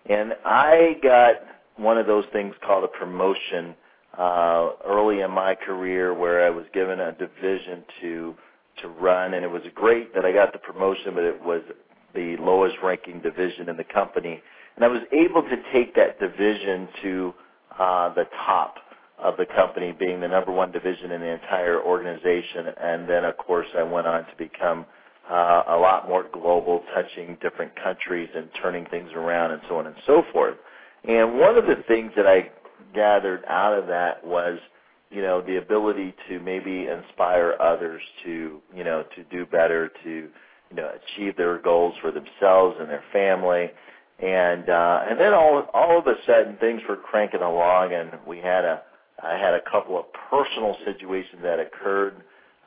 And 0.09 0.33
I 0.45 0.97
got 1.03 1.35
one 1.77 1.97
of 1.97 2.07
those 2.07 2.25
things 2.31 2.53
called 2.65 2.83
a 2.83 2.87
promotion 2.87 3.75
uh, 4.17 4.71
early 4.85 5.21
in 5.21 5.31
my 5.31 5.55
career, 5.55 6.13
where 6.13 6.45
I 6.45 6.49
was 6.49 6.65
given 6.73 6.99
a 6.99 7.11
division 7.13 7.83
to 8.01 8.35
to 8.81 8.87
run, 8.87 9.33
and 9.33 9.43
it 9.43 9.49
was 9.49 9.61
great 9.75 10.13
that 10.15 10.25
I 10.25 10.31
got 10.31 10.53
the 10.53 10.59
promotion, 10.59 11.13
but 11.13 11.23
it 11.23 11.43
was 11.43 11.61
the 12.15 12.37
lowest 12.37 12.77
ranking 12.81 13.19
division 13.21 13.69
in 13.69 13.77
the 13.77 13.83
company, 13.83 14.41
and 14.75 14.85
I 14.85 14.87
was 14.87 15.01
able 15.11 15.43
to 15.43 15.55
take 15.73 15.95
that 15.95 16.19
division 16.19 16.87
to 17.01 17.33
the 17.79 18.25
top 18.45 18.75
of 19.17 19.35
the 19.37 19.45
company, 19.45 19.93
being 19.97 20.21
the 20.21 20.27
number 20.27 20.51
one 20.51 20.71
division 20.71 21.11
in 21.11 21.21
the 21.21 21.27
entire 21.27 21.81
organization. 21.81 22.67
And 22.81 23.09
then, 23.09 23.25
of 23.25 23.37
course, 23.37 23.67
I 23.77 23.83
went 23.83 24.07
on 24.07 24.21
to 24.21 24.35
become 24.37 24.85
uh, 25.29 25.63
a 25.69 25.77
lot 25.77 26.07
more 26.07 26.25
global, 26.31 26.83
touching 26.93 27.37
different 27.41 27.71
countries 27.81 28.29
and 28.35 28.49
turning 28.61 28.85
things 28.85 29.09
around 29.15 29.51
and 29.51 29.61
so 29.67 29.77
on 29.77 29.87
and 29.87 29.95
so 30.07 30.23
forth. 30.31 30.55
And 31.07 31.37
one 31.37 31.57
of 31.57 31.65
the 31.65 31.83
things 31.87 32.11
that 32.15 32.27
I 32.27 32.49
gathered 32.93 33.43
out 33.45 33.77
of 33.77 33.87
that 33.87 34.25
was, 34.25 34.57
you 35.11 35.21
know, 35.21 35.41
the 35.41 35.57
ability 35.57 36.13
to 36.29 36.39
maybe 36.39 36.87
inspire 36.87 37.55
others 37.59 38.01
to, 38.23 38.61
you 38.75 38.83
know, 38.83 39.03
to 39.15 39.23
do 39.25 39.45
better, 39.45 39.91
to, 40.03 40.09
you 40.09 40.75
know, 40.75 40.91
achieve 40.91 41.35
their 41.35 41.57
goals 41.59 41.93
for 42.01 42.11
themselves 42.11 42.77
and 42.79 42.89
their 42.89 43.03
family 43.11 43.71
and 44.21 44.69
uh, 44.69 45.03
and 45.09 45.19
then 45.19 45.33
all 45.33 45.65
all 45.73 45.99
of 45.99 46.07
a 46.07 46.15
sudden 46.25 46.57
things 46.57 46.81
were 46.87 46.97
cranking 46.97 47.41
along, 47.41 47.93
and 47.93 48.11
we 48.27 48.37
had 48.39 48.65
a 48.65 48.81
I 49.23 49.37
had 49.37 49.53
a 49.53 49.61
couple 49.69 49.97
of 49.97 50.05
personal 50.29 50.75
situations 50.85 51.41
that 51.43 51.59
occurred 51.59 52.15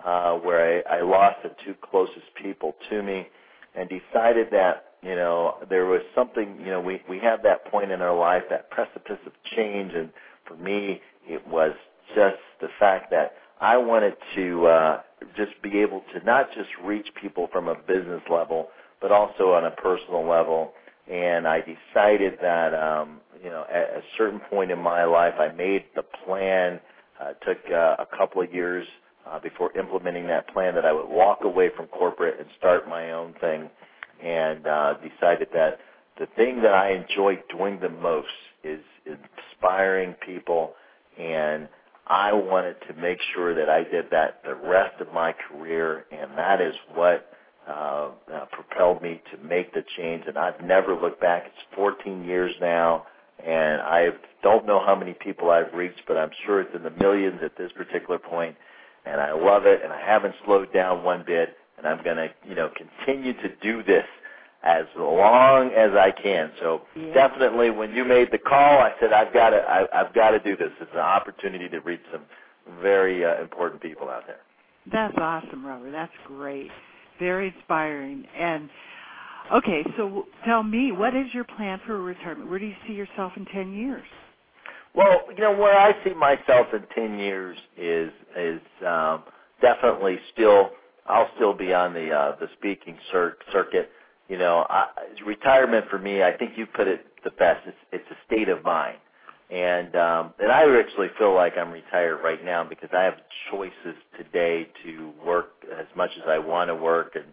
uh, 0.05 0.35
where 0.35 0.83
I, 0.89 0.99
I 0.99 1.03
lost 1.03 1.43
the 1.43 1.51
two 1.65 1.75
closest 1.83 2.35
people 2.41 2.75
to 2.91 3.03
me, 3.03 3.27
and 3.75 3.89
decided 3.89 4.49
that 4.53 4.95
you 5.03 5.15
know 5.15 5.57
there 5.69 5.85
was 5.87 6.01
something 6.15 6.57
you 6.61 6.71
know 6.71 6.81
we 6.81 7.03
we 7.09 7.19
have 7.19 7.43
that 7.43 7.67
point 7.67 7.91
in 7.91 8.01
our 8.01 8.17
life 8.17 8.45
that 8.49 8.71
precipice 8.71 9.19
of 9.27 9.33
change, 9.55 9.93
and 9.95 10.11
for 10.47 10.57
me 10.57 11.03
it 11.29 11.47
was 11.47 11.73
just 12.15 12.41
the 12.63 12.69
fact 12.81 13.11
that 13.11 13.35
I 13.61 13.77
wanted 13.77 14.15
to 14.37 14.67
uh, 14.67 15.01
just 15.37 15.61
be 15.63 15.81
able 15.81 16.03
to 16.15 16.25
not 16.25 16.49
just 16.55 16.71
reach 16.83 17.09
people 17.21 17.49
from 17.53 17.69
a 17.69 17.75
business 17.75 18.23
level, 18.31 18.69
but 19.03 19.13
also 19.13 19.53
on 19.53 19.67
a 19.67 19.71
personal 19.71 20.27
level 20.27 20.73
and 21.11 21.47
I 21.47 21.61
decided 21.61 22.39
that 22.41 22.75
um, 22.75 23.21
you 23.43 23.51
know 23.51 23.65
at 23.71 23.97
a 23.97 24.03
certain 24.17 24.41
point 24.51 24.71
in 24.71 24.79
my 24.79 25.05
life 25.05 25.35
I 25.39 25.53
made 25.53 25.85
the 25.95 26.05
plan. 26.25 26.81
Uh, 27.21 27.35
took 27.47 27.59
uh, 27.71 27.95
a 28.01 28.07
couple 28.17 28.43
of 28.43 28.53
years 28.53 28.85
uh, 29.31 29.39
before 29.39 29.77
implementing 29.79 30.27
that 30.27 30.49
plan 30.53 30.75
that 30.75 30.85
I 30.85 30.93
would 30.93 31.09
walk 31.09 31.41
away 31.45 31.71
from 31.77 31.87
corporate 31.87 32.41
and 32.41 32.49
start 32.59 32.89
my 32.89 33.13
own 33.13 33.35
thing, 33.41 33.71
and 34.23 34.67
uh, 34.67 34.95
decided 34.95 35.49
that 35.55 35.79
the 36.19 36.27
thing 36.37 36.63
that 36.63 36.75
I 36.75 36.93
enjoy 36.93 37.43
doing 37.57 37.81
the 37.81 37.89
most 37.89 38.29
is 38.65 38.81
inspiring 39.07 40.15
people, 40.27 40.75
and 41.19 41.69
I 42.07 42.33
wanted 42.33 42.77
to 42.89 42.95
make 42.95 43.19
sure 43.35 43.55
that 43.55 43.69
I 43.69 43.85
did 43.85 44.07
that 44.11 44.43
the 44.45 44.55
rest 44.55 45.01
of 45.01 45.13
my 45.13 45.33
career, 45.33 46.05
and 46.11 46.37
that 46.37 46.61
is 46.61 46.75
what 46.95 47.32
uh, 47.69 48.11
uh, 48.33 48.45
propelled 48.51 49.03
me 49.03 49.21
to 49.31 49.39
make 49.47 49.73
the 49.73 49.85
change, 49.97 50.25
and 50.27 50.37
I've 50.37 50.61
never 50.63 50.95
looked 50.95 51.21
back. 51.21 51.45
It's 51.47 51.77
14 51.77 52.25
years 52.25 52.53
now, 52.61 53.07
and 53.45 53.81
I 53.81 54.09
don't 54.43 54.67
know 54.67 54.85
how 54.85 54.97
many 54.97 55.15
people 55.15 55.51
I've 55.51 55.73
reached, 55.73 56.03
but 56.09 56.17
I'm 56.17 56.31
sure 56.45 56.61
it's 56.61 56.75
in 56.75 56.83
the 56.83 56.91
millions 56.91 57.41
at 57.45 57.57
this 57.57 57.71
particular 57.73 58.19
point, 58.19 58.57
and 59.07 59.21
I 59.21 59.33
love 59.33 59.67
it, 59.67 59.81
and 59.83 59.93
I 59.93 60.01
haven't 60.01 60.35
slowed 60.45 60.73
down 60.73 61.05
one 61.05 61.25
bit, 61.25 61.57
and 61.79 61.87
I'm 61.87 62.03
going 62.03 62.17
to, 62.17 62.31
you 62.49 62.55
know, 62.55 62.71
continue 62.77 63.33
to 63.35 63.49
do 63.63 63.83
this 63.85 64.07
as 64.65 64.85
long 64.97 65.71
as 65.73 65.93
I 65.93 66.11
can. 66.11 66.51
So 66.61 66.83
yeah. 66.97 67.15
definitely, 67.15 67.71
when 67.71 67.93
you 67.93 68.05
made 68.05 68.33
the 68.33 68.39
call, 68.39 68.79
I 68.79 68.93
said 69.01 69.13
I've 69.13 69.33
got 69.33 69.51
to, 69.51 69.59
I, 69.59 69.87
I've 70.01 70.15
got 70.15 70.31
to 70.31 70.41
do 70.41 70.57
this. 70.57 70.71
It's 70.81 70.91
an 70.93 70.99
opportunity 70.99 71.69
to 71.69 71.81
reach 71.81 72.03
some 72.13 72.23
very 72.81 73.25
uh, 73.25 73.41
important 73.41 73.81
people 73.81 74.09
out 74.09 74.25
there. 74.27 74.41
That's 74.91 75.15
awesome, 75.17 75.65
Robert. 75.65 75.93
That's 75.93 76.13
great 76.27 76.71
very 77.23 77.55
inspiring. 77.57 78.25
And 78.39 78.69
okay, 79.59 79.83
so 79.97 80.27
tell 80.45 80.63
me, 80.63 80.93
what 80.93 81.15
is 81.15 81.27
your 81.33 81.45
plan 81.45 81.81
for 81.87 82.03
retirement? 82.03 82.51
Where 82.51 82.59
do 82.59 82.67
you 82.67 82.77
see 82.87 82.95
yourself 82.95 83.33
in 83.37 83.45
ten 83.47 83.73
years? 83.73 84.05
Well, 84.95 85.17
you 85.35 85.41
know, 85.45 85.57
where 85.57 85.79
I 85.79 85.93
see 86.05 86.15
myself 86.15 86.67
in 86.75 86.83
ten 86.95 87.19
years 87.19 87.57
is 87.77 88.11
is 88.37 88.61
um, 88.87 89.23
definitely 89.61 90.19
still. 90.33 90.71
I'll 91.07 91.31
still 91.37 91.55
be 91.55 91.73
on 91.73 91.95
the 91.95 92.11
uh, 92.11 92.37
the 92.41 92.49
speaking 92.59 92.97
cir- 93.11 93.37
circuit. 93.53 93.91
you 94.29 94.39
know, 94.39 94.67
I, 94.69 94.87
retirement 95.27 95.87
for 95.91 95.99
me, 95.99 96.23
I 96.23 96.33
think 96.37 96.53
you 96.57 96.67
put 96.67 96.89
it 96.89 97.07
the 97.25 97.31
best. 97.31 97.61
It's 97.67 97.77
it's 97.93 98.11
a 98.11 98.19
state 98.27 98.49
of 98.49 98.65
mind, 98.65 98.99
and 99.53 99.95
um, 99.97 100.35
and 100.39 100.51
I 100.51 100.63
actually 100.79 101.09
feel 101.19 101.35
like 101.35 101.55
I'm 101.59 101.71
retired 101.71 102.21
right 102.25 102.43
now 102.43 102.65
because 102.65 102.89
I 102.97 103.03
have 103.03 103.17
choices 103.51 103.97
today 104.17 104.67
to 104.85 105.13
work 105.25 105.51
as 105.79 105.87
much 105.95 106.11
as 106.17 106.23
I 106.27 106.39
want 106.39 106.71
to 106.71 106.75
work 106.75 107.13
and 107.17 107.27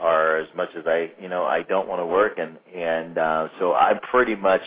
or 0.00 0.36
as 0.36 0.48
much 0.56 0.68
as 0.78 0.84
I 0.86 1.10
you 1.20 1.28
know 1.28 1.44
I 1.44 1.62
don't 1.62 1.88
want 1.88 2.00
to 2.00 2.06
work 2.06 2.38
and 2.38 2.58
and 2.72 3.18
uh, 3.18 3.48
so 3.58 3.74
I'm 3.74 3.98
pretty 4.10 4.36
much 4.36 4.62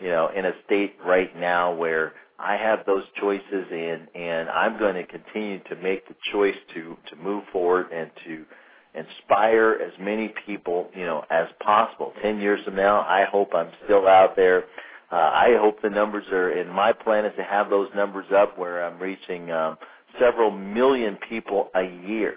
you 0.00 0.08
know 0.08 0.30
in 0.34 0.44
a 0.44 0.52
state 0.64 0.94
right 1.04 1.36
now 1.36 1.74
where 1.74 2.12
I 2.38 2.56
have 2.56 2.86
those 2.86 3.04
choices 3.20 3.66
and 3.72 4.06
and 4.14 4.48
I'm 4.48 4.78
going 4.78 4.94
to 4.94 5.06
continue 5.06 5.58
to 5.64 5.76
make 5.82 6.06
the 6.06 6.14
choice 6.32 6.56
to 6.74 6.96
to 7.10 7.16
move 7.16 7.42
forward 7.52 7.86
and 7.92 8.10
to 8.26 8.44
inspire 8.94 9.72
as 9.84 9.92
many 10.00 10.32
people, 10.46 10.88
you 10.94 11.04
know, 11.04 11.24
as 11.30 11.48
possible. 11.64 12.12
10 12.22 12.40
years 12.40 12.60
from 12.64 12.76
now, 12.76 13.00
I 13.00 13.24
hope 13.30 13.50
I'm 13.54 13.70
still 13.84 14.06
out 14.06 14.36
there. 14.36 14.64
Uh, 15.12 15.16
I 15.16 15.56
hope 15.60 15.80
the 15.82 15.90
numbers 15.90 16.24
are, 16.32 16.50
and 16.50 16.70
my 16.70 16.92
plan 16.92 17.24
is 17.24 17.32
to 17.36 17.44
have 17.44 17.70
those 17.70 17.88
numbers 17.94 18.26
up 18.34 18.58
where 18.58 18.84
I'm 18.84 18.98
reaching 18.98 19.50
um, 19.50 19.76
several 20.18 20.50
million 20.50 21.18
people 21.28 21.70
a 21.74 21.82
year. 21.82 22.36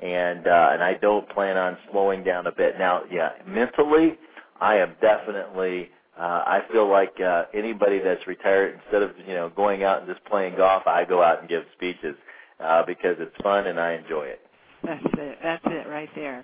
And 0.00 0.46
uh, 0.46 0.68
and 0.72 0.82
I 0.82 0.94
don't 1.00 1.26
plan 1.30 1.56
on 1.56 1.78
slowing 1.90 2.22
down 2.22 2.46
a 2.46 2.52
bit. 2.52 2.74
Now, 2.78 3.02
yeah, 3.10 3.30
mentally, 3.46 4.18
I 4.60 4.76
am 4.76 4.94
definitely. 5.00 5.90
Uh, 6.18 6.42
I 6.46 6.60
feel 6.70 6.90
like 6.90 7.18
uh, 7.20 7.44
anybody 7.54 8.00
that's 8.00 8.26
retired, 8.26 8.78
instead 8.82 9.02
of 9.02 9.12
you 9.26 9.32
know 9.32 9.50
going 9.56 9.84
out 9.84 10.00
and 10.00 10.08
just 10.08 10.22
playing 10.26 10.56
golf, 10.56 10.82
I 10.86 11.04
go 11.04 11.22
out 11.22 11.40
and 11.40 11.48
give 11.48 11.62
speeches 11.74 12.14
uh, 12.60 12.82
because 12.86 13.16
it's 13.18 13.34
fun 13.42 13.66
and 13.66 13.80
I 13.80 13.94
enjoy 13.94 14.24
it. 14.24 14.40
That's 14.84 15.04
it. 15.18 15.38
That's 15.42 15.64
it 15.66 15.88
right 15.88 16.08
there. 16.14 16.42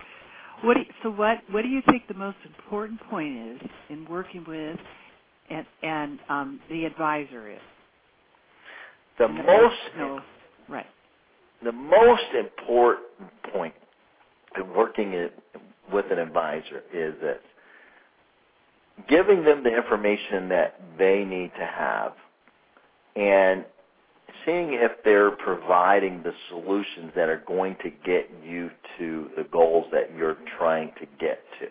What 0.63 0.75
do 0.75 0.81
you, 0.81 0.85
so 1.03 1.09
what 1.09 1.37
what 1.51 1.61
do 1.61 1.67
you 1.67 1.81
think 1.89 2.07
the 2.07 2.13
most 2.13 2.37
important 2.45 2.99
point 3.09 3.35
is 3.37 3.69
in 3.89 4.05
working 4.05 4.45
with 4.47 4.77
and 5.49 5.65
and 5.81 6.19
um, 6.29 6.59
the 6.69 6.85
advisor 6.85 7.51
is? 7.51 7.59
The 9.19 9.27
most 9.27 9.75
no, 9.97 10.19
right. 10.69 10.85
The 11.63 11.71
most 11.71 12.23
important 12.37 13.07
point 13.53 13.73
in 14.57 14.73
working 14.73 15.13
in, 15.13 15.29
with 15.91 16.05
an 16.11 16.19
advisor 16.19 16.83
is 16.93 17.13
this: 17.21 17.39
giving 19.07 19.43
them 19.43 19.63
the 19.63 19.75
information 19.75 20.49
that 20.49 20.79
they 20.97 21.23
need 21.23 21.51
to 21.57 21.65
have, 21.65 22.13
and 23.15 23.65
seeing 24.45 24.73
if 24.73 24.91
they're 25.03 25.31
providing 25.31 26.23
the 26.23 26.33
solutions 26.49 27.11
that 27.15 27.29
are 27.29 27.43
going 27.47 27.75
to 27.83 27.89
get 28.05 28.29
you 28.43 28.69
to 28.97 29.29
the 29.37 29.43
goals 29.51 29.85
that 29.91 30.15
you're 30.15 30.37
trying 30.57 30.91
to 30.99 31.05
get 31.19 31.39
to. 31.59 31.67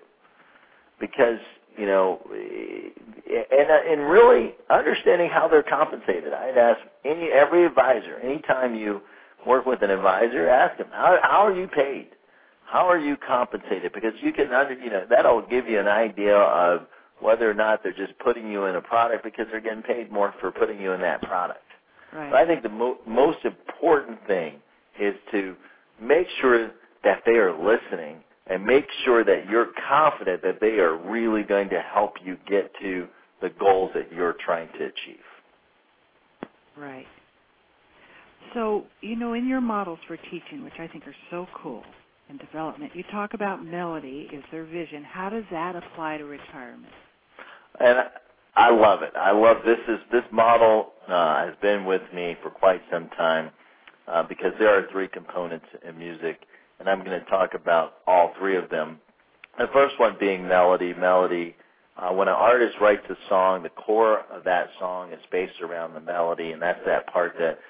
Because, 1.00 1.38
you 1.78 1.86
know, 1.86 2.20
and 2.30 3.70
and 3.70 4.10
really 4.10 4.54
understanding 4.70 5.30
how 5.30 5.48
they're 5.48 5.62
compensated. 5.62 6.32
I'd 6.32 6.58
ask 6.58 6.80
any 7.04 7.30
every 7.30 7.64
advisor, 7.66 8.18
anytime 8.20 8.74
you 8.74 9.00
work 9.46 9.66
with 9.66 9.82
an 9.82 9.90
advisor, 9.90 10.48
ask 10.48 10.78
them, 10.78 10.88
how 10.92 11.18
how 11.22 11.46
are 11.46 11.54
you 11.54 11.68
paid? 11.68 12.08
How 12.66 12.88
are 12.88 12.98
you 12.98 13.16
compensated? 13.16 13.92
Because 13.92 14.12
you 14.22 14.32
can 14.32 14.52
under 14.52 14.74
you 14.74 14.90
know, 14.90 15.04
that'll 15.08 15.42
give 15.42 15.68
you 15.68 15.78
an 15.80 15.88
idea 15.88 16.36
of 16.36 16.86
whether 17.20 17.48
or 17.50 17.54
not 17.54 17.82
they're 17.82 17.92
just 17.92 18.18
putting 18.18 18.50
you 18.50 18.64
in 18.66 18.76
a 18.76 18.80
product 18.80 19.24
because 19.24 19.46
they're 19.50 19.60
getting 19.60 19.82
paid 19.82 20.10
more 20.10 20.34
for 20.40 20.50
putting 20.50 20.80
you 20.80 20.92
in 20.92 21.00
that 21.00 21.22
product. 21.22 21.62
Right. 22.12 22.30
But 22.30 22.36
I 22.40 22.46
think 22.46 22.62
the 22.62 22.68
mo- 22.68 22.98
most 23.06 23.38
important 23.44 24.18
thing 24.26 24.54
is 25.00 25.14
to 25.30 25.54
make 26.00 26.26
sure 26.40 26.70
that 27.04 27.22
they 27.24 27.32
are 27.32 27.52
listening 27.52 28.22
and 28.52 28.64
make 28.66 28.84
sure 29.04 29.24
that 29.24 29.48
you're 29.48 29.68
confident 29.88 30.42
that 30.42 30.60
they 30.60 30.78
are 30.78 30.94
really 30.94 31.42
going 31.42 31.70
to 31.70 31.80
help 31.80 32.16
you 32.22 32.36
get 32.46 32.70
to 32.82 33.06
the 33.40 33.48
goals 33.48 33.90
that 33.94 34.12
you're 34.12 34.36
trying 34.44 34.68
to 34.78 34.84
achieve. 34.84 35.24
Right. 36.76 37.06
So, 38.52 38.84
you 39.00 39.16
know, 39.16 39.32
in 39.32 39.48
your 39.48 39.62
models 39.62 39.98
for 40.06 40.18
teaching, 40.18 40.62
which 40.62 40.78
I 40.78 40.86
think 40.86 41.06
are 41.06 41.16
so 41.30 41.46
cool, 41.62 41.82
and 42.28 42.38
development, 42.38 42.92
you 42.94 43.04
talk 43.10 43.32
about 43.32 43.64
melody 43.64 44.28
is 44.32 44.44
their 44.52 44.64
vision. 44.64 45.02
How 45.02 45.30
does 45.30 45.44
that 45.50 45.74
apply 45.74 46.18
to 46.18 46.24
retirement? 46.24 46.92
And 47.80 47.98
I 48.54 48.70
love 48.70 49.00
it. 49.02 49.12
I 49.16 49.32
love 49.32 49.58
this 49.64 49.78
is 49.88 49.98
this 50.10 50.24
model 50.30 50.92
uh, 51.08 51.46
has 51.46 51.54
been 51.62 51.86
with 51.86 52.02
me 52.14 52.36
for 52.42 52.50
quite 52.50 52.82
some 52.92 53.08
time 53.16 53.50
uh, 54.06 54.22
because 54.24 54.52
there 54.58 54.68
are 54.68 54.86
three 54.92 55.08
components 55.08 55.66
in 55.88 55.98
music, 55.98 56.42
and 56.82 56.90
I'm 56.90 57.04
going 57.04 57.18
to 57.18 57.30
talk 57.30 57.54
about 57.54 57.98
all 58.08 58.32
three 58.40 58.56
of 58.56 58.68
them. 58.68 58.98
The 59.56 59.68
first 59.72 60.00
one 60.00 60.16
being 60.18 60.48
melody. 60.48 60.92
Melody. 60.92 61.54
Uh, 61.96 62.10
when 62.10 62.26
an 62.26 62.34
artist 62.34 62.74
writes 62.80 63.04
a 63.08 63.14
song, 63.28 63.62
the 63.62 63.68
core 63.68 64.24
of 64.32 64.42
that 64.44 64.68
song 64.80 65.12
is 65.12 65.20
based 65.30 65.60
around 65.62 65.94
the 65.94 66.00
melody, 66.00 66.50
and 66.50 66.60
that's 66.60 66.80
that 66.86 67.06
part 67.06 67.34
that 67.38 67.60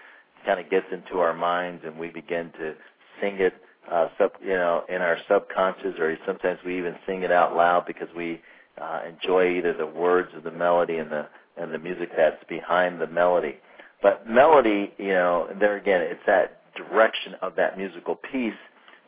kind 0.47 0.59
of 0.59 0.71
gets 0.71 0.87
into 0.93 1.19
our 1.19 1.35
minds, 1.35 1.83
and 1.85 1.99
we 1.99 2.09
begin 2.09 2.51
to 2.53 2.73
sing 3.21 3.35
it, 3.35 3.53
uh, 3.91 4.09
sub, 4.17 4.31
you 4.41 4.55
know, 4.55 4.85
in 4.89 5.03
our 5.03 5.19
subconscious, 5.29 5.99
or 5.99 6.17
sometimes 6.25 6.59
we 6.65 6.79
even 6.79 6.95
sing 7.07 7.23
it 7.23 7.31
out 7.33 7.55
loud 7.55 7.85
because 7.85 8.09
we 8.17 8.41
uh, 8.81 9.03
enjoy 9.07 9.59
either 9.59 9.75
the 9.75 9.85
words 9.85 10.31
of 10.35 10.43
the 10.43 10.51
melody 10.51 10.97
and 10.97 11.11
the 11.11 11.27
and 11.59 11.75
the 11.75 11.79
music 11.79 12.09
that's 12.17 12.43
behind 12.49 12.99
the 12.99 13.07
melody. 13.07 13.57
But 14.01 14.27
melody, 14.27 14.95
you 14.97 15.09
know, 15.09 15.49
there 15.61 15.77
again, 15.77 16.01
it's 16.01 16.23
that 16.27 16.63
direction 16.75 17.35
of 17.43 17.57
that 17.57 17.77
musical 17.77 18.15
piece. 18.15 18.55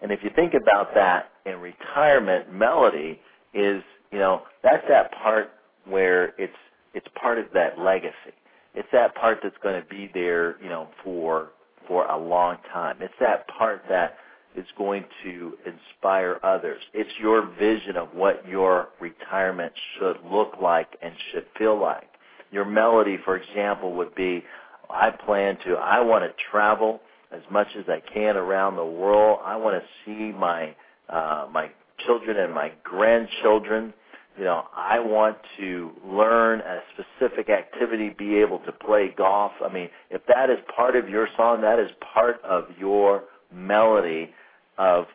And 0.05 0.12
if 0.12 0.22
you 0.22 0.28
think 0.36 0.52
about 0.52 0.94
that 0.94 1.30
in 1.46 1.61
retirement, 1.61 2.52
melody 2.52 3.18
is, 3.55 3.82
you 4.12 4.18
know, 4.18 4.42
that's 4.62 4.84
that 4.86 5.11
part 5.12 5.48
where 5.86 6.34
it's 6.38 6.52
it's 6.92 7.07
part 7.18 7.38
of 7.38 7.46
that 7.55 7.78
legacy. 7.78 8.36
It's 8.74 8.88
that 8.92 9.14
part 9.14 9.38
that's 9.42 9.57
going 9.62 9.80
to 9.80 9.88
be 9.88 10.11
there, 10.12 10.62
you 10.62 10.68
know, 10.68 10.88
for 11.02 11.52
for 11.88 12.05
a 12.05 12.18
long 12.18 12.59
time. 12.70 12.98
It's 13.00 13.14
that 13.18 13.48
part 13.48 13.82
that 13.88 14.18
is 14.55 14.66
going 14.76 15.07
to 15.24 15.55
inspire 15.64 16.38
others. 16.42 16.82
It's 16.92 17.11
your 17.18 17.46
vision 17.59 17.96
of 17.96 18.09
what 18.14 18.46
your 18.46 18.90
retirement 19.00 19.72
should 19.98 20.18
look 20.30 20.57
like 20.61 20.98
and 21.00 21.14
should 21.32 21.46
feel 21.59 21.80
like. 21.80 22.11
Your 22.52 22.66
melody, 22.66 23.16
for 23.24 23.36
example, 23.36 23.94
would 23.94 24.14
be 24.14 24.44
I 24.90 25.11
plan 25.12 25.57
to, 25.64 25.76
I 25.76 26.00
want 26.02 26.24
to 26.24 26.34
travel 26.50 27.00
as 27.35 27.43
much 27.51 27.68
as 27.78 27.85
I 27.89 28.01
can 28.12 28.37
around 28.37 28.76
the 28.76 28.85
world. 28.85 29.41
I 29.45 29.57
want 29.57 29.82
to 29.82 29.89
see 30.05 30.37
my 30.37 30.74
uh, 31.09 31.47
my 31.53 31.70
children 32.07 32.37
and 32.39 32.53
my 32.55 32.72
grandchildren. 32.82 33.93
You 34.39 34.45
know, 34.45 34.64
I 34.76 34.99
want 34.99 35.37
to 35.59 35.93
learn 36.05 36.61
a 36.61 36.80
specific 36.95 37.49
activity, 37.51 38.14
be 38.18 38.37
able 38.39 38.59
to 38.61 38.72
play 38.72 39.14
golf. 39.16 39.53
I 39.64 39.72
mean, 39.72 39.89
if 40.11 40.22
that 40.26 40.51
is 40.51 40.59
part 40.74 40.97
of 40.97 41.09
your 41.09 41.28
song, 41.37 41.61
that 41.61 41.78
is 41.78 41.91
part 42.12 42.43
of 42.43 42.64
your 42.78 43.24
melody 43.53 44.30
of 44.78 45.07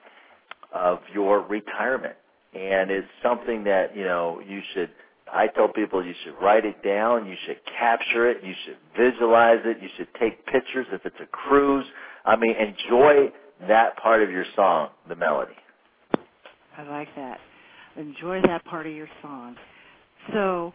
of 0.73 0.99
your 1.13 1.41
retirement 1.41 2.15
and 2.53 2.89
it's 2.89 3.07
something 3.21 3.63
that 3.63 3.95
you 3.95 4.03
know 4.03 4.41
you 4.47 4.61
should 4.73 4.89
I 5.31 5.47
tell 5.47 5.67
people 5.67 6.03
you 6.03 6.15
should 6.23 6.33
write 6.41 6.65
it 6.65 6.83
down, 6.83 7.27
you 7.27 7.35
should 7.45 7.59
capture 7.77 8.27
it, 8.29 8.43
you 8.43 8.53
should 8.65 8.77
visualize 8.97 9.59
it, 9.63 9.77
you 9.79 9.89
should 9.95 10.07
take 10.19 10.43
pictures 10.47 10.87
if 10.91 11.05
it's 11.05 11.15
a 11.21 11.27
cruise. 11.27 11.85
I 12.25 12.35
mean, 12.35 12.55
enjoy 12.55 13.31
that 13.67 13.97
part 13.97 14.23
of 14.23 14.29
your 14.29 14.45
song, 14.55 14.89
the 15.07 15.15
melody. 15.15 15.53
I 16.77 16.83
like 16.83 17.13
that. 17.15 17.39
Enjoy 17.97 18.41
that 18.43 18.63
part 18.65 18.87
of 18.87 18.93
your 18.93 19.09
song. 19.21 19.55
So, 20.33 20.73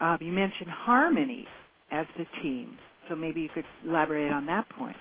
uh, 0.00 0.16
you 0.20 0.32
mentioned 0.32 0.70
harmony 0.70 1.46
as 1.90 2.06
the 2.18 2.26
team. 2.42 2.76
So 3.08 3.16
maybe 3.16 3.40
you 3.40 3.48
could 3.48 3.64
elaborate 3.86 4.32
on 4.32 4.46
that 4.46 4.68
point. 4.70 4.96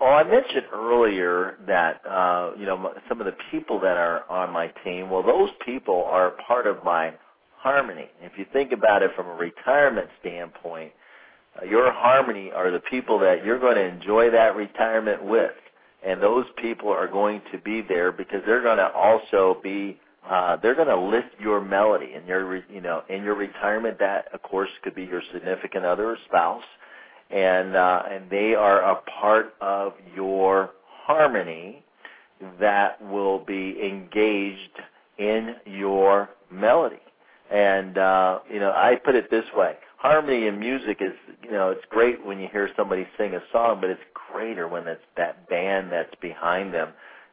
Well, 0.00 0.14
I 0.14 0.24
mentioned 0.24 0.64
earlier 0.72 1.58
that 1.66 2.00
uh, 2.06 2.52
you 2.58 2.64
know 2.64 2.94
some 3.08 3.20
of 3.20 3.26
the 3.26 3.36
people 3.50 3.78
that 3.80 3.98
are 3.98 4.28
on 4.30 4.50
my 4.50 4.68
team. 4.82 5.10
Well, 5.10 5.22
those 5.22 5.50
people 5.64 6.04
are 6.06 6.32
part 6.46 6.66
of 6.66 6.82
my 6.82 7.12
harmony. 7.58 8.06
If 8.22 8.32
you 8.38 8.46
think 8.50 8.72
about 8.72 9.02
it 9.02 9.10
from 9.14 9.26
a 9.26 9.34
retirement 9.34 10.08
standpoint, 10.20 10.92
your 11.68 11.92
harmony 11.92 12.50
are 12.54 12.70
the 12.70 12.80
people 12.80 13.18
that 13.20 13.44
you're 13.44 13.58
going 13.58 13.76
to 13.76 13.84
enjoy 13.84 14.30
that 14.30 14.56
retirement 14.56 15.24
with, 15.24 15.52
and 16.06 16.22
those 16.22 16.46
people 16.60 16.88
are 16.90 17.08
going 17.08 17.42
to 17.52 17.58
be 17.58 17.82
there 17.82 18.12
because 18.12 18.40
they're 18.46 18.62
going 18.62 18.78
to 18.78 18.90
also 18.92 19.60
be 19.62 19.98
uh, 20.28 20.56
they're 20.56 20.74
going 20.74 20.86
to 20.88 21.00
lift 21.00 21.28
your 21.40 21.60
melody 21.60 22.14
in 22.14 22.26
your 22.26 22.56
you 22.70 22.80
know 22.80 23.02
in 23.08 23.22
your 23.22 23.34
retirement. 23.34 23.98
That 23.98 24.26
of 24.32 24.42
course 24.42 24.70
could 24.82 24.94
be 24.94 25.04
your 25.04 25.22
significant 25.32 25.84
other 25.84 26.10
or 26.10 26.16
spouse 26.26 26.62
and 27.30 27.76
uh, 27.76 28.02
and 28.10 28.28
they 28.28 28.54
are 28.54 28.80
a 28.82 28.96
part 29.20 29.54
of 29.60 29.92
your 30.14 30.70
harmony 31.06 31.84
that 32.58 33.00
will 33.02 33.38
be 33.38 33.76
engaged 33.82 34.78
in 35.18 35.54
your 35.66 36.28
melody. 36.50 36.96
And 37.50 37.96
uh, 37.98 38.40
you 38.52 38.58
know, 38.58 38.70
I 38.70 38.96
put 39.04 39.14
it 39.14 39.30
this 39.30 39.44
way: 39.54 39.76
harmony 40.00 40.46
in 40.46 40.58
music 40.58 40.98
is, 41.00 41.12
you 41.44 41.50
know, 41.50 41.70
it's 41.70 41.84
great 41.90 42.24
when 42.24 42.40
you 42.40 42.48
hear 42.50 42.70
somebody 42.74 43.06
sing 43.18 43.34
a 43.34 43.42
song, 43.52 43.78
but 43.80 43.90
it's 43.90 44.00
greater 44.32 44.66
when 44.66 44.88
it's 44.88 45.02
that 45.16 45.48
band 45.48 45.92
that's 45.92 46.14
behind 46.22 46.72
them. 46.72 46.88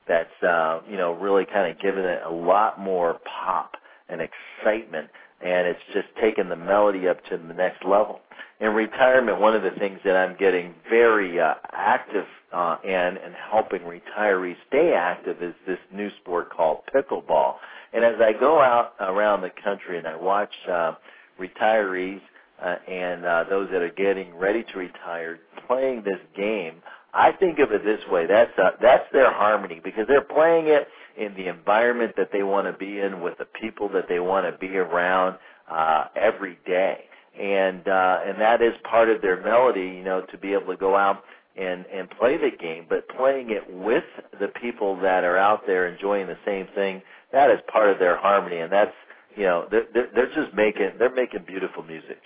that's 0.07 0.43
uh, 0.43 0.82
you 0.89 0.97
know 0.97 1.13
really 1.13 1.45
kind 1.45 1.72
of 1.72 1.80
given 1.82 2.03
it 2.05 2.22
a 2.26 2.32
lot 2.32 2.80
more 2.80 3.20
pop 3.26 3.76
and 4.09 4.22
excitement, 4.22 5.09
and 5.41 5.68
it's 5.68 5.80
just 5.93 6.07
taken 6.22 6.49
the 6.49 6.55
melody 6.55 7.07
up 7.07 7.24
to 7.26 7.38
the 7.38 7.53
next 7.53 7.84
level. 7.86 8.20
In 8.59 8.70
retirement, 8.70 9.39
one 9.39 9.55
of 9.55 9.63
the 9.63 9.72
things 9.80 9.99
that 10.03 10.15
I'm 10.15 10.36
getting 10.38 10.74
very 10.89 11.39
uh, 11.39 11.55
active 11.72 12.26
uh, 12.51 12.78
in 12.84 12.91
and 12.91 13.34
helping 13.51 13.82
retirees 13.82 14.55
stay 14.68 14.93
active 14.93 15.43
is 15.43 15.53
this 15.68 15.78
new 15.93 16.09
sport 16.22 16.49
called 16.49 16.80
pickleball. 16.93 17.55
And 17.93 18.03
as 18.03 18.15
I 18.20 18.34
go 18.38 18.59
out 18.59 18.93
around 18.99 19.41
the 19.41 19.51
country 19.63 19.97
and 19.97 20.07
I 20.07 20.15
watch 20.15 20.53
uh, 20.70 20.95
retirees 21.39 22.22
uh, 22.62 22.76
and 22.88 23.26
uh, 23.26 23.43
those 23.49 23.70
that 23.72 23.82
are 23.82 23.91
getting 23.91 24.36
ready 24.36 24.64
to 24.64 24.80
retire 24.80 25.39
playing 25.68 26.03
this 26.03 26.20
game, 26.36 26.76
I 27.14 27.32
think 27.32 27.60
of 27.60 27.72
it 27.72 27.84
this 27.84 28.01
way: 28.10 28.26
that's 28.28 28.58
uh, 28.58 28.72
that's 28.82 29.05
their 29.12 29.32
harmony 29.32 29.82
because 29.84 30.05
they're 30.08 30.22
playing 30.22 30.68
it 30.68 30.88
in 31.18 31.34
the 31.36 31.47
environment 31.49 32.14
that 32.18 32.30
they 32.32 32.43
want 32.43 32.68
to 32.68 32.74
be 32.74 32.99
in 32.99 33.22
with 33.22 33.38
the 33.38 33.45
people 33.45 33.89
that 33.89 34.08
they 34.08 34.20
want 34.20 34.45
to 34.45 34.58
be 34.58 34.78
around 34.78 35.38
uh, 35.70 36.05
every 36.16 36.58
day, 36.66 37.05
and 37.39 37.88
uh, 37.88 38.20
and 38.26 38.39
that 38.41 38.62
is 38.62 38.74
part 38.84 39.10
of 39.10 39.22
their 39.22 39.41
melody, 39.41 39.82
you 39.82 40.03
know, 40.03 40.22
to 40.32 40.38
be 40.38 40.53
able 40.53 40.68
to 40.68 40.78
go 40.78 40.95
out 40.95 41.24
and 41.58 41.86
and 41.88 42.10
play 42.12 42.38
the 42.38 42.51
game, 42.55 42.86
but 42.88 43.08
playing 43.10 43.49
it 43.49 43.64
with 43.74 44.03
the 44.39 44.47
people 44.62 44.95
that 45.01 45.24
are 45.24 45.38
out 45.38 45.66
there 45.66 45.88
enjoying 45.88 46.28
the 46.28 46.38
same 46.45 46.68
thing. 46.76 47.01
That 47.32 47.49
is 47.49 47.60
part 47.72 47.89
of 47.89 47.99
their 47.99 48.18
harmony, 48.18 48.58
and 48.58 48.72
that's 48.72 48.93
you 49.36 49.43
know 49.43 49.68
they're 49.70 49.88
they're, 49.93 50.10
they're 50.14 50.34
just 50.34 50.55
making 50.55 50.91
they're 50.99 51.14
making 51.14 51.43
beautiful 51.47 51.84
music. 51.84 52.20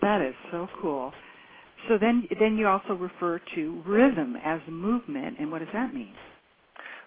That 0.00 0.22
is 0.22 0.34
so 0.50 0.68
cool. 0.80 1.12
So 1.88 1.98
then, 1.98 2.26
then 2.40 2.56
you 2.56 2.66
also 2.66 2.94
refer 2.94 3.40
to 3.54 3.82
rhythm 3.86 4.36
as 4.44 4.60
movement, 4.68 5.38
and 5.38 5.50
what 5.50 5.60
does 5.60 5.68
that 5.72 5.94
mean? 5.94 6.12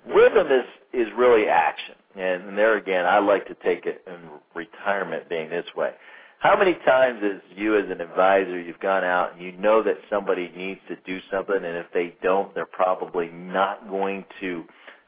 Rhythm 0.07 0.47
is 0.47 0.65
is 0.93 1.07
really 1.15 1.47
action, 1.47 1.95
and 2.15 2.57
there 2.57 2.77
again, 2.77 3.05
I 3.05 3.19
like 3.19 3.47
to 3.47 3.55
take 3.63 3.85
it 3.85 4.03
in 4.07 4.29
retirement 4.55 5.29
being 5.29 5.49
this 5.49 5.65
way. 5.75 5.91
How 6.39 6.57
many 6.57 6.73
times 6.85 7.21
as 7.23 7.39
you 7.55 7.77
as 7.77 7.85
an 7.91 8.01
advisor 8.01 8.59
you've 8.59 8.79
gone 8.79 9.03
out 9.03 9.33
and 9.33 9.41
you 9.41 9.51
know 9.51 9.83
that 9.83 9.97
somebody 10.09 10.51
needs 10.57 10.79
to 10.87 10.95
do 11.05 11.19
something 11.31 11.55
and 11.55 11.77
if 11.77 11.85
they 11.93 12.15
don't 12.23 12.53
they're 12.55 12.65
probably 12.65 13.27
not 13.27 13.87
going 13.87 14.25
to 14.39 14.65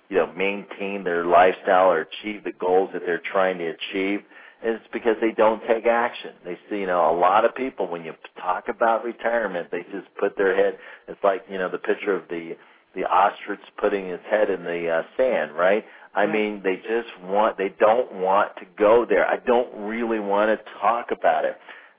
you 0.09 0.15
know 0.17 0.31
maintain 0.33 1.03
their 1.03 1.25
lifestyle 1.25 1.89
or 1.91 2.01
achieve 2.01 2.43
the 2.43 2.51
goals 2.51 2.91
that 2.93 3.01
they're 3.03 3.21
trying 3.31 3.57
to 3.57 3.73
achieve 3.73 4.21
it's 4.63 4.85
because 4.93 5.15
they 5.21 5.31
don't 5.31 5.61
take 5.67 5.85
action. 5.85 6.31
They 6.45 6.57
see, 6.69 6.77
you 6.77 6.87
know, 6.87 7.13
a 7.13 7.17
lot 7.17 7.45
of 7.45 7.53
people 7.55 7.87
when 7.87 8.03
you 8.03 8.13
talk 8.39 8.69
about 8.69 9.03
retirement, 9.03 9.69
they 9.71 9.83
just 9.91 10.07
put 10.19 10.37
their 10.37 10.55
head. 10.55 10.77
It's 11.07 11.23
like, 11.23 11.43
you 11.49 11.57
know, 11.57 11.69
the 11.69 11.77
picture 11.77 12.15
of 12.15 12.23
the 12.29 12.55
the 12.95 13.03
ostrich 13.05 13.59
putting 13.77 14.07
his 14.07 14.19
head 14.29 14.49
in 14.49 14.63
the 14.63 14.87
uh, 14.87 15.01
sand, 15.17 15.51
right? 15.53 15.83
I 16.13 16.27
mean, 16.27 16.61
they 16.63 16.75
just 16.75 17.09
want, 17.23 17.57
they 17.57 17.73
don't 17.79 18.13
want 18.13 18.55
to 18.57 18.65
go 18.77 19.05
there. 19.07 19.25
I 19.25 19.37
don't 19.37 19.87
really 19.87 20.19
want 20.19 20.49
to 20.49 20.63
talk 20.79 21.07
about 21.11 21.43
it. 21.43 21.57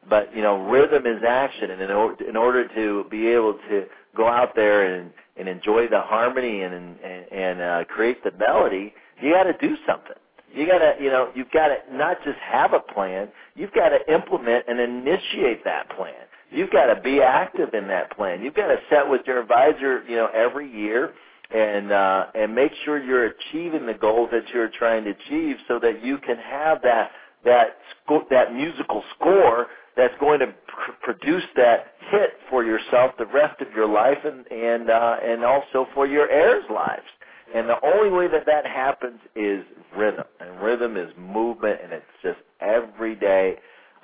But, 0.09 0.35
you 0.37 0.43
know, 0.43 0.59
rhythm 0.59 1.07
is 1.07 1.23
action, 1.27 1.71
and 1.71 1.81
in 1.81 1.91
order, 1.91 2.29
in 2.29 2.37
order 2.37 2.69
to 2.69 3.09
be 3.11 3.27
able 3.29 3.55
to 3.71 3.87
go 4.17 4.29
out 4.29 4.55
there 4.55 4.95
and, 4.95 5.11
and 5.37 5.49
enjoy 5.49 5.89
the 5.89 6.01
harmony 6.01 6.62
and, 6.62 6.75
and, 6.75 7.33
and 7.33 7.61
uh, 7.61 7.85
create 7.87 8.23
the 8.23 8.31
melody, 8.39 8.95
you 9.21 9.33
got 9.33 9.45
to 9.45 9.55
do 9.55 9.77
something. 9.87 10.17
You 10.55 10.67
got 10.67 10.79
to, 10.79 10.95
you 11.03 11.11
know, 11.11 11.31
you've 11.35 11.51
got 11.53 11.69
to 11.69 11.79
not 11.97 12.19
just 12.25 12.39
have 12.41 12.73
a 12.75 12.81
plan, 12.81 13.29
you've 13.57 13.73
got 13.73 13.91
to 13.91 14.15
implement 14.15 14.67
and 14.69 14.81
initiate 14.81 15.65
that 15.65 15.91
plan. 15.97 16.15
You've 16.51 16.71
got 16.71 16.95
to 16.95 17.01
be 17.03 17.21
active 17.23 17.75
in 17.75 17.89
that 17.89 18.17
plan. 18.17 18.43
You've 18.43 18.55
got 18.55 18.69
to 18.69 18.79
set 18.91 19.09
with 19.11 19.23
your 19.27 19.41
advisor, 19.41 20.05
you 20.09 20.17
know, 20.17 20.29
every 20.35 20.71
year 20.71 21.13
and 21.55 21.93
uh 21.93 22.27
and 22.35 22.55
make 22.55 22.73
sure 22.85 23.03
you're 23.03 23.27
achieving 23.27 23.87
the 23.87 23.95
goals 23.95 24.31
that 24.33 24.45
you're 24.55 24.71
trying 24.79 25.05
to 25.05 25.11
achieve 25.11 25.57
so 25.69 25.79
that 25.81 26.05
you 26.05 26.19
can 26.19 26.39
have 26.39 26.83
that 26.83 27.13
that 27.45 27.79
sco- 28.05 28.27
that 28.31 28.55
musical 28.55 29.05
score 29.17 29.69
that's 29.97 30.15
going 30.21 30.41
to 30.41 30.47
pr- 30.47 30.93
produce 31.03 31.45
that 31.57 31.95
hit 32.11 32.31
for 32.51 32.65
yourself 32.65 33.13
the 33.19 33.27
rest 33.27 33.61
of 33.63 33.69
your 33.77 33.89
life 33.89 34.19
and 34.25 34.47
and 34.51 34.91
uh 34.91 35.17
and 35.23 35.45
also 35.45 35.87
for 35.95 36.07
your 36.07 36.31
heirs 36.31 36.65
lives 36.75 37.07
and 37.55 37.69
the 37.69 37.77
only 37.85 38.11
way 38.11 38.29
that 38.29 38.47
that 38.47 38.67
happens 38.67 39.21
is 39.37 39.65
rhythm. 39.97 40.24
And 40.40 40.61
rhythm 40.61 40.97
is 40.97 41.11
movement, 41.18 41.80
and 41.82 41.92
it's 41.92 42.05
just 42.22 42.38
every 42.61 43.14
day, 43.14 43.57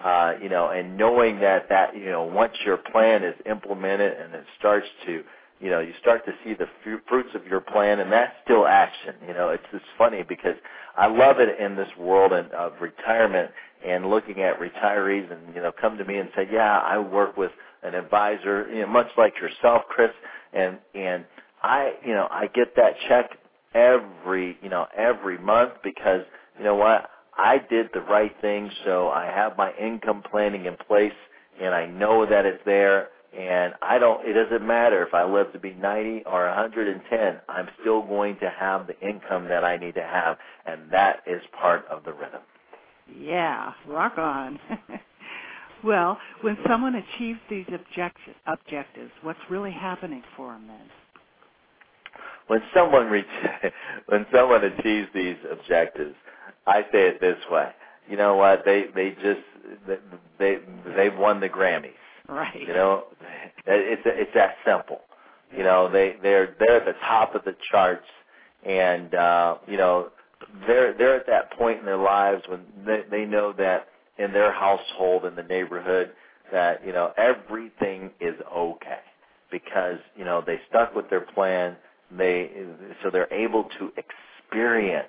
uh, 0.03 0.35
you 0.43 0.49
know, 0.49 0.71
and 0.71 0.97
knowing 0.97 1.41
that 1.41 1.69
that 1.69 1.97
you 1.97 2.07
know 2.07 2.25
once 2.25 2.55
your 2.65 2.77
plan 2.79 3.25
is 3.25 3.35
implemented 3.47 4.13
and 4.19 4.35
it 4.35 4.45
starts 4.59 4.87
to, 5.07 5.23
you 5.61 5.71
know, 5.71 5.81
you 5.81 5.93
start 6.01 6.25
to 6.27 6.33
see 6.45 6.55
the 6.55 6.67
fruits 7.09 7.31
of 7.35 7.47
your 7.47 7.61
plan, 7.61 8.01
and 8.01 8.11
that's 8.13 8.35
still 8.45 8.67
action. 8.67 9.15
You 9.27 9.35
know, 9.35 9.51
it's 9.51 9.65
just 9.73 9.85
funny 9.99 10.23
because 10.23 10.57
I 10.97 11.07
love 11.07 11.39
it 11.41 11.61
in 11.61 11.77
this 11.77 11.89
world 11.99 12.33
of 12.33 12.73
retirement 12.81 13.51
and 13.87 14.11
looking 14.11 14.43
at 14.43 14.59
retirees 14.61 15.31
and 15.33 15.55
you 15.55 15.63
know 15.63 15.73
come 15.73 15.99
to 15.99 16.05
me 16.05 16.19
and 16.19 16.31
say, 16.37 16.49
yeah, 16.53 16.79
I 16.81 16.99
work 16.99 17.37
with 17.37 17.53
an 17.83 17.95
advisor, 17.95 18.69
you 18.73 18.83
know, 18.83 18.87
much 18.89 19.09
like 19.17 19.35
yourself, 19.41 19.83
Kris, 19.89 20.11
and 20.53 20.79
and 20.95 21.25
I, 21.63 21.95
you 22.05 22.13
know, 22.13 22.27
I 22.31 22.47
get 22.49 22.77
that 22.77 22.95
check 23.09 23.31
every, 23.75 24.57
you 24.63 24.69
know, 24.69 24.87
every 24.97 25.39
month 25.39 25.73
because 25.83 26.23
you 26.59 26.65
know 26.65 26.77
what? 26.77 27.11
I 27.37 27.59
did 27.71 27.89
the 27.95 28.01
right 28.03 28.33
thing, 28.41 28.71
so 28.85 29.09
I 29.09 29.27
have 29.27 29.57
my 29.57 29.73
income 29.75 30.23
planning 30.31 30.67
in 30.67 30.77
place 30.77 31.13
and 31.61 31.75
I 31.75 31.87
know 31.87 32.27
that 32.27 32.45
it's 32.45 32.63
there 32.65 33.09
and 33.37 33.75
I 33.81 33.99
don't 33.99 34.27
it 34.27 34.33
doesn't 34.33 34.67
matter 34.67 35.07
if 35.07 35.15
I 35.15 35.25
live 35.25 35.53
to 35.53 35.59
be 35.59 35.73
90 35.73 36.25
or 36.27 36.47
110, 36.47 37.41
I'm 37.49 37.69
still 37.81 38.03
going 38.03 38.39
to 38.41 38.51
have 38.51 38.87
the 38.87 38.99
income 39.01 39.49
that 39.49 39.65
I 39.65 39.77
need 39.77 39.95
to 39.95 40.03
have 40.03 40.37
and 40.67 40.91
that 40.91 41.23
is 41.27 41.43
part 41.59 41.87
of 41.87 42.05
the 42.05 42.13
rhythm. 42.13 42.43
Yeah, 43.19 43.73
rock 43.87 44.19
on. 44.19 44.59
well, 45.85 46.19
when 46.43 46.57
someone 46.69 46.95
achieves 46.95 47.41
these 47.49 47.67
object- 47.69 48.19
objectives, 48.47 49.13
what's 49.23 49.39
really 49.49 49.73
happening 49.73 50.23
for 50.37 50.53
them 50.53 50.67
then? 50.69 50.91
When 52.51 52.63
someone 52.75 53.07
reach, 53.11 53.27
when 54.07 54.27
someone 54.35 54.65
achieves 54.65 55.09
these 55.15 55.37
objectives, 55.51 56.17
I 56.67 56.83
say 56.93 57.07
it 57.07 57.21
this 57.21 57.39
way. 57.49 57.71
You 58.09 58.17
know 58.17 58.35
what? 58.35 58.65
They 58.65 58.87
they 58.93 59.11
just 59.11 59.41
they 60.39 60.59
they've 60.97 61.17
won 61.17 61.39
the 61.39 61.49
Grammys. 61.49 61.93
Right. 62.29 62.61
You 62.61 62.75
know, 62.75 63.05
it's 63.67 64.03
it's 64.05 64.33
that 64.35 64.57
simple. 64.67 65.03
You 65.57 65.63
know, 65.63 65.89
they 65.93 66.17
they're 66.23 66.57
they're 66.59 66.79
at 66.79 66.87
the 66.87 66.99
top 67.07 67.37
of 67.37 67.45
the 67.45 67.55
charts, 67.71 68.07
and 68.67 69.15
uh, 69.15 69.59
you 69.69 69.77
know 69.77 70.09
they're 70.67 70.93
they're 70.99 71.17
at 71.21 71.27
that 71.29 71.53
point 71.53 71.79
in 71.79 71.87
their 71.87 71.99
lives 71.99 72.43
when 72.49 72.63
they 72.85 73.03
they 73.09 73.27
know 73.27 73.53
that 73.59 73.87
in 74.19 74.33
their 74.33 74.53
household 74.53 75.25
in 75.25 75.37
the 75.37 75.45
neighborhood 75.45 76.11
that 76.51 76.85
you 76.85 76.93
know 76.93 77.13
everything 77.17 78.11
is 78.21 78.35
okay 78.53 78.99
because 79.53 79.99
you 80.17 80.25
know 80.25 80.43
they 80.45 80.59
stuck 80.69 80.97
with 80.97 81.09
their 81.11 81.21
plan 81.21 81.77
they 82.17 82.51
so 83.03 83.11
they're 83.11 83.33
able 83.33 83.65
to 83.79 83.93
experience 83.97 85.09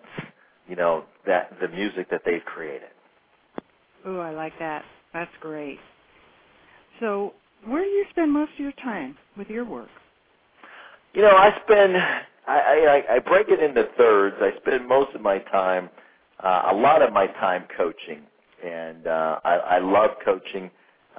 you 0.68 0.76
know 0.76 1.06
that 1.26 1.54
the 1.60 1.68
music 1.68 2.10
that 2.10 2.22
they've 2.26 2.45
created. 2.45 2.89
Oh 4.06 4.20
i 4.20 4.32
like 4.32 4.58
that. 4.60 4.84
That's 5.14 5.32
great. 5.39 5.80
So 6.99 7.34
where 7.66 7.84
do 7.84 7.89
you 7.89 8.06
spend 8.12 8.32
most 8.32 8.54
of 8.54 8.60
your 8.60 8.72
time 8.84 9.18
with 9.38 9.49
your 9.49 9.66
work? 9.66 9.89
You 11.14 11.22
know 11.22 11.36
i 11.36 11.52
spend 11.64 11.97
i 12.47 13.04
i 13.10 13.16
i 13.16 13.20
break 13.20 13.49
it 13.49 13.62
into 13.62 13.88
thirds. 13.97 14.38
I 14.39 14.52
spend 14.62 14.88
most 14.88 15.16
of 15.16 15.22
my 15.22 15.39
time 15.39 15.89
uh, 16.43 16.70
a 16.72 16.76
lot 16.76 17.02
of 17.02 17.14
my 17.14 17.28
time 17.28 17.66
coaching. 17.76 18.22
And 18.64 19.08
uh 19.08 19.39
i 19.43 19.54
i 19.56 19.80
love 19.80 20.12
coaching 20.24 20.70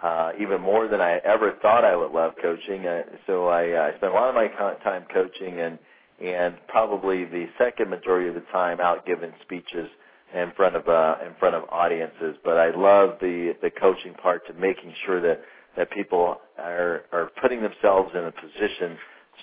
uh, 0.03 0.33
even 0.41 0.61
more 0.61 0.89
than 0.89 1.01
I 1.01 1.19
ever 1.25 1.55
thought 1.63 1.85
I 1.85 1.97
would 1.97 2.13
love 2.13 2.33
coaching. 2.41 2.87
Uh, 2.87 3.03
so 3.27 3.47
I, 3.47 3.71
uh, 3.71 3.97
spent 3.97 4.13
a 4.13 4.15
lot 4.15 4.29
of 4.29 4.35
my 4.35 4.49
time 4.83 5.05
coaching 5.13 5.61
and 5.61 5.79
and 6.23 6.55
probably 6.69 7.25
the 7.25 7.47
second 7.59 7.91
majority 7.91 8.29
of 8.29 8.35
the 8.35 8.45
time 8.53 8.81
out 8.81 9.05
giving 9.05 9.33
speeches 9.43 9.89
in 10.35 10.53
front 10.57 10.77
of 10.77 10.89
uh, 10.89 11.17
in 11.27 11.35
front 11.39 11.55
of 11.55 11.65
audiences. 11.71 12.37
But 12.45 12.59
I 12.59 12.71
love 12.71 13.19
the 13.21 13.55
the 13.63 13.71
coaching 13.71 14.15
part 14.15 14.47
to 14.47 14.55
making 14.55 14.95
sure 15.05 15.21
that 15.21 15.41
that 15.77 15.91
people 15.91 16.41
are 16.59 17.03
are 17.13 17.31
putting 17.41 17.63
themselves 17.63 18.11
in 18.15 18.25
a 18.25 18.33
position 18.33 18.99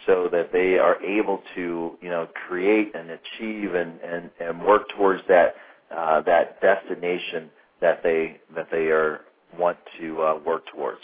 so 0.06 0.30
that 0.32 0.52
they 0.52 0.78
are 0.78 1.02
able 1.04 1.42
to 1.56 1.98
you 2.02 2.10
know 2.10 2.28
create 2.48 2.94
and 2.96 3.10
achieve 3.10 3.74
and 3.76 4.00
and, 4.02 4.30
and 4.40 4.64
work 4.64 4.84
towards 4.96 5.22
that 5.28 5.56
uh, 5.96 6.22
that 6.22 6.62
destination 6.62 7.50
that 7.82 8.02
they 8.04 8.40
that 8.56 8.68
they 8.72 8.88
are 8.88 9.22
want 9.58 9.78
to 10.00 10.22
uh, 10.22 10.40
work 10.46 10.64
towards. 10.74 11.02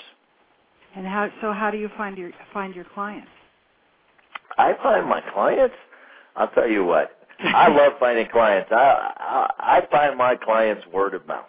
And 0.96 1.06
how 1.06 1.30
so? 1.42 1.54
How 1.54 1.72
do 1.72 1.78
you 1.78 1.90
find 1.98 2.18
your 2.18 2.32
find 2.54 2.76
your 2.76 2.86
clients? 2.94 3.28
I 4.58 4.74
find 4.82 5.10
my 5.10 5.22
clients. 5.34 5.76
I'll 6.36 6.50
tell 6.50 6.70
you 6.70 6.84
what. 6.86 7.12
I 7.40 7.68
love 7.68 7.94
finding 8.00 8.28
clients. 8.32 8.70
I, 8.72 9.12
I 9.18 9.78
I 9.78 9.82
find 9.92 10.18
my 10.18 10.36
clients 10.36 10.86
word 10.88 11.14
of 11.14 11.28
mouth, 11.28 11.46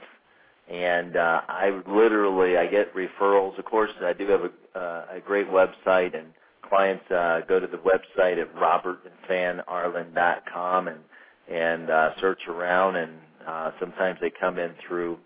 and 0.68 1.16
uh, 1.16 1.42
I 1.48 1.80
literally 1.86 2.56
I 2.56 2.66
get 2.66 2.92
referrals. 2.94 3.56
Of 3.58 3.64
course, 3.66 3.90
I 4.02 4.12
do 4.12 4.26
have 4.28 4.40
a 4.42 4.50
uh, 4.78 5.06
a 5.16 5.20
great 5.20 5.48
website 5.48 6.18
and 6.18 6.28
clients 6.68 7.08
uh, 7.10 7.40
go 7.48 7.58
to 7.60 7.66
the 7.66 7.78
website 7.78 8.38
at 8.40 8.54
robertvanarlen.com 8.54 10.88
and 10.88 10.98
and 11.48 11.90
uh, 11.90 12.10
search 12.20 12.40
around, 12.48 12.96
and 12.96 13.12
uh, 13.46 13.70
sometimes 13.78 14.18
they 14.20 14.30
come 14.30 14.58
in 14.58 14.72
through 14.86 15.18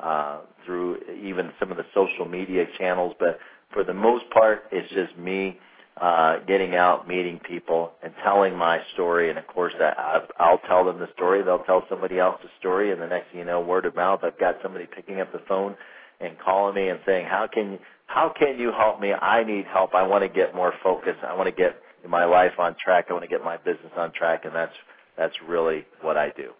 uh, 0.00 0.40
through 0.64 0.98
even 1.22 1.50
some 1.58 1.70
of 1.70 1.76
the 1.76 1.86
social 1.94 2.26
media 2.26 2.64
channels. 2.78 3.14
But 3.18 3.38
for 3.72 3.84
the 3.84 3.94
most 3.94 4.24
part, 4.30 4.64
it's 4.70 4.92
just 4.92 5.18
me 5.18 5.58
uh, 6.00 6.38
getting 6.46 6.76
out, 6.76 7.08
meeting 7.08 7.40
people, 7.46 7.92
and 8.02 8.12
telling 8.22 8.56
my 8.56 8.80
story. 8.94 9.30
And 9.30 9.38
of 9.38 9.46
course, 9.46 9.72
that 9.78 9.96
I'll 10.38 10.60
tell 10.68 10.84
them 10.84 10.98
the 10.98 11.08
story. 11.14 11.42
They'll 11.42 11.64
tell 11.64 11.84
somebody 11.88 12.18
else 12.18 12.36
the 12.42 12.50
story, 12.60 12.92
and 12.92 13.02
the 13.02 13.06
next 13.06 13.30
thing 13.30 13.40
you 13.40 13.44
know, 13.44 13.60
word 13.60 13.84
of 13.84 13.96
mouth. 13.96 14.20
I've 14.22 14.38
got 14.38 14.56
somebody 14.62 14.86
picking 14.86 15.20
up 15.20 15.32
the 15.32 15.42
phone 15.48 15.76
and 16.20 16.36
calling 16.38 16.74
me 16.74 16.88
and 16.88 17.00
saying, 17.04 17.26
"How 17.26 17.48
can 17.52 17.78
how 18.06 18.32
can 18.38 18.58
you 18.58 18.72
help 18.72 19.00
me? 19.00 19.12
I 19.12 19.42
need 19.44 19.66
help. 19.66 19.94
I 19.94 20.02
want 20.04 20.22
to 20.22 20.28
get 20.28 20.54
more 20.54 20.72
focused. 20.82 21.18
I 21.26 21.34
want 21.34 21.48
to 21.48 21.54
get 21.54 21.80
my 22.08 22.24
life 22.24 22.52
on 22.58 22.76
track. 22.82 23.06
I 23.10 23.12
want 23.12 23.24
to 23.24 23.28
get 23.28 23.44
my 23.44 23.56
business 23.56 23.92
on 23.96 24.12
track." 24.12 24.44
And 24.44 24.54
that's 24.54 24.74
that's 25.16 25.34
really 25.46 25.84
what 26.00 26.16
I 26.16 26.30
do. 26.36 26.52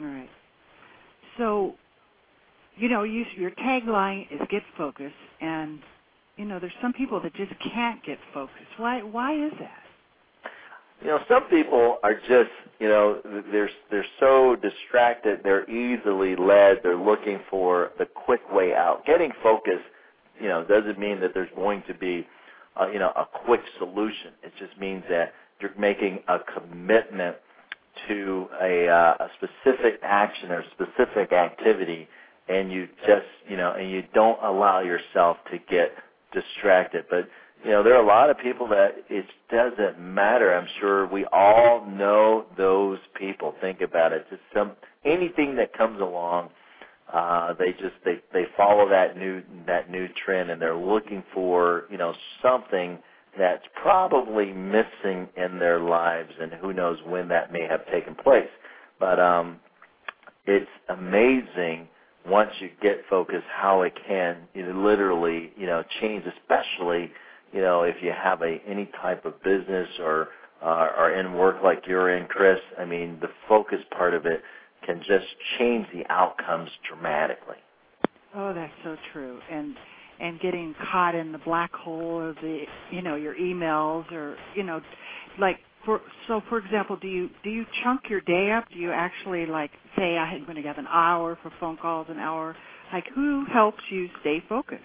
All 0.00 0.06
right. 0.06 0.30
So, 1.38 1.74
you 2.76 2.88
know, 2.88 3.02
you, 3.02 3.24
your 3.36 3.50
tagline 3.52 4.30
is 4.32 4.40
"Get 4.50 4.62
focused," 4.76 5.14
and 5.40 5.80
you 6.36 6.44
know, 6.44 6.58
there's 6.58 6.72
some 6.80 6.92
people 6.92 7.20
that 7.20 7.34
just 7.34 7.52
can't 7.72 8.02
get 8.04 8.18
focused. 8.32 8.78
Why? 8.78 9.02
Why 9.02 9.34
is 9.46 9.52
that? 9.60 9.82
You 11.02 11.08
know, 11.08 11.18
some 11.28 11.44
people 11.50 11.98
are 12.04 12.14
just, 12.14 12.50
you 12.78 12.88
know, 12.88 13.20
they're 13.50 13.70
they're 13.90 14.06
so 14.20 14.56
distracted, 14.56 15.40
they're 15.42 15.68
easily 15.68 16.36
led, 16.36 16.78
they're 16.84 16.96
looking 16.96 17.40
for 17.50 17.90
the 17.98 18.06
quick 18.06 18.40
way 18.52 18.72
out. 18.72 19.04
Getting 19.04 19.32
focused, 19.42 19.84
you 20.40 20.48
know, 20.48 20.64
doesn't 20.64 20.98
mean 21.00 21.18
that 21.20 21.34
there's 21.34 21.50
going 21.56 21.82
to 21.88 21.94
be, 21.94 22.26
uh, 22.80 22.86
you 22.86 23.00
know, 23.00 23.10
a 23.16 23.26
quick 23.44 23.62
solution. 23.78 24.30
It 24.44 24.52
just 24.60 24.78
means 24.78 25.02
that 25.10 25.32
you're 25.60 25.74
making 25.76 26.20
a 26.28 26.38
commitment 26.38 27.36
to 28.08 28.48
a, 28.60 28.88
uh, 28.88 29.26
a 29.26 29.28
specific 29.36 30.00
action 30.02 30.52
or 30.52 30.64
specific 30.72 31.32
activity, 31.32 32.08
and 32.48 32.72
you 32.72 32.88
just, 33.06 33.26
you 33.48 33.56
know, 33.56 33.72
and 33.72 33.90
you 33.90 34.02
don't 34.14 34.42
allow 34.42 34.80
yourself 34.80 35.36
to 35.50 35.58
get 35.70 35.92
distracted. 36.32 37.04
But 37.10 37.28
you 37.64 37.70
know, 37.70 37.82
there 37.82 37.94
are 37.94 38.02
a 38.02 38.06
lot 38.06 38.30
of 38.30 38.38
people 38.38 38.66
that 38.68 38.96
it 39.08 39.26
doesn't 39.50 40.00
matter. 40.00 40.54
I'm 40.54 40.68
sure 40.80 41.06
we 41.06 41.24
all 41.32 41.86
know 41.86 42.46
those 42.56 42.98
people. 43.16 43.54
Think 43.60 43.80
about 43.80 44.12
it. 44.12 44.26
Just 44.30 44.42
some 44.54 44.72
anything 45.04 45.56
that 45.56 45.76
comes 45.76 46.00
along, 46.00 46.50
uh, 47.12 47.54
they 47.58 47.72
just 47.72 47.94
they 48.04 48.20
they 48.32 48.44
follow 48.56 48.88
that 48.88 49.16
new 49.16 49.42
that 49.66 49.90
new 49.90 50.08
trend, 50.24 50.50
and 50.50 50.60
they're 50.60 50.76
looking 50.76 51.22
for 51.32 51.84
you 51.90 51.98
know 51.98 52.14
something 52.42 52.98
that's 53.38 53.64
probably 53.80 54.52
missing 54.52 55.28
in 55.36 55.58
their 55.58 55.80
lives, 55.80 56.32
and 56.40 56.52
who 56.54 56.72
knows 56.72 56.98
when 57.06 57.28
that 57.28 57.52
may 57.52 57.66
have 57.66 57.86
taken 57.90 58.14
place. 58.14 58.48
But 58.98 59.20
um, 59.20 59.58
it's 60.46 60.70
amazing 60.88 61.88
once 62.26 62.50
you 62.60 62.70
get 62.80 63.02
focused 63.10 63.46
how 63.48 63.82
it 63.82 63.92
can 64.06 64.36
know, 64.54 64.82
literally 64.82 65.52
you 65.56 65.66
know 65.66 65.82
change, 66.00 66.24
especially 66.26 67.10
you 67.52 67.60
know, 67.60 67.82
if 67.82 67.96
you 68.02 68.12
have 68.12 68.42
a 68.42 68.58
any 68.66 68.86
type 69.00 69.24
of 69.24 69.42
business 69.42 69.88
or 70.00 70.28
uh, 70.62 70.88
or 70.96 71.12
in 71.12 71.34
work 71.34 71.62
like 71.62 71.84
you're 71.86 72.16
in, 72.16 72.26
Kris, 72.26 72.58
I 72.78 72.84
mean, 72.84 73.18
the 73.20 73.28
focus 73.48 73.80
part 73.96 74.14
of 74.14 74.26
it 74.26 74.42
can 74.86 75.00
just 75.00 75.26
change 75.58 75.86
the 75.92 76.04
outcomes 76.08 76.70
dramatically. 76.88 77.56
Oh, 78.34 78.54
that's 78.54 78.72
so 78.82 78.96
true. 79.12 79.38
And 79.50 79.76
and 80.20 80.40
getting 80.40 80.74
caught 80.90 81.14
in 81.14 81.32
the 81.32 81.38
black 81.38 81.72
hole 81.74 82.26
of 82.26 82.36
the 82.36 82.64
you 82.90 83.02
know 83.02 83.16
your 83.16 83.34
emails 83.34 84.10
or 84.12 84.36
you 84.56 84.62
know 84.62 84.80
like 85.38 85.58
for 85.84 86.00
so 86.28 86.40
for 86.48 86.58
example 86.58 86.96
do 86.96 87.08
you 87.08 87.28
do 87.42 87.50
you 87.50 87.64
chunk 87.82 88.02
your 88.08 88.20
day 88.22 88.52
up 88.52 88.64
do 88.72 88.78
you 88.78 88.90
actually 88.92 89.46
like 89.46 89.70
say 89.96 90.16
i'm 90.16 90.44
going 90.44 90.56
to 90.56 90.62
have 90.62 90.78
an 90.78 90.86
hour 90.88 91.38
for 91.42 91.52
phone 91.60 91.76
calls 91.76 92.06
an 92.10 92.18
hour 92.18 92.56
like 92.92 93.04
who 93.14 93.44
helps 93.52 93.82
you 93.90 94.08
stay 94.20 94.42
focused 94.48 94.82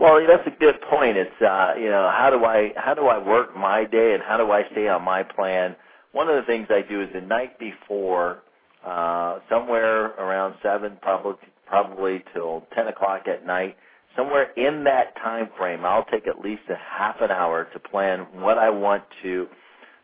well, 0.00 0.18
that's 0.26 0.46
a 0.46 0.58
good 0.58 0.80
point. 0.88 1.18
It's 1.18 1.42
uh, 1.42 1.74
you 1.78 1.90
know, 1.90 2.10
how 2.10 2.30
do 2.30 2.44
I 2.44 2.72
how 2.76 2.94
do 2.94 3.06
I 3.06 3.18
work 3.18 3.54
my 3.54 3.84
day 3.84 4.12
and 4.14 4.22
how 4.22 4.38
do 4.38 4.50
I 4.50 4.62
stay 4.72 4.88
on 4.88 5.02
my 5.02 5.22
plan? 5.22 5.76
One 6.12 6.28
of 6.28 6.36
the 6.36 6.42
things 6.46 6.68
I 6.70 6.80
do 6.88 7.02
is 7.02 7.08
the 7.12 7.20
night 7.20 7.58
before, 7.58 8.42
uh, 8.84 9.40
somewhere 9.50 10.06
around 10.16 10.54
seven, 10.62 10.96
probably 11.02 11.34
probably 11.66 12.24
till 12.32 12.66
ten 12.74 12.86
o'clock 12.86 13.28
at 13.28 13.46
night. 13.46 13.76
Somewhere 14.16 14.52
in 14.56 14.84
that 14.84 15.14
time 15.16 15.50
frame, 15.58 15.84
I'll 15.84 16.06
take 16.06 16.26
at 16.26 16.40
least 16.40 16.62
a 16.70 16.76
half 16.76 17.16
an 17.20 17.30
hour 17.30 17.68
to 17.72 17.78
plan 17.78 18.26
what 18.40 18.58
I 18.58 18.70
want 18.70 19.04
to 19.22 19.46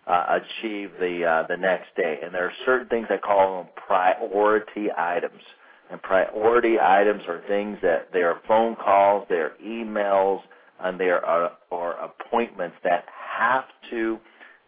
uh, 0.07 0.41
achieve 0.41 0.91
the 1.01 1.25
uh, 1.25 1.47
the 1.49 1.57
next 1.57 1.95
day. 1.97 2.21
And 2.23 2.35
there 2.35 2.45
are 2.47 2.53
certain 2.65 2.89
things 2.89 3.07
I 3.11 3.19
call 3.19 3.63
them 3.63 3.73
priority 3.87 4.89
items. 4.97 5.43
And 5.91 6.03
priority 6.03 6.81
items 6.81 7.23
are 7.29 7.43
things 7.49 7.79
that 7.83 8.09
they 8.13 8.23
are 8.23 8.41
phone 8.49 8.77
calls, 8.77 9.27
they 9.29 9.37
are 9.37 9.53
emails, 9.65 10.41
and 10.81 10.99
they 10.99 11.11
are 11.11 11.53
or 11.71 11.93
appointments 11.93 12.77
that 12.85 13.05
have 13.39 13.65
to 13.91 14.19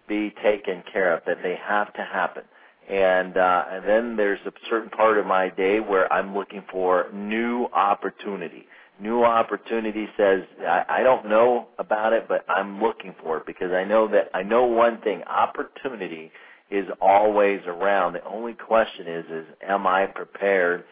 be 0.09 0.34
taken 0.43 0.82
care 0.93 1.14
of, 1.16 1.22
that 1.26 1.39
they 1.43 1.57
have 1.66 1.93
to 1.95 2.03
happen. 2.03 2.45
And 2.89 3.36
uh, 3.36 3.64
and 3.70 3.89
then 3.89 4.16
there's 4.16 4.41
a 4.47 4.53
certain 4.70 4.91
part 4.91 5.18
of 5.18 5.26
my 5.26 5.51
day 5.51 5.80
where 5.80 6.11
I'm 6.12 6.34
looking 6.34 6.62
for 6.70 7.07
new 7.12 7.66
opportunity. 7.66 8.66
New 9.01 9.24
opportunity 9.24 10.09
says 10.16 10.42
I, 10.61 10.84
I 10.88 11.03
don't 11.03 11.28
know 11.28 11.68
about 11.78 12.12
it, 12.12 12.26
but 12.28 12.44
I'm 12.49 12.82
looking 12.82 13.14
for 13.22 13.38
it 13.38 13.46
because 13.46 13.72
I 13.72 13.84
know 13.84 14.09
that 14.09 14.30
I 14.34 14.42
know 14.42 14.64
one 14.64 15.01
thing: 15.03 15.22
opportunity 15.24 16.32
is 16.70 16.86
always 17.01 17.61
around. 17.66 18.14
The 18.14 18.24
only 18.24 18.55
question 18.55 19.07
is, 19.07 19.24
is 19.30 19.46
am 19.66 19.86
I 19.86 20.07
prepared? 20.07 20.84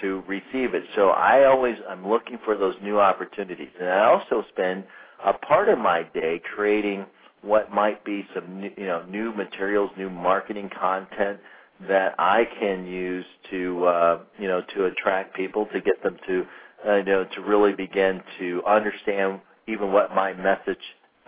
to 0.00 0.22
receive 0.26 0.74
it. 0.74 0.84
So 0.94 1.08
I 1.08 1.44
always 1.46 1.76
I'm 1.88 2.06
looking 2.08 2.38
for 2.44 2.56
those 2.56 2.74
new 2.82 3.00
opportunities, 3.00 3.70
and 3.80 3.88
I 3.88 4.04
also 4.04 4.44
spend 4.50 4.84
a 5.24 5.32
part 5.32 5.68
of 5.68 5.78
my 5.78 6.04
day 6.14 6.40
creating 6.54 7.06
what 7.42 7.72
might 7.72 8.04
be 8.04 8.26
some 8.34 8.60
new, 8.60 8.70
you 8.76 8.86
know 8.86 9.04
new 9.06 9.32
materials, 9.32 9.90
new 9.96 10.10
marketing 10.10 10.70
content 10.78 11.40
that 11.88 12.14
I 12.18 12.44
can 12.58 12.86
use 12.86 13.24
to 13.50 13.84
uh, 13.84 14.18
you 14.38 14.48
know 14.48 14.62
to 14.74 14.86
attract 14.86 15.34
people 15.34 15.66
to 15.72 15.80
get 15.80 16.02
them 16.02 16.16
to 16.26 16.44
uh, 16.86 16.96
you 16.96 17.04
know 17.04 17.24
to 17.24 17.40
really 17.42 17.72
begin 17.74 18.22
to 18.38 18.62
understand 18.66 19.40
even 19.68 19.92
what 19.92 20.14
my 20.14 20.32
message 20.32 20.78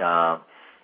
uh, 0.03 0.39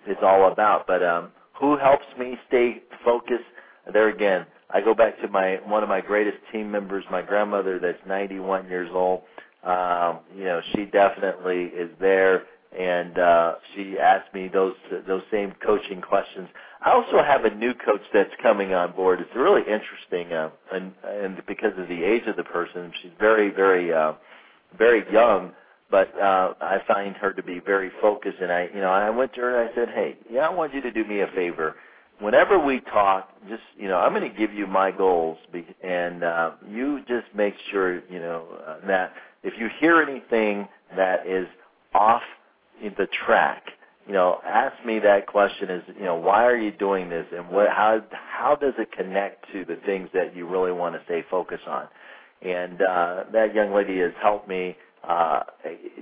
is 0.07 0.17
all 0.21 0.51
about. 0.51 0.87
But 0.87 1.03
um, 1.03 1.31
who 1.59 1.77
helps 1.77 2.05
me 2.17 2.37
stay 2.47 2.81
focused? 3.03 3.43
There 3.91 4.09
again, 4.09 4.45
I 4.69 4.81
go 4.81 4.93
back 4.93 5.19
to 5.21 5.27
my 5.27 5.59
one 5.65 5.83
of 5.83 5.89
my 5.89 6.01
greatest 6.01 6.37
team 6.51 6.71
members, 6.71 7.03
my 7.11 7.21
grandmother 7.21 7.79
that's 7.79 7.99
91 8.07 8.67
years 8.67 8.89
old. 8.93 9.21
Um, 9.63 10.19
you 10.35 10.45
know, 10.45 10.61
she 10.73 10.85
definitely 10.85 11.65
is 11.65 11.89
there 11.99 12.43
and 12.77 13.17
uh 13.17 13.55
she 13.75 13.97
asked 13.99 14.33
me 14.33 14.47
those 14.47 14.75
those 15.07 15.23
same 15.31 15.53
coaching 15.65 16.01
questions. 16.01 16.47
I 16.81 16.91
also 16.91 17.23
have 17.23 17.45
a 17.45 17.55
new 17.55 17.73
coach 17.73 18.01
that's 18.13 18.33
coming 18.41 18.73
on 18.73 18.91
board. 18.93 19.19
It's 19.19 19.35
really 19.35 19.61
interesting 19.61 20.33
uh 20.33 20.49
and 20.71 20.93
and 21.03 21.41
because 21.47 21.73
of 21.77 21.87
the 21.87 22.03
age 22.03 22.23
of 22.27 22.35
the 22.35 22.43
person, 22.43 22.91
she's 23.01 23.11
very 23.19 23.49
very 23.49 23.91
uh 23.93 24.13
very 24.77 25.03
young, 25.11 25.51
but 25.91 26.13
uh 26.19 26.53
I 26.61 26.79
find 26.87 27.15
her 27.17 27.33
to 27.33 27.43
be 27.43 27.59
very 27.59 27.91
focused 28.01 28.37
and 28.41 28.51
I 28.51 28.69
you 28.73 28.81
know, 28.81 28.89
I 28.91 29.09
went 29.09 29.33
to 29.35 29.41
her 29.41 29.61
and 29.61 29.69
I 29.69 29.75
said, 29.75 29.89
"Hey, 29.89 30.17
yeah, 30.31 30.47
I 30.47 30.49
want 30.53 30.73
you 30.73 30.81
to 30.81 30.91
do 30.91 31.03
me 31.05 31.21
a 31.21 31.27
favor 31.27 31.75
whenever 32.19 32.59
we 32.59 32.81
talk, 32.81 33.29
just 33.49 33.63
you 33.77 33.87
know, 33.87 33.97
I'm 33.97 34.13
going 34.13 34.29
to 34.29 34.37
give 34.37 34.53
you 34.53 34.67
my 34.67 34.91
goals, 34.91 35.37
and 35.83 36.23
uh, 36.23 36.51
you 36.69 36.99
just 37.07 37.27
make 37.35 37.55
sure 37.71 37.95
you 38.09 38.19
know 38.19 38.45
uh, 38.67 38.85
that 38.87 39.13
if 39.43 39.53
you 39.57 39.69
hear 39.79 40.01
anything 40.01 40.67
that 40.95 41.25
is 41.25 41.47
off 41.93 42.21
the 42.81 43.07
track, 43.25 43.63
you 44.07 44.13
know, 44.13 44.39
ask 44.45 44.73
me 44.85 44.99
that 44.99 45.27
question: 45.27 45.69
is 45.69 45.83
you 45.97 46.05
know, 46.05 46.15
why 46.15 46.45
are 46.45 46.57
you 46.57 46.71
doing 46.71 47.09
this, 47.09 47.25
and 47.35 47.49
what 47.49 47.69
how 47.69 48.01
how 48.11 48.55
does 48.55 48.73
it 48.77 48.91
connect 48.91 49.45
to 49.53 49.65
the 49.65 49.77
things 49.85 50.09
that 50.13 50.35
you 50.35 50.47
really 50.47 50.71
want 50.71 50.95
to 50.95 51.01
stay 51.05 51.23
focused 51.29 51.67
on? 51.67 51.87
And 52.41 52.81
uh, 52.81 53.23
that 53.33 53.53
young 53.53 53.73
lady 53.73 53.99
has 53.99 54.13
helped 54.21 54.47
me. 54.47 54.77
Uh, 55.07 55.41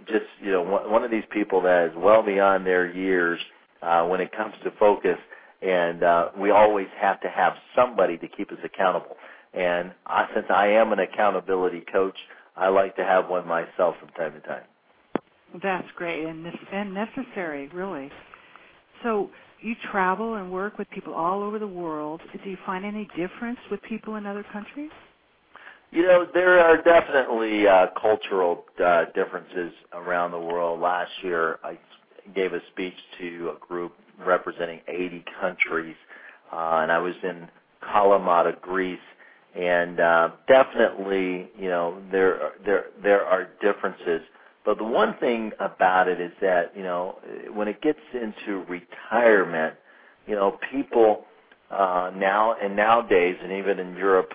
just 0.07 0.25
you 0.41 0.51
know, 0.51 0.63
one, 0.63 1.03
of 1.03 1.11
these 1.11 1.23
people 1.31 1.61
that 1.61 1.89
is 1.89 1.93
well 1.95 2.23
beyond 2.23 2.65
their 2.65 2.91
years 2.91 3.39
uh, 3.81 4.05
when 4.05 4.21
it 4.21 4.31
comes 4.31 4.55
to 4.63 4.71
focus 4.79 5.17
and 5.61 6.03
uh, 6.03 6.29
we 6.37 6.51
always 6.51 6.87
have 6.99 7.19
to 7.21 7.29
have 7.29 7.53
somebody 7.75 8.17
to 8.17 8.27
keep 8.27 8.51
us 8.51 8.59
accountable. 8.63 9.15
And 9.53 9.91
I, 10.05 10.27
since 10.35 10.45
I 10.49 10.67
am 10.67 10.91
an 10.93 10.99
accountability 10.99 11.83
coach, 11.91 12.17
I 12.55 12.69
like 12.69 12.95
to 12.97 13.03
have 13.03 13.29
one 13.29 13.47
myself 13.47 13.95
from 13.99 14.09
time 14.09 14.33
to 14.33 14.39
time. 14.41 14.63
That's 15.63 15.87
great 15.95 16.25
and 16.25 16.45
and 16.71 16.93
necessary, 16.93 17.69
really. 17.69 18.11
So 19.01 19.29
you 19.61 19.73
travel 19.91 20.35
and 20.35 20.51
work 20.51 20.77
with 20.77 20.89
people 20.89 21.13
all 21.13 21.41
over 21.41 21.57
the 21.57 21.67
world. 21.67 22.21
Do 22.43 22.49
you 22.49 22.57
find 22.65 22.85
any 22.85 23.07
difference 23.15 23.57
with 23.71 23.81
people 23.83 24.15
in 24.15 24.25
other 24.25 24.45
countries? 24.51 24.91
You 25.97 26.03
know, 26.03 26.27
there 26.31 26.59
are 26.59 26.77
definitely 26.77 27.67
uh, 27.67 27.87
cultural 27.99 28.65
uh, 28.79 29.05
differences 29.15 29.73
around 29.93 30.29
the 30.29 30.39
world. 30.39 30.79
Last 30.79 31.09
year, 31.23 31.57
I 31.63 31.79
gave 32.35 32.53
a 32.53 32.59
speech 32.71 32.93
to 33.17 33.55
a 33.55 33.67
group 33.67 33.93
representing 34.23 34.81
80 34.87 35.25
countries, 35.41 35.95
uh, 36.53 36.81
and 36.83 36.91
I 36.91 36.99
was 36.99 37.15
in 37.23 37.47
Kalamata, 37.81 38.61
Greece, 38.61 38.99
and 39.55 39.99
uh, 39.99 40.29
definitely, 40.47 41.49
you 41.57 41.69
know, 41.69 41.99
there 42.11 42.51
there 42.63 42.85
there 43.01 43.25
are 43.25 43.47
differences. 43.59 44.21
But 44.65 44.77
the 44.77 44.83
one 44.83 45.15
thing 45.19 45.51
about 45.59 46.07
it 46.07 46.21
is 46.21 46.31
that 46.41 46.77
you 46.77 46.83
know, 46.83 47.17
when 47.51 47.67
it 47.67 47.81
gets 47.81 48.01
into 48.13 48.63
retirement, 48.69 49.73
you 50.27 50.35
know, 50.35 50.59
people 50.71 51.25
uh, 51.71 52.11
now 52.15 52.55
and 52.61 52.75
nowadays, 52.75 53.35
and 53.41 53.51
even 53.51 53.79
in 53.79 53.95
Europe, 53.95 54.31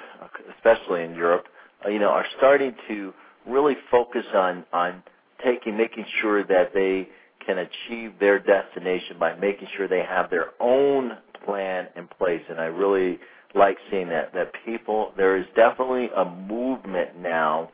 especially 0.56 1.04
in 1.04 1.14
Europe, 1.14 1.46
you 1.88 1.98
know, 1.98 2.08
are 2.08 2.26
starting 2.38 2.74
to 2.88 3.12
really 3.46 3.76
focus 3.90 4.24
on 4.34 4.64
on 4.72 5.02
taking 5.44 5.76
making 5.76 6.04
sure 6.20 6.44
that 6.44 6.72
they 6.74 7.08
can 7.44 7.58
achieve 7.58 8.12
their 8.20 8.38
destination 8.38 9.16
by 9.18 9.34
making 9.34 9.68
sure 9.76 9.88
they 9.88 10.04
have 10.08 10.30
their 10.30 10.50
own 10.60 11.12
plan 11.44 11.88
in 11.96 12.06
place. 12.06 12.42
And 12.48 12.60
I 12.60 12.66
really 12.66 13.18
like 13.54 13.76
seeing 13.90 14.08
that 14.08 14.32
that 14.34 14.52
people 14.64 15.12
there 15.16 15.36
is 15.36 15.46
definitely 15.54 16.08
a 16.16 16.24
movement 16.24 17.18
now 17.18 17.70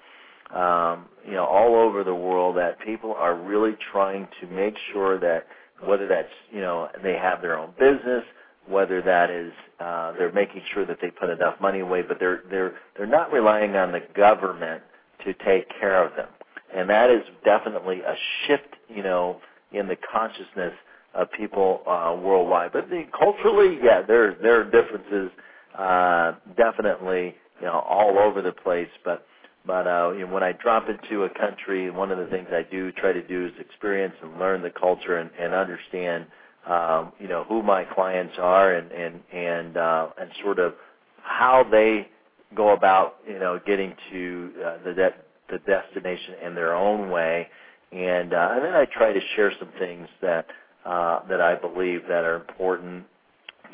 um, 0.55 1.07
you 1.27 1.35
know 1.35 1.45
all 1.45 1.77
over 1.77 2.03
the 2.05 2.15
world 2.15 2.57
that 2.57 2.81
people 2.81 3.15
are 3.15 3.35
really 3.37 3.77
trying 3.93 4.27
to 4.41 4.47
make 4.49 4.75
sure 4.93 5.19
that 5.21 5.47
whether 5.85 6.09
that's 6.09 6.29
you 6.51 6.61
know 6.61 6.89
they 7.03 7.15
have 7.15 7.41
their 7.43 7.59
own 7.59 7.71
business 7.79 8.25
whether 8.69 9.03
that 9.03 9.31
is 9.31 9.53
uh, 9.81 10.12
they're 10.19 10.33
making 10.33 10.62
sure 10.75 10.85
that 10.87 10.99
they 11.01 11.11
put 11.11 11.31
enough 11.31 11.61
money 11.61 11.81
away 11.81 12.03
but 12.03 12.19
they're 12.19 12.43
they're 12.51 12.75
they're 12.97 13.07
not 13.07 13.33
relying 13.33 13.77
on 13.77 13.93
the 13.93 14.03
government 14.14 14.83
to 15.25 15.33
take 15.45 15.69
care 15.81 16.05
of 16.05 16.14
them 16.16 16.29
and 16.75 16.89
that 16.89 17.11
is 17.11 17.23
definitely 17.45 18.01
a 18.01 18.14
shift 18.47 18.77
you 18.89 19.03
know 19.03 19.41
in 19.73 19.89
the 19.89 19.97
consciousness 20.12 20.73
of 21.14 21.31
people 21.33 21.83
uh, 21.87 22.16
worldwide. 22.21 22.73
But 22.73 22.89
the, 22.89 23.05
culturally, 23.19 23.79
yeah, 23.83 24.03
there 24.07 24.37
there 24.41 24.61
are 24.61 24.64
differences, 24.64 25.31
uh, 25.77 26.35
definitely, 26.57 27.35
you 27.61 27.66
know, 27.66 27.81
all 27.89 28.19
over 28.19 28.43
the 28.43 28.53
place. 28.53 28.89
But 29.05 29.27
but 29.66 29.87
uh, 29.87 30.12
you 30.12 30.27
know, 30.27 30.33
when 30.33 30.43
I 30.43 30.53
drop 30.53 30.89
into 30.89 31.25
a 31.25 31.31
country, 31.31 31.91
one 31.91 32.11
of 32.11 32.19
the 32.19 32.27
things 32.27 32.49
I 32.51 32.62
do 32.71 32.93
try 32.93 33.12
to 33.12 33.27
do 33.27 33.47
is 33.47 33.53
experience 33.59 34.14
and 34.23 34.39
learn 34.39 34.62
the 34.62 34.71
culture 34.71 35.19
and, 35.19 35.31
and 35.39 35.55
understand, 35.55 36.27
um, 36.69 37.12
you 37.19 37.29
know, 37.29 37.45
who 37.49 37.62
my 37.62 37.85
clients 37.85 38.35
are 38.39 38.75
and 38.75 38.93
and 38.93 39.21
and 39.33 39.77
uh, 39.77 40.09
and 40.21 40.31
sort 40.43 40.59
of 40.59 40.75
how 41.23 41.64
they 41.71 42.09
go 42.57 42.71
about, 42.71 43.16
you 43.29 43.39
know, 43.39 43.61
getting 43.66 43.95
to 44.11 44.53
uh, 44.64 44.85
the 44.85 44.95
de- 44.95 45.14
the 45.51 45.59
destination 45.66 46.35
in 46.45 46.55
their 46.55 46.75
own 46.75 47.11
way 47.11 47.49
and 47.93 48.35
uh, 48.35 48.49
and 48.53 48.64
then 48.64 48.75
I 48.75 48.85
try 48.85 49.12
to 49.12 49.21
share 49.35 49.53
some 49.59 49.71
things 49.79 50.09
that 50.21 50.47
uh, 50.85 51.21
that 51.29 51.41
I 51.41 51.55
believe 51.55 52.03
that 52.03 52.25
are 52.25 52.37
important 52.37 53.05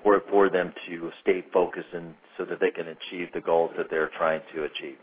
for 0.03 0.23
for 0.31 0.49
them 0.49 0.73
to 0.89 1.11
stay 1.23 1.45
focused 1.53 1.89
and 1.93 2.15
so 2.39 2.45
that 2.45 2.61
they 2.61 2.71
can 2.71 2.87
achieve 2.89 3.29
the 3.35 3.41
goals 3.41 3.73
that 3.77 3.87
they're 3.91 4.11
trying 4.17 4.41
to 4.55 4.65
achieve. 4.65 4.97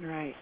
Right. 0.00 0.34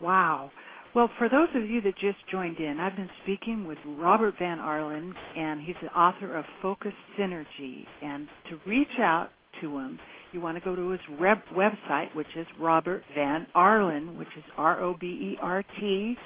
Wow. 0.00 0.50
Well, 0.94 1.10
for 1.18 1.28
those 1.28 1.48
of 1.54 1.68
you 1.68 1.80
that 1.82 1.96
just 1.98 2.16
joined 2.30 2.58
in, 2.58 2.80
I've 2.80 2.96
been 2.96 3.10
speaking 3.22 3.66
with 3.66 3.78
Robert 3.86 4.34
Van 4.38 4.58
Arlen, 4.58 5.14
and 5.36 5.60
he's 5.60 5.76
the 5.82 5.88
author 5.88 6.34
of 6.36 6.44
Focus 6.62 6.94
Synergy. 7.18 7.84
And 8.02 8.26
to 8.48 8.58
reach 8.66 8.98
out 8.98 9.28
to 9.60 9.78
him, 9.78 9.98
you 10.32 10.40
want 10.40 10.56
to 10.56 10.64
go 10.64 10.74
to 10.74 10.90
his 10.90 11.00
web- 11.20 11.44
website, 11.54 12.14
which 12.14 12.26
is 12.36 12.46
Robert 12.58 13.02
Van 13.14 13.46
Arlen, 13.54 14.18
which 14.18 14.28
is 14.36 14.44
R 14.56 14.80
O 14.82 14.96
B 14.98 15.06
E 15.06 15.38
R 15.42 15.62
T 15.78 16.16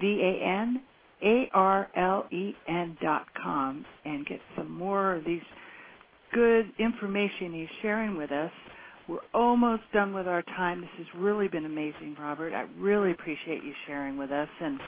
V 0.00 0.20
A 0.22 0.44
N 0.44 0.82
A 1.22 1.48
R 1.54 1.88
L 1.96 2.26
E 2.32 2.52
N 2.68 2.96
dot 3.00 3.26
com 3.40 3.84
and 4.04 4.26
get 4.26 4.40
some 4.56 4.70
more 4.72 5.14
of 5.14 5.24
these 5.24 5.42
good 6.32 6.72
information 6.78 7.52
he's 7.52 7.68
sharing 7.82 8.16
with 8.16 8.32
us. 8.32 8.52
We're 9.10 9.18
almost 9.34 9.82
done 9.92 10.14
with 10.14 10.28
our 10.28 10.42
time. 10.42 10.82
This 10.82 10.90
has 10.98 11.06
really 11.16 11.48
been 11.48 11.64
amazing, 11.64 12.14
Robert. 12.20 12.54
I 12.54 12.66
really 12.78 13.10
appreciate 13.10 13.64
you 13.64 13.72
sharing 13.88 14.16
with 14.16 14.30
us 14.30 14.48
and 14.60 14.78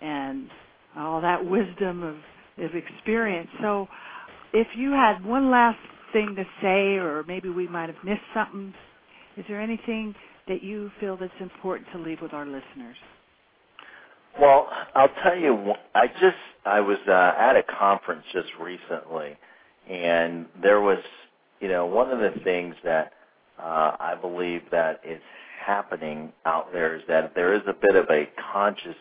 and 0.00 0.48
all 0.96 1.20
that 1.20 1.44
wisdom 1.44 2.02
of, 2.02 2.14
of 2.64 2.74
experience. 2.74 3.50
So 3.60 3.86
if 4.54 4.66
you 4.78 4.92
had 4.92 5.22
one 5.22 5.50
last 5.50 5.78
thing 6.14 6.34
to 6.36 6.44
say 6.62 6.96
or 6.96 7.22
maybe 7.28 7.50
we 7.50 7.68
might 7.68 7.90
have 7.90 8.02
missed 8.02 8.22
something, 8.32 8.72
is 9.36 9.44
there 9.46 9.60
anything 9.60 10.14
that 10.48 10.62
you 10.62 10.90
feel 10.98 11.18
that's 11.18 11.32
important 11.38 11.86
to 11.92 11.98
leave 11.98 12.22
with 12.22 12.32
our 12.32 12.46
listeners? 12.46 12.96
Well, 14.40 14.68
I'll 14.94 15.12
tell 15.22 15.36
you, 15.36 15.74
I 15.94 16.06
just 16.06 16.36
I 16.64 16.80
was 16.80 16.98
uh, 17.06 17.12
at 17.38 17.56
a 17.56 17.62
conference 17.78 18.24
just 18.32 18.48
recently, 18.58 19.36
and 19.86 20.46
there 20.62 20.80
was, 20.80 20.98
you 21.60 21.68
know, 21.68 21.84
one 21.84 22.10
of 22.10 22.20
the 22.20 22.40
things 22.42 22.74
that 22.82 23.12
uh, 23.58 23.96
I 23.98 24.14
believe 24.20 24.62
that 24.70 25.00
is 25.06 25.20
happening 25.64 26.32
out 26.44 26.72
there 26.72 26.96
is 26.96 27.02
that 27.08 27.34
there 27.34 27.54
is 27.54 27.62
a 27.66 27.72
bit 27.72 27.96
of 27.96 28.06
a 28.10 28.28
consciousness, 28.52 28.96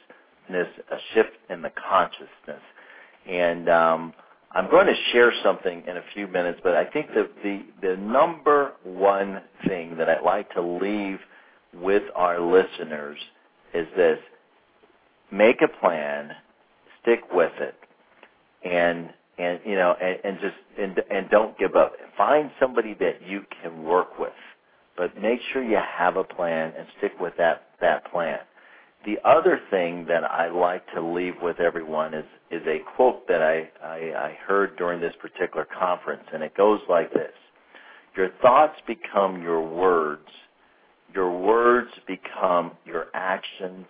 a 0.49 0.97
shift 1.13 1.31
in 1.49 1.61
the 1.61 1.71
consciousness, 1.89 2.61
and 3.29 3.69
um, 3.69 4.13
I'm 4.51 4.69
going 4.69 4.87
to 4.87 4.95
share 5.11 5.31
something 5.43 5.83
in 5.87 5.97
a 5.97 6.03
few 6.13 6.27
minutes. 6.27 6.59
But 6.63 6.75
I 6.75 6.85
think 6.85 7.07
that 7.13 7.29
the 7.43 7.63
the 7.81 7.97
number 7.97 8.71
one 8.83 9.41
thing 9.67 9.97
that 9.97 10.09
I'd 10.09 10.23
like 10.23 10.51
to 10.53 10.61
leave 10.61 11.19
with 11.73 12.03
our 12.15 12.39
listeners 12.39 13.17
is 13.73 13.87
this 13.95 14.19
make 15.31 15.61
a 15.61 15.67
plan, 15.79 16.31
stick 17.01 17.19
with 17.31 17.51
it, 17.59 17.75
and 18.63 19.09
and 19.37 19.59
you 19.65 19.75
know 19.75 19.95
and, 20.01 20.19
and 20.23 20.37
just 20.41 20.55
and 20.79 21.01
and 21.11 21.29
don't 21.29 21.57
give 21.57 21.75
up. 21.75 21.93
Find 22.17 22.51
somebody 22.59 22.95
that 22.99 23.21
you 23.27 23.41
can 23.61 23.83
work 23.83 24.19
with, 24.19 24.33
but 24.97 25.19
make 25.21 25.39
sure 25.51 25.63
you 25.63 25.77
have 25.77 26.17
a 26.17 26.23
plan 26.23 26.73
and 26.77 26.87
stick 26.97 27.13
with 27.19 27.33
that 27.37 27.69
that 27.81 28.11
plan. 28.11 28.39
The 29.05 29.17
other 29.23 29.59
thing 29.69 30.05
that 30.07 30.23
I 30.23 30.49
like 30.49 30.83
to 30.95 31.01
leave 31.01 31.35
with 31.41 31.59
everyone 31.59 32.13
is 32.13 32.25
is 32.51 32.61
a 32.67 32.79
quote 32.95 33.27
that 33.27 33.41
I, 33.41 33.69
I, 33.83 33.97
I 34.17 34.37
heard 34.47 34.77
during 34.77 35.01
this 35.01 35.13
particular 35.21 35.65
conference, 35.77 36.23
and 36.33 36.43
it 36.43 36.55
goes 36.55 36.79
like 36.89 37.13
this: 37.13 37.33
Your 38.17 38.29
thoughts 38.41 38.79
become 38.87 39.41
your 39.41 39.61
words. 39.61 40.27
Your 41.13 41.37
words 41.39 41.91
become 42.07 42.71
your 42.85 43.07
actions 43.13 43.85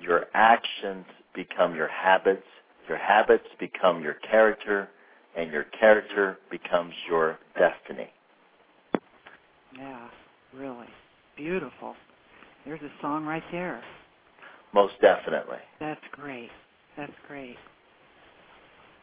your 0.00 0.26
actions 0.34 1.06
become 1.34 1.74
your 1.74 1.88
habits, 1.88 2.46
your 2.88 2.98
habits 2.98 3.46
become 3.58 4.02
your 4.02 4.14
character, 4.30 4.88
and 5.36 5.50
your 5.50 5.64
character 5.78 6.38
becomes 6.50 6.94
your 7.08 7.38
destiny. 7.58 8.10
Yeah, 9.76 10.08
really. 10.54 10.86
Beautiful. 11.36 11.94
There's 12.64 12.80
a 12.82 12.90
song 13.02 13.26
right 13.26 13.42
there. 13.52 13.82
Most 14.72 14.94
definitely. 15.00 15.58
That's 15.80 16.00
great. 16.12 16.50
That's 16.96 17.12
great. 17.28 17.56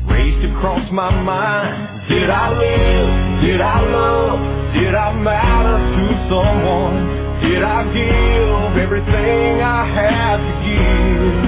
raced 0.08 0.42
across 0.56 0.90
my 0.90 1.10
mind. 1.22 2.08
Did 2.08 2.30
I 2.30 2.48
live? 2.56 3.42
Did 3.44 3.60
I 3.60 3.80
love? 3.82 4.38
Did 4.72 4.94
I 4.94 5.12
matter 5.20 5.76
to 5.76 6.28
someone? 6.32 6.96
Did 7.42 7.62
I 7.62 7.84
give 7.92 8.78
everything 8.82 9.60
I 9.60 9.84
had 9.84 10.38
to 10.40 10.52
give? 10.64 11.44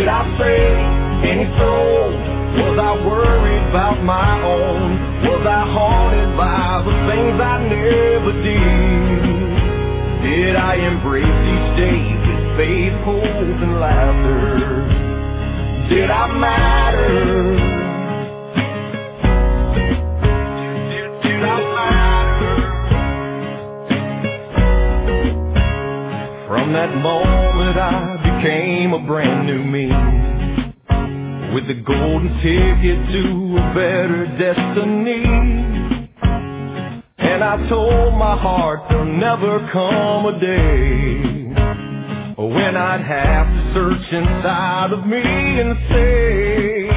Did 0.00 0.08
I 0.08 0.36
save 0.36 1.30
any 1.30 1.46
soul? 1.56 2.27
Was 2.56 2.78
I 2.78 2.92
worried 3.06 3.68
about 3.70 4.02
my 4.04 4.42
own? 4.42 5.22
Was 5.22 5.46
I 5.46 5.64
haunted 5.72 6.36
by 6.36 6.82
the 6.86 6.94
things 7.08 7.40
I 7.40 7.56
never 7.68 8.32
did? 8.42 9.28
Did 10.22 10.56
I 10.56 10.74
embrace 10.76 11.24
each 11.24 11.76
day 11.76 12.02
with 12.26 12.56
faith, 12.56 12.94
hope, 13.04 13.24
and 13.24 13.80
laughter? 13.80 15.04
Did 15.90 16.10
I 16.10 16.26
matter? 16.38 17.56
Did 21.22 21.42
I 21.44 21.60
matter? 21.76 22.88
From 26.48 26.72
that 26.72 26.94
moment 26.96 27.78
I 27.78 28.16
became 28.22 28.92
a 28.94 28.98
brand 29.00 29.46
new 29.46 29.64
me 29.64 29.90
with 31.54 31.66
the 31.66 31.74
golden 31.74 32.28
ticket 32.42 32.98
to 33.12 33.56
a 33.56 33.74
better 33.74 34.26
destiny. 34.38 35.24
And 37.18 37.42
I 37.44 37.68
told 37.68 38.14
my 38.14 38.36
heart 38.36 38.88
there'll 38.88 39.04
never 39.04 39.68
come 39.72 40.26
a 40.26 40.38
day 40.40 41.28
when 42.36 42.76
I'd 42.76 43.00
have 43.00 43.46
to 43.46 43.74
search 43.74 44.12
inside 44.12 44.92
of 44.92 45.06
me 45.06 45.20
and 45.22 45.76
say, 45.88 46.88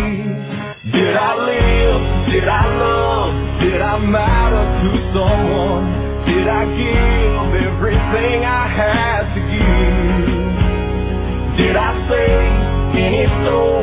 Did 0.92 1.16
I 1.16 1.36
live? 1.36 2.32
Did 2.32 2.48
I 2.48 2.66
love? 2.78 3.62
Did 3.62 3.82
I 3.82 4.00
matter 4.00 4.66
to 4.82 4.90
someone? 5.14 5.84
Did 6.26 6.48
I 6.48 6.66
give 6.78 7.54
everything 7.68 8.46
I 8.46 8.68
had 8.68 9.34
to 9.36 9.42
give? 9.54 10.32
Did 11.58 11.76
I 11.76 12.10
save 12.10 12.96
any 12.96 13.28
soul? 13.46 13.81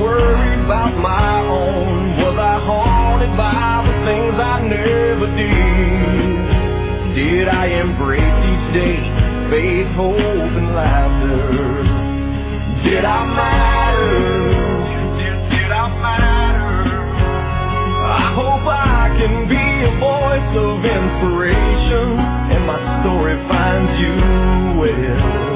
Worried 0.00 0.60
about 0.64 0.94
my 1.00 1.40
own? 1.40 2.20
Was 2.20 2.36
I 2.36 2.60
haunted 2.60 3.32
by 3.36 3.80
the 3.86 3.94
things 4.04 4.36
I 4.36 4.60
never 4.60 5.26
did? 5.40 7.16
Did 7.16 7.48
I 7.48 7.66
embrace 7.80 8.20
each 8.20 8.74
day 8.76 9.00
faith, 9.48 9.88
hope, 9.96 10.20
and 10.20 10.74
laughter? 10.76 11.80
Did 12.84 13.04
I 13.06 13.24
matter? 13.24 14.52
Did 15.48 15.72
I 15.72 15.88
matter? 15.96 16.92
I 18.04 18.34
hope 18.36 18.68
I 18.68 19.16
can 19.16 19.48
be 19.48 19.64
a 19.80 19.92
voice 19.96 20.52
of 20.60 20.84
inspiration 20.84 22.20
and 22.52 22.66
my 22.66 22.76
story 23.00 23.36
finds 23.48 23.96
you 23.98 24.14
well. 24.78 25.55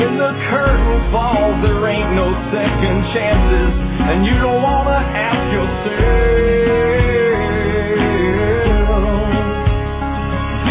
When 0.00 0.16
the 0.16 0.32
curtain 0.48 1.12
falls, 1.12 1.60
there 1.62 1.86
ain't 1.86 2.14
no 2.16 2.32
second 2.50 3.04
chances, 3.12 3.72
and 4.08 4.24
you 4.24 4.32
don't 4.40 4.62
wanna 4.62 4.96
ask 4.96 5.52
yourself, 5.52 6.00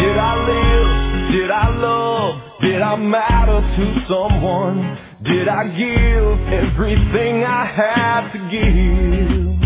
Did 0.02 0.16
I 0.18 0.34
live? 0.50 1.32
Did 1.32 1.50
I 1.52 1.68
love? 1.78 2.34
Did 2.60 2.82
I 2.82 2.96
matter 2.96 3.60
to 3.76 4.04
someone? 4.08 4.98
Did 5.22 5.46
I 5.46 5.68
give 5.78 6.40
everything 6.52 7.44
I 7.44 7.64
had 7.66 8.32
to 8.32 8.38
give? 8.50 9.60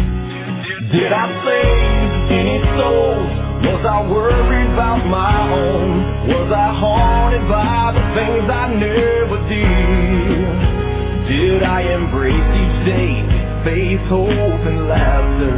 Did 0.93 1.11
I 1.11 1.27
save 1.43 2.33
any 2.33 2.59
souls? 2.79 3.43
Was 3.65 3.87
I 3.87 4.11
worried 4.11 4.71
about 4.75 5.07
my 5.07 5.53
own? 5.53 6.29
Was 6.29 6.53
I 6.53 6.75
haunted 6.79 7.49
by 7.49 7.93
the 7.97 8.05
things 8.15 8.51
I 8.51 8.75
never 8.75 9.39
did? 9.49 11.29
Did 11.29 11.62
I 11.65 11.83
embrace 11.83 12.35
each 12.35 12.87
day, 12.87 13.25
faith, 13.65 14.01
hope, 14.09 14.29
and 14.29 14.89
laughter? 14.89 15.57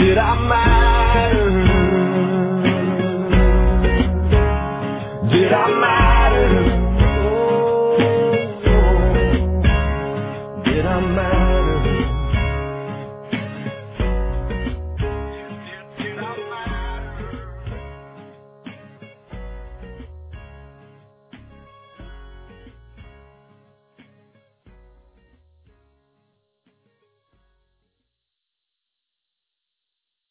Did 0.00 0.18
I 0.18 0.34
matter? 0.48 1.50
Did 5.30 5.52
I 5.52 5.68
matter? 5.80 6.19